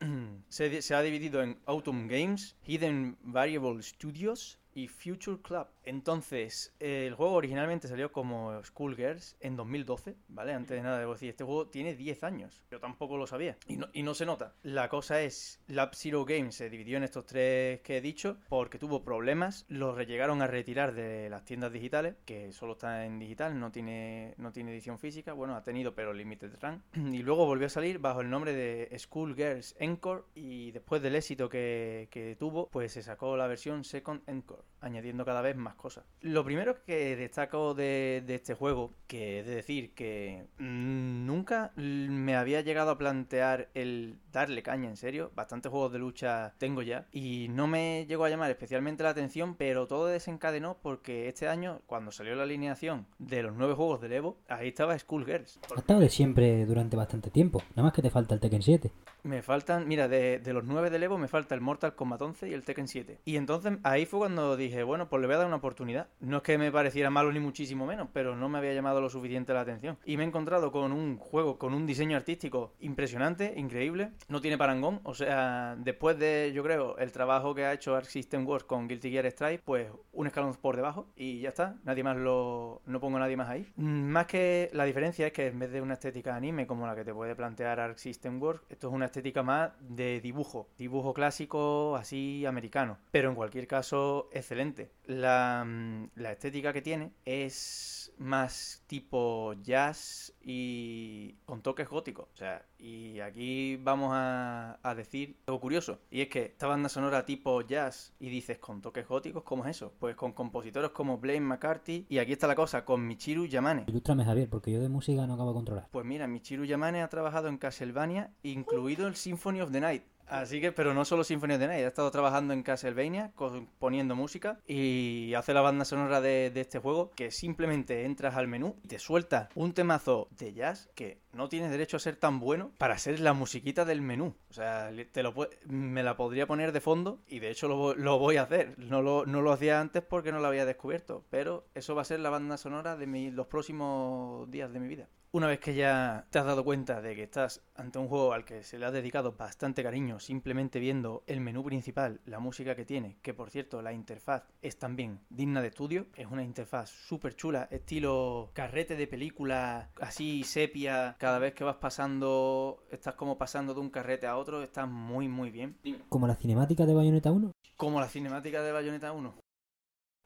[0.48, 5.66] se, se ha dividido en Autumn Games, Hidden Variable Studios y Future Club.
[5.84, 10.52] Entonces, eh, el juego originalmente salió como Schoolgirls en 2012, ¿vale?
[10.52, 12.62] Antes de nada debo decir, este juego tiene 10 años.
[12.70, 13.56] Yo tampoco lo sabía.
[13.66, 14.54] Y no, y no se nota.
[14.62, 18.78] La cosa es, Lab Zero Games se dividió en estos tres que he dicho porque
[18.78, 19.64] tuvo problemas.
[19.68, 24.34] Los llegaron a retirar de las tiendas digitales, que solo está en digital, no tiene,
[24.36, 25.32] no tiene edición física.
[25.32, 26.82] Bueno, ha tenido, pero Limited Run.
[27.18, 30.24] Y luego volvió a salir bajo el nombre de Schoolgirls Encore.
[30.34, 35.24] Y después del éxito que, que tuvo, pues se sacó la versión Second Encore, añadiendo
[35.24, 36.04] cada vez más cosas.
[36.20, 42.36] Lo primero que destaco de, de este juego, que he de decir que nunca me
[42.36, 45.30] había llegado a plantear el darle caña, en serio.
[45.34, 47.06] Bastantes juegos de lucha tengo ya.
[47.12, 51.80] Y no me llegó a llamar especialmente la atención, pero todo desencadenó porque este año,
[51.86, 55.58] cuando salió la alineación de los nueve juegos del Evo, ahí estaba Schoolgirls.
[55.74, 57.62] Ha estado de siempre durante bastante tiempo.
[57.70, 58.92] Nada más que te falta el Tekken 7.
[59.24, 62.48] Me faltan, mira, de, de los nueve del Evo me falta el Mortal Kombat 11
[62.48, 63.20] y el Tekken 7.
[63.24, 66.08] Y entonces ahí fue cuando dije, bueno, pues le voy a dar una oportunidad.
[66.20, 69.10] No es que me pareciera malo ni muchísimo menos, pero no me había llamado lo
[69.10, 69.98] suficiente la atención.
[70.04, 74.12] Y me he encontrado con un juego con un diseño artístico impresionante, increíble.
[74.28, 78.06] No tiene parangón, o sea, después de, yo creo, el trabajo que ha hecho Arc
[78.06, 81.76] System Works con Guilty Gear Stripe, pues un escalón por debajo y ya está.
[81.84, 82.82] Nadie más lo.
[82.84, 83.66] No pongo a nadie más ahí.
[83.76, 86.94] Mm, más que la diferencia es que en vez de una estética anime como la
[86.94, 90.68] que te puede plantear Arc System Works, esto es una estética más de dibujo.
[90.76, 92.98] Dibujo clásico, así americano.
[93.10, 94.90] Pero en cualquier caso, excelente.
[95.06, 102.28] La, mm, la estética que tiene es más tipo jazz y con toques góticos.
[102.32, 105.98] O sea, y aquí vamos a, a, decir algo curioso.
[106.10, 109.70] Y es que esta banda sonora tipo jazz y dices con toques góticos, ¿cómo es
[109.70, 109.92] eso?
[109.98, 113.84] Pues con compositores como Blaine McCarthy y aquí está la cosa, con Michiru Yamane.
[113.88, 115.88] Ilústrame Javier, porque yo de música no acabo de controlar.
[115.90, 120.04] Pues mira, Michiru Yamane ha trabajado en Castlevania, incluido el Symphony of the Night.
[120.28, 123.32] Así que, pero no solo Symphony of the Night, ha estado trabajando en Castlevania,
[123.78, 128.76] poniendo música y hace la banda sonora de, este juego que simplemente entras al menú
[128.82, 132.72] y te suelta un temazo de jazz que no tiene derecho a ser tan bueno
[132.78, 134.34] para ser la musiquita del menú.
[134.50, 135.34] O sea, te lo
[135.66, 138.74] me la podría poner de fondo y de hecho lo, lo voy a hacer.
[138.78, 142.06] No lo, no lo, hacía antes porque no lo había descubierto, pero eso va a
[142.06, 145.08] ser la banda sonora de mi, los próximos días de mi vida.
[145.30, 148.46] Una vez que ya te has dado cuenta de que estás ante un juego al
[148.46, 152.86] que se le ha dedicado bastante cariño simplemente viendo el menú principal, la música que
[152.86, 157.36] tiene, que por cierto la interfaz es también digna de estudio, es una interfaz súper
[157.36, 163.74] chula, estilo carrete de película, así sepia, cada vez que vas pasando, estás como pasando
[163.74, 165.76] de un carrete a otro, está muy muy bien.
[166.08, 167.52] ¿Como la cinemática de Bayonetta 1?
[167.76, 169.34] Como la cinemática de Bayonetta 1.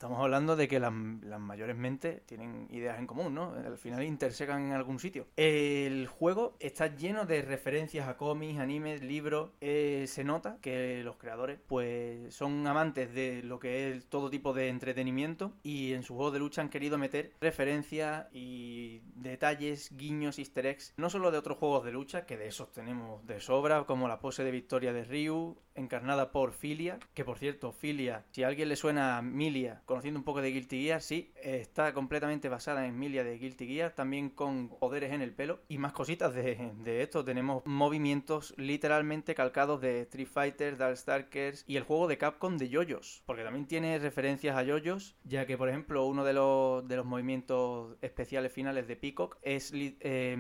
[0.03, 3.53] Estamos hablando de que las, mayores mentes tienen ideas en común, ¿no?
[3.53, 5.29] Al final intersecan en algún sitio.
[5.37, 9.53] El juego está lleno de referencias a cómics, animes, libros.
[9.61, 14.53] Eh, se nota que los creadores, pues, son amantes de lo que es todo tipo
[14.53, 20.41] de entretenimiento y en su juego de lucha han querido meter referencias y detalles, guiños,
[20.41, 23.85] easter eggs, no solo de otros juegos de lucha, que de esos tenemos de sobra,
[23.85, 28.43] como la pose de victoria de Ryu, encarnada por Filia, que por cierto, Filia, si
[28.43, 32.49] a alguien le suena a Milia, conociendo un poco de Guilty Gear, sí, está completamente
[32.49, 36.35] basada en Milia de Guilty Gear, también con poderes en el pelo y más cositas
[36.35, 37.25] de, esto.
[37.25, 43.23] Tenemos movimientos literalmente calcados de Street Fighter, Darkstalkers y el juego de Capcom de yoyos,
[43.27, 47.07] porque también tiene referencias a yoyos, ya que por ejemplo uno de los, de los
[47.07, 50.37] movimientos especiales finales de Peacock es, eh,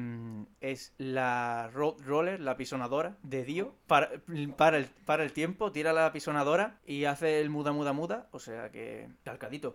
[0.61, 4.11] es la Road Roller, la pisonadora de Dio, para,
[4.57, 8.39] para, el, para el tiempo, tira la pisonadora y hace el muda muda muda, o
[8.39, 9.09] sea que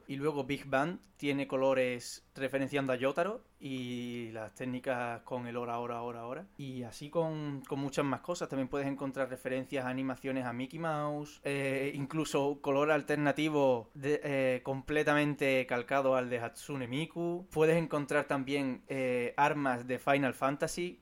[0.07, 5.79] y luego Big Band tiene colores referenciando a Yotaro y las técnicas con el hora,
[5.79, 6.47] hora, hora, hora.
[6.57, 8.49] Y así con, con muchas más cosas.
[8.49, 14.61] También puedes encontrar referencias a animaciones a Mickey Mouse, eh, incluso color alternativo de, eh,
[14.63, 17.47] completamente calcado al de Hatsune Miku.
[17.51, 21.01] Puedes encontrar también eh, armas de Final Fantasy.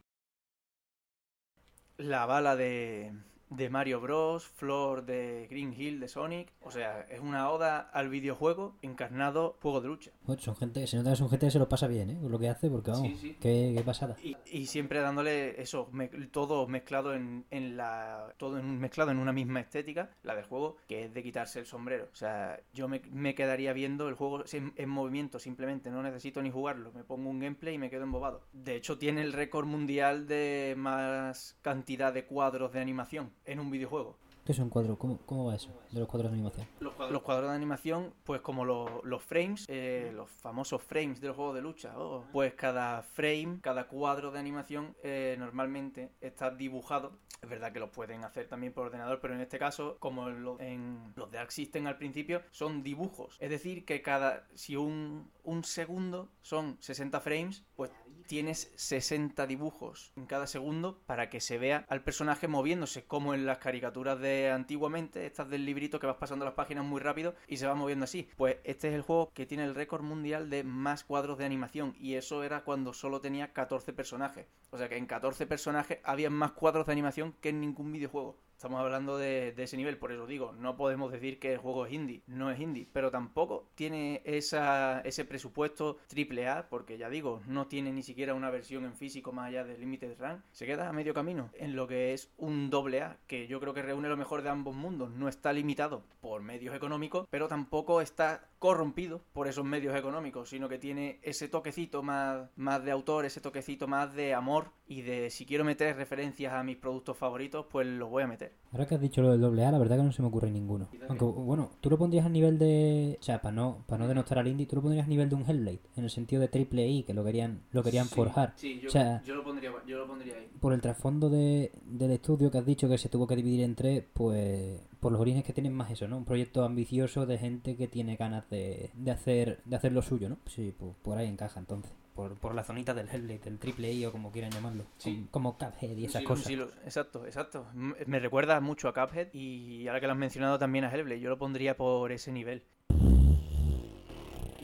[1.97, 3.13] La bala de,
[3.49, 6.51] de Mario Bros, Flor de Green Hill de Sonic.
[6.61, 10.11] O sea, es una oda al videojuego encarnado juego de lucha.
[10.39, 12.19] son gente, se nota que son gente que se lo pasa bien, ¿eh?
[12.21, 13.37] Lo que hace, porque vamos, sí, sí.
[13.39, 14.15] Qué, qué, pasada.
[14.23, 18.33] Y, y, siempre dándole eso, me, todo mezclado en, en la.
[18.37, 21.65] todo en, mezclado en una misma estética, la del juego, que es de quitarse el
[21.65, 22.09] sombrero.
[22.11, 26.41] O sea, yo me, me quedaría viendo el juego en, en, movimiento, simplemente, no necesito
[26.41, 26.91] ni jugarlo.
[26.93, 28.41] Me pongo un gameplay y me quedo embobado.
[28.53, 33.71] De hecho, tiene el récord mundial de más cantidad de cuadros de animación en un
[33.71, 34.15] videojuego.
[34.45, 34.95] ¿Qué es un cuadro?
[34.95, 36.67] ¿Cómo, ¿Cómo, va eso de los cuadros de animación?
[36.79, 41.19] Los cuadros, los cuadros de animación, pues como lo, los frames, eh, los famosos frames
[41.19, 46.51] del juego de lucha, oh, pues cada frame, cada cuadro de animación eh, normalmente está
[46.51, 47.17] dibujado.
[47.41, 50.43] Es verdad que lo pueden hacer también por ordenador, pero en este caso, como en,
[50.43, 53.37] lo, en los de Arc System al principio, son dibujos.
[53.39, 57.89] Es decir, que cada si un, un segundo son 60 frames, pues
[58.27, 63.45] tienes 60 dibujos en cada segundo para que se vea al personaje moviéndose, como en
[63.45, 67.57] las caricaturas de antiguamente, estas del librito que vas pasando las páginas muy rápido y
[67.57, 68.29] se va moviendo así.
[68.37, 71.95] Pues este es el juego que tiene el récord mundial de más cuadros de animación
[71.99, 74.47] y eso era cuando solo tenía 14 personajes.
[74.71, 78.44] O sea que en 14 personajes había más cuadros de animación que en ningún videojuego.
[78.55, 81.93] Estamos hablando de, ese nivel, por eso digo, no podemos decir que el juego es
[81.93, 87.67] indie, no es indie, pero tampoco tiene ese presupuesto triple A, porque ya digo, no
[87.67, 90.93] tiene ni siquiera una versión en físico más allá de Limited Run, se queda a
[90.93, 94.17] medio camino en lo que es un doble A, que yo creo que reúne lo
[94.17, 99.47] mejor de ambos mundos, no está limitado por medios económicos, pero tampoco está corrompido por
[99.47, 104.13] esos medios económicos, sino que tiene ese toquecito más, más de autor, ese toquecito más
[104.13, 108.23] de amor y de si quiero meter referencias a mis productos favoritos, pues los voy
[108.23, 108.53] a meter.
[108.75, 110.51] Ahora que has dicho lo del doble A, la verdad que no se me ocurre
[110.51, 110.89] ninguno.
[111.07, 113.17] Aunque, bueno, tú lo pondrías a nivel de...
[113.17, 115.35] O sea, para no, para no denostar al indie, tú lo pondrías a nivel de
[115.35, 118.51] un Hellblade, en el sentido de triple I, que lo querían, lo querían forjar.
[118.57, 120.49] Sí, yo, O sea- yo lo pondría, yo lo pondría ahí.
[120.59, 123.75] Por el trasfondo de, del estudio que has dicho que se tuvo que dividir en
[123.75, 126.17] tres, pues por los orígenes que tienen más eso, ¿no?
[126.17, 130.27] Un proyecto ambicioso de gente que tiene ganas de, de hacer de hacer lo suyo,
[130.27, 130.37] ¿no?
[130.47, 131.91] Sí, pues por ahí encaja entonces.
[132.15, 134.85] Por, por la zonita del Hellblade, del triple I o como quieran llamarlo.
[134.97, 135.27] Sí.
[135.31, 136.45] Como, como Cuphead y esas Sí, cosas.
[136.45, 137.65] sí, lo- exacto, exacto.
[137.73, 141.29] Me recuerda mucho a Cuphead y ahora que lo has mencionado también a Hellblade, yo
[141.29, 142.63] lo pondría por ese nivel.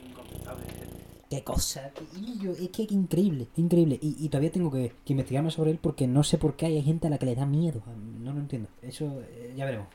[0.08, 1.02] Incontestable, Hellblade.
[1.28, 3.98] Qué cosa, y yo- es que es increíble, increíble.
[4.00, 6.66] Y, y todavía tengo que, que investigar más sobre él porque no sé por qué
[6.66, 7.82] hay gente a la que le da miedo.
[8.20, 8.68] No lo entiendo.
[8.82, 9.88] Eso eh, ya veremos.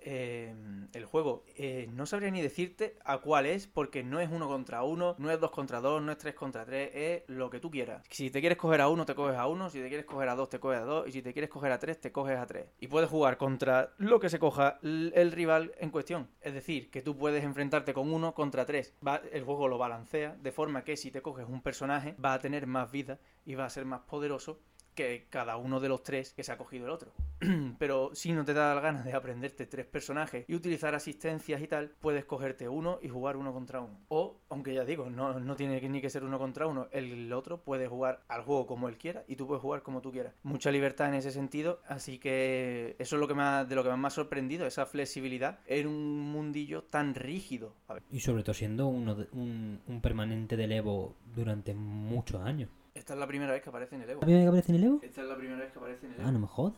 [0.00, 0.54] Eh,
[0.92, 4.82] el juego, eh, no sabría ni decirte a cuál es, porque no es uno contra
[4.82, 7.70] uno, no es dos contra dos, no es tres contra tres, es lo que tú
[7.70, 8.04] quieras.
[8.10, 10.34] Si te quieres coger a uno, te coges a uno, si te quieres coger a
[10.34, 12.46] dos, te coges a dos, y si te quieres coger a tres, te coges a
[12.46, 12.68] tres.
[12.80, 16.28] Y puedes jugar contra lo que se coja el rival en cuestión.
[16.40, 18.94] Es decir, que tú puedes enfrentarte con uno contra tres.
[19.32, 22.66] El juego lo balancea de forma que si te coges un personaje, va a tener
[22.66, 24.60] más vida y va a ser más poderoso
[24.98, 27.12] que cada uno de los tres que se ha cogido el otro.
[27.78, 31.68] Pero si no te da las ganas de aprenderte tres personajes y utilizar asistencias y
[31.68, 33.96] tal, puedes cogerte uno y jugar uno contra uno.
[34.08, 37.62] O, aunque ya digo, no, no tiene ni que ser uno contra uno, el otro
[37.62, 40.34] puede jugar al juego como él quiera y tú puedes jugar como tú quieras.
[40.42, 43.90] Mucha libertad en ese sentido, así que eso es lo que más, de lo que
[43.90, 47.74] más me ha sorprendido, esa flexibilidad en un mundillo tan rígido.
[48.10, 52.68] Y sobre todo siendo uno de- un, un permanente del Evo durante muchos años.
[52.98, 54.20] Esta es la primera vez que aparece en el Evo.
[54.20, 55.00] ¿La primera vez que aparece en el Evo?
[55.02, 56.32] Esta es la primera vez que aparece en el Ah, Evo.
[56.32, 56.74] no me jodas.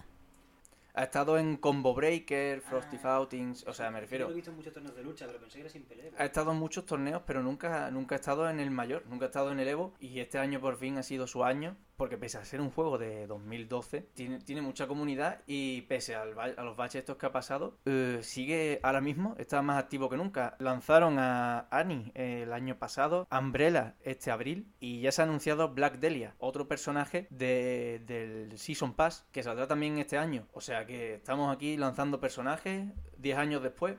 [0.93, 4.29] Ha estado en Combo Breaker, Frosty Fountains, o sea, me refiero...
[4.29, 6.11] visto en muchos torneos de lucha, pero pensé que era sin pelea.
[6.19, 9.29] Ha estado en muchos torneos, pero nunca, nunca ha estado en el mayor, nunca ha
[9.29, 9.95] estado en el Evo.
[10.01, 12.97] Y este año por fin ha sido su año, porque pese a ser un juego
[12.97, 17.31] de 2012, tiene, tiene mucha comunidad y pese al a los baches estos que ha
[17.33, 20.57] pasado, eh, sigue ahora mismo, está más activo que nunca.
[20.61, 25.75] Lanzaron a Annie eh, el año pasado, Umbrella este abril, y ya se ha anunciado
[25.75, 30.47] Black Delia, otro personaje de- del Season Pass, que saldrá también este año.
[30.55, 33.97] O sea que estamos aquí lanzando personajes 10 años después.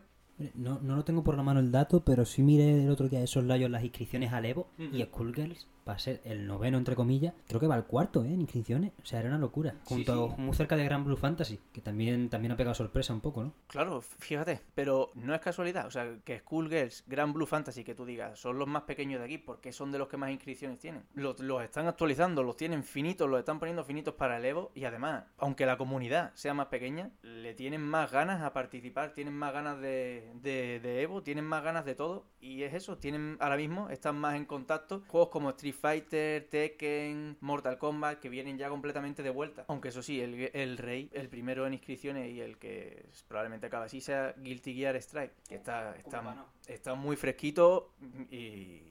[0.55, 3.21] No, no lo tengo por la mano el dato, pero sí miré el otro día
[3.21, 7.33] esos layos las inscripciones al Evo y Skullgirls va a ser el noveno, entre comillas.
[7.47, 8.33] Creo que va al cuarto, ¿eh?
[8.33, 8.93] En inscripciones.
[9.01, 9.75] O sea, era una locura.
[9.85, 10.41] Junto sí.
[10.41, 13.53] muy cerca de Grand Blue Fantasy, que también, también ha pegado sorpresa un poco, ¿no?
[13.67, 18.05] Claro, fíjate, pero no es casualidad, o sea, que Schoolgirls, Grand Blue Fantasy, que tú
[18.05, 21.03] digas, son los más pequeños de aquí, porque son de los que más inscripciones tienen.
[21.13, 24.85] Los, los están actualizando, los tienen finitos, los están poniendo finitos para el Evo, y
[24.85, 29.53] además, aunque la comunidad sea más pequeña, le tienen más ganas a participar, tienen más
[29.53, 33.57] ganas de, de, de Evo, tienen más ganas de todo, y es eso, tienen ahora
[33.57, 38.69] mismo, están más en contacto, juegos como Street Fighter, Tekken, Mortal Kombat, que vienen ya
[38.69, 39.65] completamente de vuelta.
[39.67, 43.85] Aunque eso sí, el, el rey, el primero en inscripciones y el que probablemente acabe
[43.85, 47.93] así, sea Guilty Gear Strike, que está, está, está muy fresquito
[48.29, 48.81] y,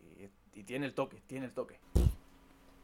[0.55, 1.79] y tiene el toque, tiene el toque.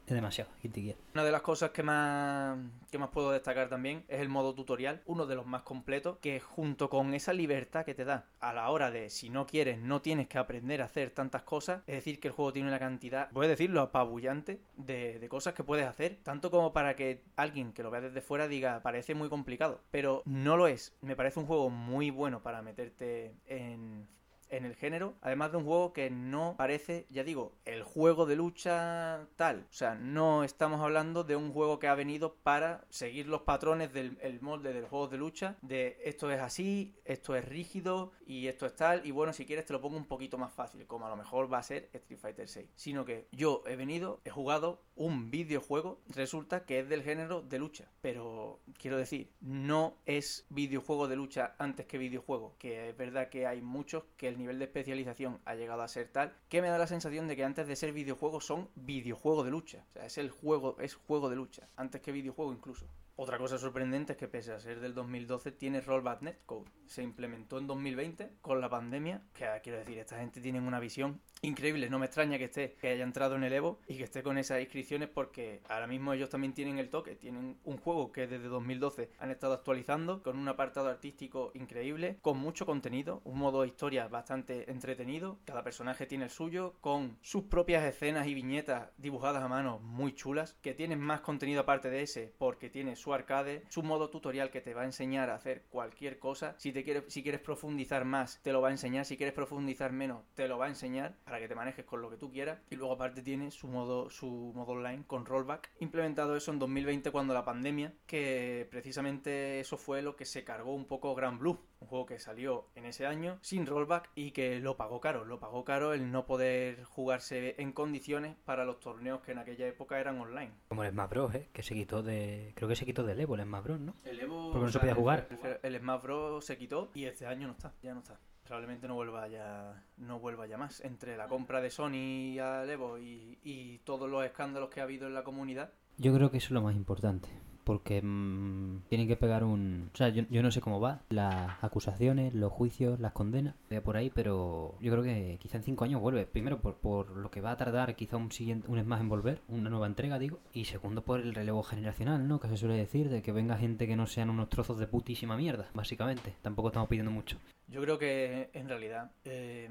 [0.07, 0.95] Es demasiado, Guilty.
[1.15, 2.57] Una de las cosas que más,
[2.89, 6.39] que más puedo destacar también es el modo tutorial, uno de los más completos, que
[6.39, 10.01] junto con esa libertad que te da a la hora de, si no quieres, no
[10.01, 13.29] tienes que aprender a hacer tantas cosas, es decir, que el juego tiene una cantidad,
[13.33, 17.73] voy a decirlo, apabullante de, de cosas que puedes hacer, tanto como para que alguien
[17.73, 20.95] que lo vea desde fuera diga, parece muy complicado, pero no lo es.
[21.01, 24.07] Me parece un juego muy bueno para meterte en
[24.49, 28.35] en el género, además de un juego que no parece, ya digo, el juego de
[28.35, 29.67] lucha tal.
[29.69, 33.93] O sea, no estamos hablando de un juego que ha venido para seguir los patrones
[33.93, 38.47] del el molde del juego de lucha, de esto es así, esto es rígido y
[38.47, 41.05] esto es tal, y bueno, si quieres te lo pongo un poquito más fácil, como
[41.05, 42.69] a lo mejor va a ser Street Fighter 6.
[42.75, 47.59] Sino que yo he venido, he jugado un videojuego, resulta que es del género de
[47.59, 53.29] lucha, pero quiero decir, no es videojuego de lucha antes que videojuego, que es verdad
[53.29, 56.69] que hay muchos que el nivel de especialización ha llegado a ser tal que me
[56.69, 59.85] da la sensación de que antes de ser videojuegos son videojuego de lucha.
[59.89, 62.87] O sea, es el juego, es juego de lucha, antes que videojuego incluso.
[63.19, 66.69] Otra cosa sorprendente es que pese a ser del 2012 tiene Rollback Netcode.
[66.85, 70.79] Se implementó en 2020 con la pandemia, que ah, quiero decir, esta gente tiene una
[70.79, 71.89] visión increíble.
[71.89, 74.37] No me extraña que esté, que haya entrado en el Evo y que esté con
[74.37, 77.15] esas inscripciones porque ahora mismo ellos también tienen el toque.
[77.15, 82.37] Tienen un juego que desde 2012 han estado actualizando con un apartado artístico increíble, con
[82.37, 85.39] mucho contenido, un modo historia bastante entretenido.
[85.43, 90.13] Cada personaje tiene el suyo, con sus propias escenas y viñetas dibujadas a mano muy
[90.13, 94.09] chulas, que tienen más contenido aparte de ese porque tiene su su arcade, su modo
[94.09, 96.55] tutorial que te va a enseñar a hacer cualquier cosa.
[96.57, 99.05] Si te quieres, si quieres profundizar más, te lo va a enseñar.
[99.05, 102.09] Si quieres profundizar menos, te lo va a enseñar para que te manejes con lo
[102.09, 102.59] que tú quieras.
[102.69, 105.71] Y luego aparte tiene su modo, su modo online con rollback.
[105.79, 110.75] Implementado eso en 2020 cuando la pandemia, que precisamente eso fue lo que se cargó
[110.75, 111.61] un poco Grand Blue.
[111.79, 115.25] Un juego que salió en ese año sin rollback y que lo pagó caro.
[115.25, 119.67] Lo pagó caro el no poder jugarse en condiciones para los torneos que en aquella
[119.67, 120.51] época eran online.
[120.69, 121.49] Como el Smash Bros, ¿eh?
[121.53, 122.51] que se quitó de.
[122.55, 123.95] Creo que se quitó del Evo el Smash Bros, ¿no?
[124.03, 124.51] El Evo.
[124.51, 125.27] Porque no se podía jugar.
[125.43, 128.19] El, el Smash Bros se quitó y este año no está, ya no está.
[128.43, 130.79] Probablemente no vuelva ya, no vuelva ya más.
[130.81, 135.05] Entre la compra de Sony al Evo y, y todos los escándalos que ha habido
[135.07, 135.73] en la comunidad.
[135.97, 137.27] Yo creo que eso es lo más importante.
[137.67, 139.89] Porque mm, tienen que pegar un...
[139.93, 141.01] O sea, yo, yo no sé cómo va.
[141.09, 143.55] Las acusaciones, los juicios, las condenas.
[143.69, 146.25] De por ahí, pero yo creo que quizá en cinco años vuelve.
[146.25, 149.41] Primero por, por lo que va a tardar quizá un siguiente un más en volver.
[149.49, 150.39] Una nueva entrega, digo.
[150.53, 152.39] Y segundo por el relevo generacional, ¿no?
[152.39, 153.09] Que se suele decir.
[153.09, 156.35] De que venga gente que no sean unos trozos de putísima mierda, básicamente.
[156.41, 157.37] Tampoco estamos pidiendo mucho.
[157.69, 159.67] Yo creo que en realidad eh,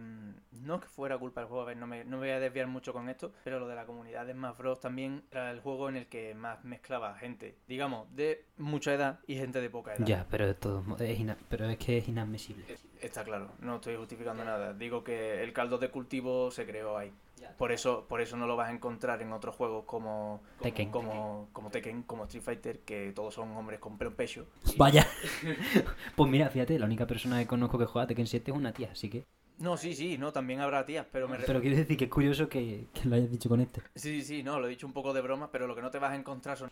[0.53, 2.41] no es que fuera culpa del juego, a ver, no me, no me voy a
[2.41, 4.81] desviar mucho con esto, pero lo de la comunidad de Smash Bros.
[4.81, 9.37] también era el juego en el que más mezclaba gente, digamos, de mucha edad y
[9.37, 10.07] gente de poca edad.
[10.07, 12.65] Ya, pero de todos modos, es ina- pero es que es inadmisible.
[13.01, 14.75] Está claro, no estoy justificando nada.
[14.75, 17.13] Digo que el caldo de cultivo se creó ahí.
[17.57, 20.91] Por eso, por eso no lo vas a encontrar en otros juegos como como Tekken.
[20.91, 24.47] como, como Tekken, como Street Fighter, que todos son hombres con pelo en pecho.
[24.77, 25.07] Vaya.
[26.17, 28.91] pues mira, fíjate, la única persona que conozco que juega Tekken 7 es una tía,
[28.93, 29.25] así que...
[29.59, 32.49] No, sí, sí, no, también habrá tías, pero me Pero quiero decir que es curioso
[32.49, 33.81] que, que lo hayas dicho con este.
[33.95, 35.99] Sí, sí, no, lo he dicho un poco de broma, pero lo que no te
[35.99, 36.71] vas a encontrar son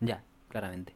[0.00, 0.94] Ya, claramente.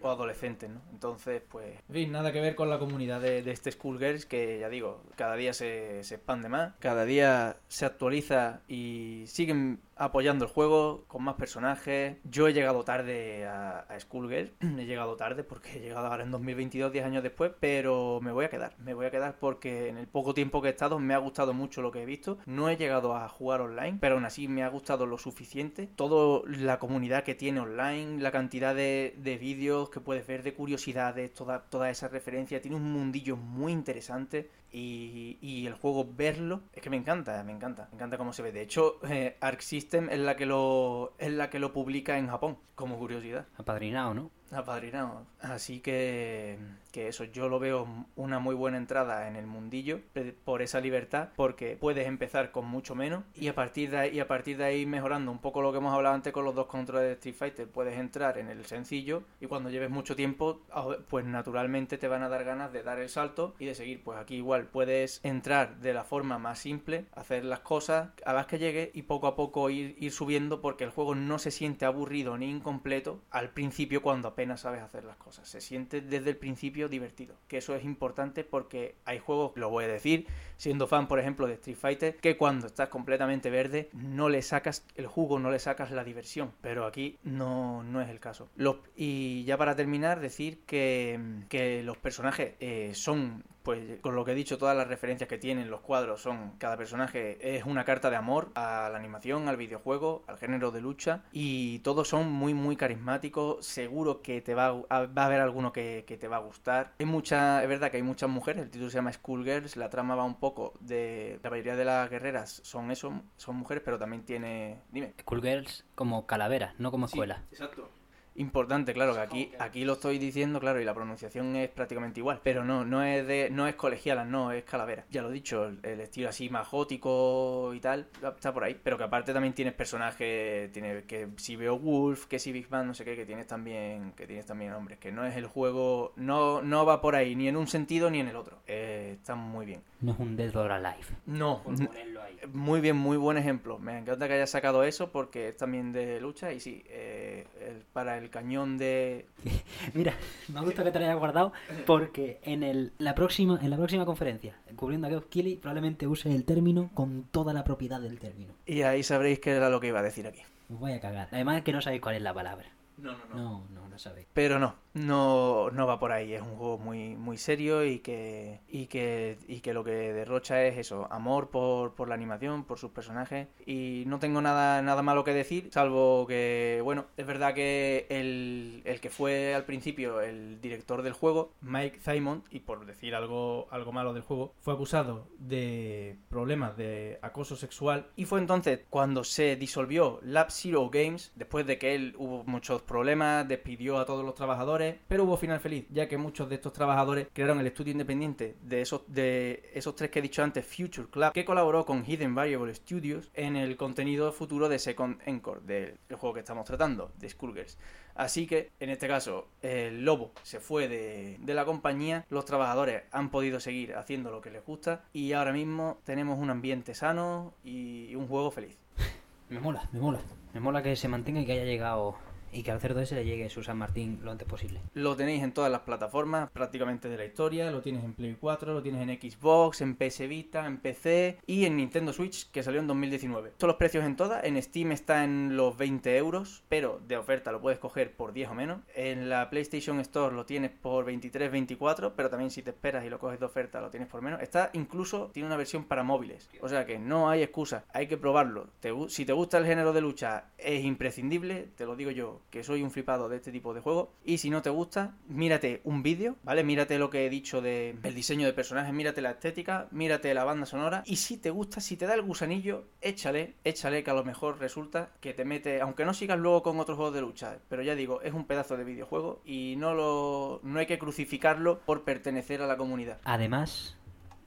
[0.00, 0.80] O adolescentes, ¿no?
[0.92, 1.78] Entonces, pues...
[1.88, 5.02] En fin, nada que ver con la comunidad de, de este Schoolgirls, que ya digo,
[5.16, 11.24] cada día se, expande más, cada día se actualiza y siguen apoyando el juego con
[11.24, 12.16] más personajes.
[12.24, 16.30] Yo he llegado tarde a, a Schoolgirls, he llegado tarde porque he llegado ahora en
[16.30, 19.98] 2022, 10 años después, pero me voy a quedar, me voy a quedar porque en
[19.98, 22.38] el poco tiempo que he estado me ha gustado mucho lo que he visto.
[22.46, 25.88] No he llegado a jugar online, pero aún así me ha gustado lo suficiente.
[25.96, 29.57] Toda la comunidad que tiene online, la cantidad de vídeos
[29.90, 32.62] que puedes ver, de curiosidades, toda, toda esa referencia.
[32.62, 34.48] Tiene un mundillo muy interesante.
[34.70, 38.42] Y, y el juego verlo es que me encanta, me encanta, me encanta cómo se
[38.42, 38.52] ve.
[38.52, 42.28] De hecho, eh, Arc System es la que lo es la que lo publica en
[42.28, 43.46] Japón, como curiosidad.
[43.56, 44.30] Apadrinado, ¿no?
[44.50, 45.26] Apadrinado.
[45.40, 46.58] Así que,
[46.90, 50.00] que eso, yo lo veo una muy buena entrada en el mundillo
[50.44, 54.20] por esa libertad, porque puedes empezar con mucho menos y a partir de ahí, y
[54.20, 56.66] a partir de ahí mejorando un poco lo que hemos hablado antes con los dos
[56.66, 60.62] controles de Street Fighter, puedes entrar en el sencillo y cuando lleves mucho tiempo,
[61.08, 64.02] pues naturalmente te van a dar ganas de dar el salto y de seguir.
[64.02, 68.46] Pues aquí igual puedes entrar de la forma más simple, hacer las cosas a las
[68.46, 72.36] que llegues y poco a poco ir, subiendo porque el juego no se siente aburrido
[72.36, 75.48] ni incompleto al principio cuando apenas sabes hacer las cosas.
[75.48, 77.36] Se siente desde el principio divertido.
[77.48, 80.26] Que eso es importante porque hay juegos, lo voy a decir,
[80.56, 84.84] siendo fan por ejemplo de Street Fighter, que cuando estás completamente verde no le sacas
[84.96, 86.52] el jugo, no le sacas la diversión.
[86.60, 88.48] Pero aquí no, no es el caso.
[88.96, 91.18] Y ya para terminar, decir que,
[91.48, 95.36] que los personajes eh, son pues con lo que he dicho, todas las referencias que
[95.36, 99.58] tienen los cuadros son, cada personaje es una carta de amor a la animación, al
[99.58, 104.68] videojuego, al género de lucha y todos son muy muy carismáticos, seguro que te va
[104.88, 106.94] a, va a haber alguno que, que te va a gustar.
[106.98, 110.14] Hay mucha, es verdad que hay muchas mujeres, el título se llama Schoolgirls, la trama
[110.14, 114.24] va un poco de, la mayoría de las guerreras son eso, son mujeres, pero también
[114.24, 115.12] tiene, dime.
[115.20, 117.44] Schoolgirls como calaveras, no como escuela.
[117.50, 117.97] Exacto.
[118.38, 122.40] Importante, claro, que aquí, aquí lo estoy diciendo, claro, y la pronunciación es prácticamente igual.
[122.44, 125.04] Pero no, no es de, no es colegiala, no, es calavera.
[125.10, 128.78] Ya lo he dicho, el, el estilo así más gótico y tal, está por ahí.
[128.80, 132.94] Pero que aparte también tienes personajes, tiene que si Beowulf, que si Big Bang, no
[132.94, 136.62] sé qué, que tienes también, que tienes también hombres, que no es el juego, no,
[136.62, 138.58] no va por ahí, ni en un sentido ni en el otro.
[138.68, 139.82] Eh, está muy bien.
[140.00, 141.06] No es un Dead or Alive.
[141.26, 142.36] No, Por ponerlo ahí.
[142.52, 143.78] muy bien, muy buen ejemplo.
[143.80, 147.82] Me encanta que hayas sacado eso porque es también de lucha y sí, eh, el-
[147.92, 149.26] para el cañón de...
[149.94, 150.14] Mira,
[150.48, 151.52] me gusta que te lo hayas guardado
[151.84, 156.32] porque en el, la próxima en la próxima conferencia, cubriendo a Geoff Keighley, probablemente use
[156.32, 158.52] el término con toda la propiedad del término.
[158.66, 160.42] Y ahí sabréis qué era lo que iba a decir aquí.
[160.72, 161.28] Os voy a cagar.
[161.32, 162.66] Además que no sabéis cuál es la palabra.
[162.98, 163.87] No, no, No, no, no
[164.32, 166.34] Pero no, no, no va por ahí.
[166.34, 170.64] Es un juego muy, muy serio y que, y que, y que lo que derrocha
[170.64, 173.48] es eso, amor por, por la animación, por sus personajes.
[173.66, 178.82] Y no tengo nada, nada malo que decir, salvo que, bueno, es verdad que el,
[178.84, 183.68] el que fue al principio el director del juego, Mike Simon, y por decir algo,
[183.70, 188.06] algo malo del juego, fue acusado de problemas de acoso sexual.
[188.16, 192.82] Y fue entonces cuando se disolvió Lab Zero Games, después de que él hubo muchos
[192.82, 196.72] problemas, despidió a todos los trabajadores, pero hubo final feliz, ya que muchos de estos
[196.72, 201.08] trabajadores crearon el estudio independiente de esos, de esos tres que he dicho antes, Future
[201.08, 205.96] Club, que colaboró con Hidden Variable Studios en el contenido futuro de Second Encore, del
[206.10, 207.78] juego que estamos tratando, de Skullgirls.
[208.14, 213.04] Así que, en este caso, el lobo se fue de, de, la compañía, los trabajadores
[213.12, 217.54] han podido seguir haciendo lo que les gusta y ahora mismo tenemos un ambiente sano
[217.62, 218.76] y un juego feliz.
[219.48, 220.20] Me mola, me mola.
[220.52, 222.16] Me mola que se mantenga y que haya llegado
[222.52, 224.80] y que al cerdo ese le llegue su San Martín lo antes posible.
[224.94, 228.72] Lo tenéis en todas las plataformas prácticamente de la historia, lo tienes en Play 4,
[228.72, 232.80] lo tienes en Xbox, en PS Vita, en PC y en Nintendo Switch que salió
[232.80, 233.52] en 2019.
[233.58, 237.52] Son los precios en todas, en Steam está en los 20 euros, pero de oferta
[237.52, 238.80] lo puedes coger por 10 o menos.
[238.94, 243.10] En la PlayStation Store lo tienes por 23, 24, pero también si te esperas y
[243.10, 244.40] lo coges de oferta lo tienes por menos.
[244.42, 248.16] Está incluso, tiene una versión para móviles, o sea que no hay excusa, hay que
[248.16, 248.68] probarlo.
[249.08, 252.82] si te gusta el género de lucha es imprescindible, te lo digo yo, que soy
[252.82, 254.08] un flipado de este tipo de juegos.
[254.24, 256.64] Y si no te gusta, mírate un vídeo, ¿vale?
[256.64, 260.66] Mírate lo que he dicho del diseño de personajes, mírate la estética, mírate la banda
[260.66, 261.02] sonora.
[261.06, 264.58] Y si te gusta, si te da el gusanillo, échale, échale que a lo mejor
[264.58, 267.94] resulta que te mete, aunque no sigas luego con otros juegos de lucha, pero ya
[267.94, 272.62] digo, es un pedazo de videojuego y no lo no hay que crucificarlo por pertenecer
[272.62, 273.18] a la comunidad.
[273.24, 273.97] Además,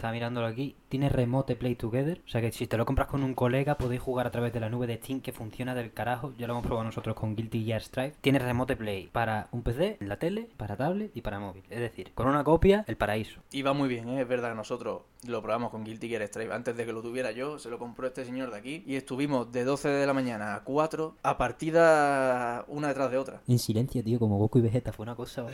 [0.02, 2.24] estaba mirándolo aquí, tiene Remote Play Together.
[2.26, 4.60] O sea que si te lo compras con un colega, podéis jugar a través de
[4.60, 6.34] la nube de Steam que funciona del carajo.
[6.40, 8.16] Ya lo hemos probado nosotros con Guilty Gear Strive.
[8.20, 11.62] Tiene Remote Play para un PC, en la tele, para tablet y para móvil.
[11.70, 13.42] Es decir, con una copia, el paraíso.
[13.52, 14.22] Y va muy bien, ¿eh?
[14.22, 14.56] es verdad.
[14.56, 16.52] Nosotros lo probamos con Guilty Gear Strive.
[16.52, 18.84] Antes de que lo tuviera yo, se lo compró este señor de aquí.
[18.88, 23.42] Y estuvimos de 12 de la mañana a 4 a partida una detrás de otra.
[23.48, 24.94] En silencio, tío, como Goku y Vegeta.
[24.94, 25.46] Fue una cosa,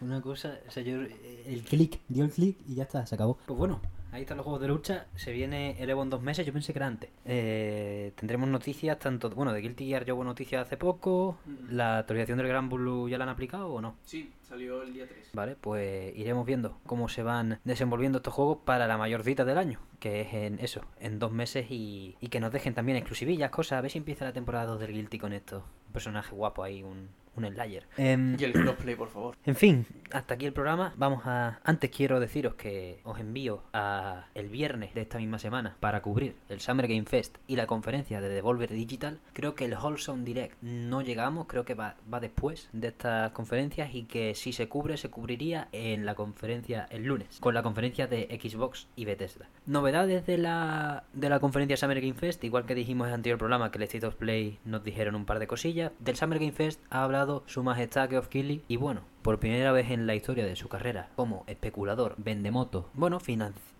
[0.00, 3.38] Una cosa, o sea, yo, el clic, dio el clic y ya está, se acabó.
[3.46, 3.80] Pues bueno,
[4.12, 5.06] Ahí están los juegos de lucha.
[5.14, 6.44] Se viene el Evo en dos meses.
[6.44, 7.10] Yo pensé que era antes.
[7.24, 9.30] Eh, tendremos noticias tanto.
[9.30, 11.38] Bueno, de Guilty Gear yo hubo noticias hace poco.
[11.46, 11.74] Mm.
[11.74, 13.96] ¿La actualización del Gran Blue ya la han aplicado o no?
[14.04, 15.30] Sí, salió el día 3.
[15.32, 19.58] Vale, pues iremos viendo cómo se van desenvolviendo estos juegos para la mayor cita del
[19.58, 19.78] año.
[20.00, 21.70] Que es en eso, en dos meses.
[21.70, 23.78] Y, y que nos dejen también exclusivillas, cosas.
[23.78, 25.62] A ver si empieza la temporada 2 del Guilty con esto.
[25.86, 27.10] Un personaje guapo ahí, un,
[27.44, 27.86] un Slayer.
[27.96, 29.36] Em, y el crossplay, por favor.
[29.44, 30.92] En fin, hasta aquí el programa.
[30.96, 31.60] Vamos a.
[31.64, 36.36] Antes quiero deciros que os envío a el viernes de esta misma semana para cubrir
[36.48, 39.20] el Summer Game Fest y la conferencia de Devolver Digital.
[39.32, 43.94] Creo que el Wholesome Direct no llegamos, creo que va, va después de estas conferencias
[43.94, 48.06] y que si se cubre, se cubriría en la conferencia el lunes, con la conferencia
[48.06, 49.48] de Xbox y Bethesda.
[49.66, 53.38] Novedades de la, de la conferencia Summer Game Fest, igual que dijimos en el anterior
[53.38, 55.92] programa que el State of Play nos dijeron un par de cosillas.
[55.98, 59.90] Del Summer Game Fest ha hablado su majestad Geoff Keighley y bueno, por primera vez
[59.90, 63.20] en la historia de su carrera como especulador, vendemoto, bueno,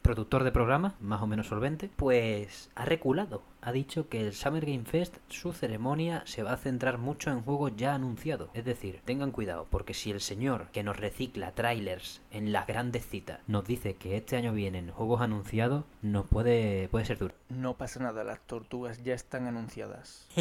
[0.02, 3.42] productor de programas, más o menos solvente, pues ha reculado.
[3.62, 7.42] Ha dicho que el Summer Game Fest, su ceremonia, se va a centrar mucho en
[7.42, 8.48] juegos ya anunciados.
[8.54, 13.06] Es decir, tengan cuidado, porque si el señor que nos recicla trailers en las grandes
[13.06, 17.34] citas nos dice que este año vienen juegos anunciados, nos puede, puede ser duro.
[17.50, 20.26] No pasa nada, las tortugas ya están anunciadas.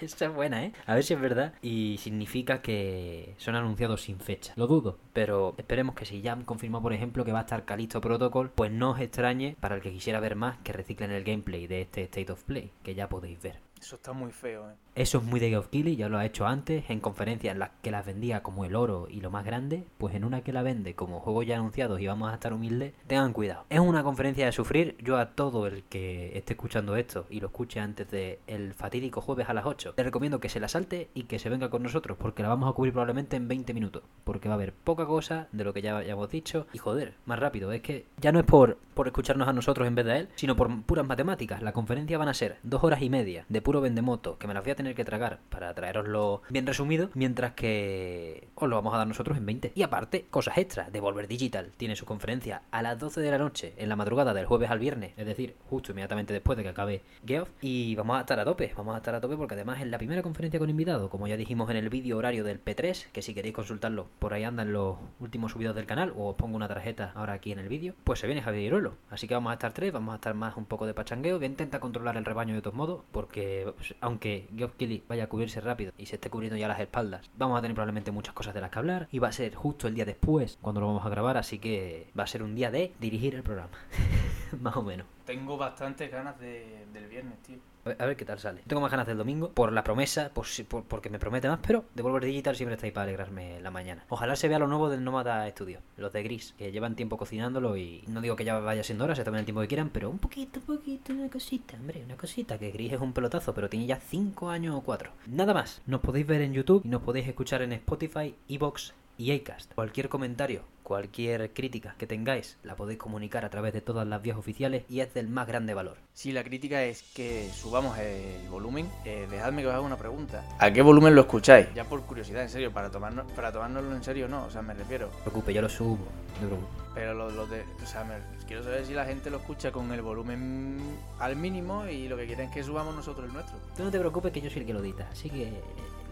[0.00, 0.72] Esa es buena, ¿eh?
[0.86, 1.54] A ver si es verdad.
[1.62, 4.52] Y significa que son anunciados sin fecha.
[4.56, 7.64] Lo dudo, pero esperemos que si ya han confirmado, por ejemplo, que va a estar
[7.64, 11.24] Calisto Protocol, pues no os extrañe para el que quisiera ver más que reciclen el
[11.24, 13.58] gameplay de este State of Play, que ya podéis ver.
[13.80, 14.74] Eso está muy feo, ¿eh?
[14.96, 17.70] Eso es muy de Geoff Keighley, ya lo ha hecho antes, en conferencias en las
[17.82, 20.62] que las vendía como el oro y lo más grande, pues en una que la
[20.62, 23.64] vende como juegos ya anunciados y vamos a estar humildes, tengan cuidado.
[23.70, 27.48] Es una conferencia de sufrir, yo a todo el que esté escuchando esto y lo
[27.48, 31.08] escuche antes del el fatídico jueves a las 8, le recomiendo que se la salte
[31.12, 34.04] y que se venga con nosotros, porque la vamos a cubrir probablemente en 20 minutos,
[34.22, 37.14] porque va a haber poca cosa de lo que ya, ya hemos dicho, y joder,
[37.26, 40.18] más rápido, es que ya no es por, por escucharnos a nosotros en vez de
[40.18, 43.60] él, sino por puras matemáticas, la conferencia van a ser dos horas y media de
[43.60, 47.52] puro vendemoto, que me las voy a tener que tragar para traeroslo bien resumido, mientras
[47.52, 49.72] que os lo vamos a dar nosotros en 20.
[49.74, 50.92] Y aparte, cosas extras.
[50.92, 54.46] Devolver Digital tiene su conferencia a las 12 de la noche, en la madrugada del
[54.46, 57.48] jueves al viernes, es decir, justo inmediatamente después de que acabe Geoff.
[57.62, 59.98] Y vamos a estar a tope, vamos a estar a tope porque además es la
[59.98, 63.34] primera conferencia con invitado, como ya dijimos en el vídeo horario del P3, que si
[63.34, 67.12] queréis consultarlo, por ahí andan los últimos subidos del canal, o os pongo una tarjeta
[67.14, 68.94] ahora aquí en el vídeo, pues se viene Javier Iruelo.
[69.10, 71.44] Así que vamos a estar tres, vamos a estar más un poco de pachangueo, voy
[71.44, 75.26] a intentar controlar el rebaño de todos modos, porque pues, aunque Geoff Kelly vaya a
[75.28, 78.54] cubrirse rápido y se esté cubriendo ya las espaldas, vamos a tener probablemente muchas cosas
[78.54, 81.06] de las que hablar y va a ser justo el día después cuando lo vamos
[81.06, 83.70] a grabar, así que va a ser un día de dirigir el programa,
[84.60, 85.06] más o menos.
[85.24, 87.58] Tengo bastantes ganas de, del viernes, tío.
[87.98, 88.62] A ver, qué tal sale.
[88.66, 91.84] Tengo más ganas del domingo por la promesa, por, por- porque me promete más, pero
[91.94, 94.04] Devolver Digital siempre está ahí para alegrarme la mañana.
[94.08, 97.76] Ojalá se vea lo nuevo del Nómada Studio, los de Gris, que llevan tiempo cocinándolo
[97.76, 100.08] y no digo que ya vaya siendo hora, se tomen el tiempo que quieran, pero
[100.08, 103.86] un poquito, poquito, una cosita, hombre, una cosita, que Gris es un pelotazo, pero tiene
[103.86, 105.10] ya 5 años o 4.
[105.26, 109.32] Nada más, nos podéis ver en YouTube y nos podéis escuchar en Spotify, Evox y
[109.32, 109.72] Acast.
[109.74, 114.36] Cualquier comentario, cualquier crítica que tengáis, la podéis comunicar a través de todas las vías
[114.36, 115.96] oficiales y es del más grande valor.
[116.12, 120.44] Si la crítica es que subamos el volumen, eh, dejadme que os haga una pregunta.
[120.58, 121.72] ¿A qué volumen lo escucháis?
[121.74, 124.74] Ya por curiosidad, en serio, para tomarnos, para tomárnoslo en serio no, o sea, me
[124.74, 125.06] refiero.
[125.08, 125.98] No te preocupes, yo lo subo,
[126.34, 126.84] no te preocupes.
[126.94, 129.90] Pero lo, lo de, o sea, me- quiero saber si la gente lo escucha con
[129.92, 130.78] el volumen
[131.18, 133.56] al mínimo y lo que quieren es que subamos nosotros el nuestro.
[133.76, 135.60] Tú no te preocupes que yo soy el que lo edita, así que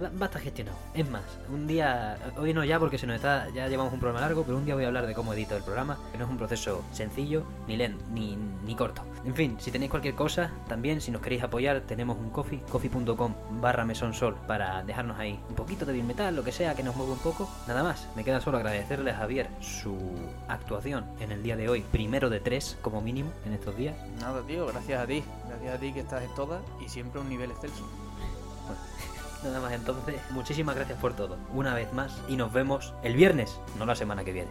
[0.02, 0.76] va, a estar gestionado.
[0.94, 4.20] Es más, un día, hoy no ya porque se nos está, ya llevamos un programa
[4.26, 6.30] largo, pero un día voy a hablar de cómo edito el programa, que no es
[6.30, 9.02] un proceso sencillo, ni lento, ni, ni corto.
[9.24, 13.34] En fin, si tenéis cualquier cosa, también si nos queréis apoyar, tenemos un coffee, coffee.com
[13.60, 17.12] barra mesonsol para dejarnos ahí un poquito de metal, lo que sea, que nos mueva
[17.12, 17.48] un poco.
[17.66, 19.96] Nada más, me queda solo agradecerle a Javier su
[20.48, 23.96] actuación en el día de hoy, primero de tres como mínimo en estos días.
[24.20, 25.22] Nada, tío, gracias a ti.
[25.48, 27.84] Gracias a ti que estás en todas y siempre a un nivel excelso.
[29.44, 33.58] Nada más entonces, muchísimas gracias por todo, una vez más, y nos vemos el viernes,
[33.78, 34.50] no la semana que viene.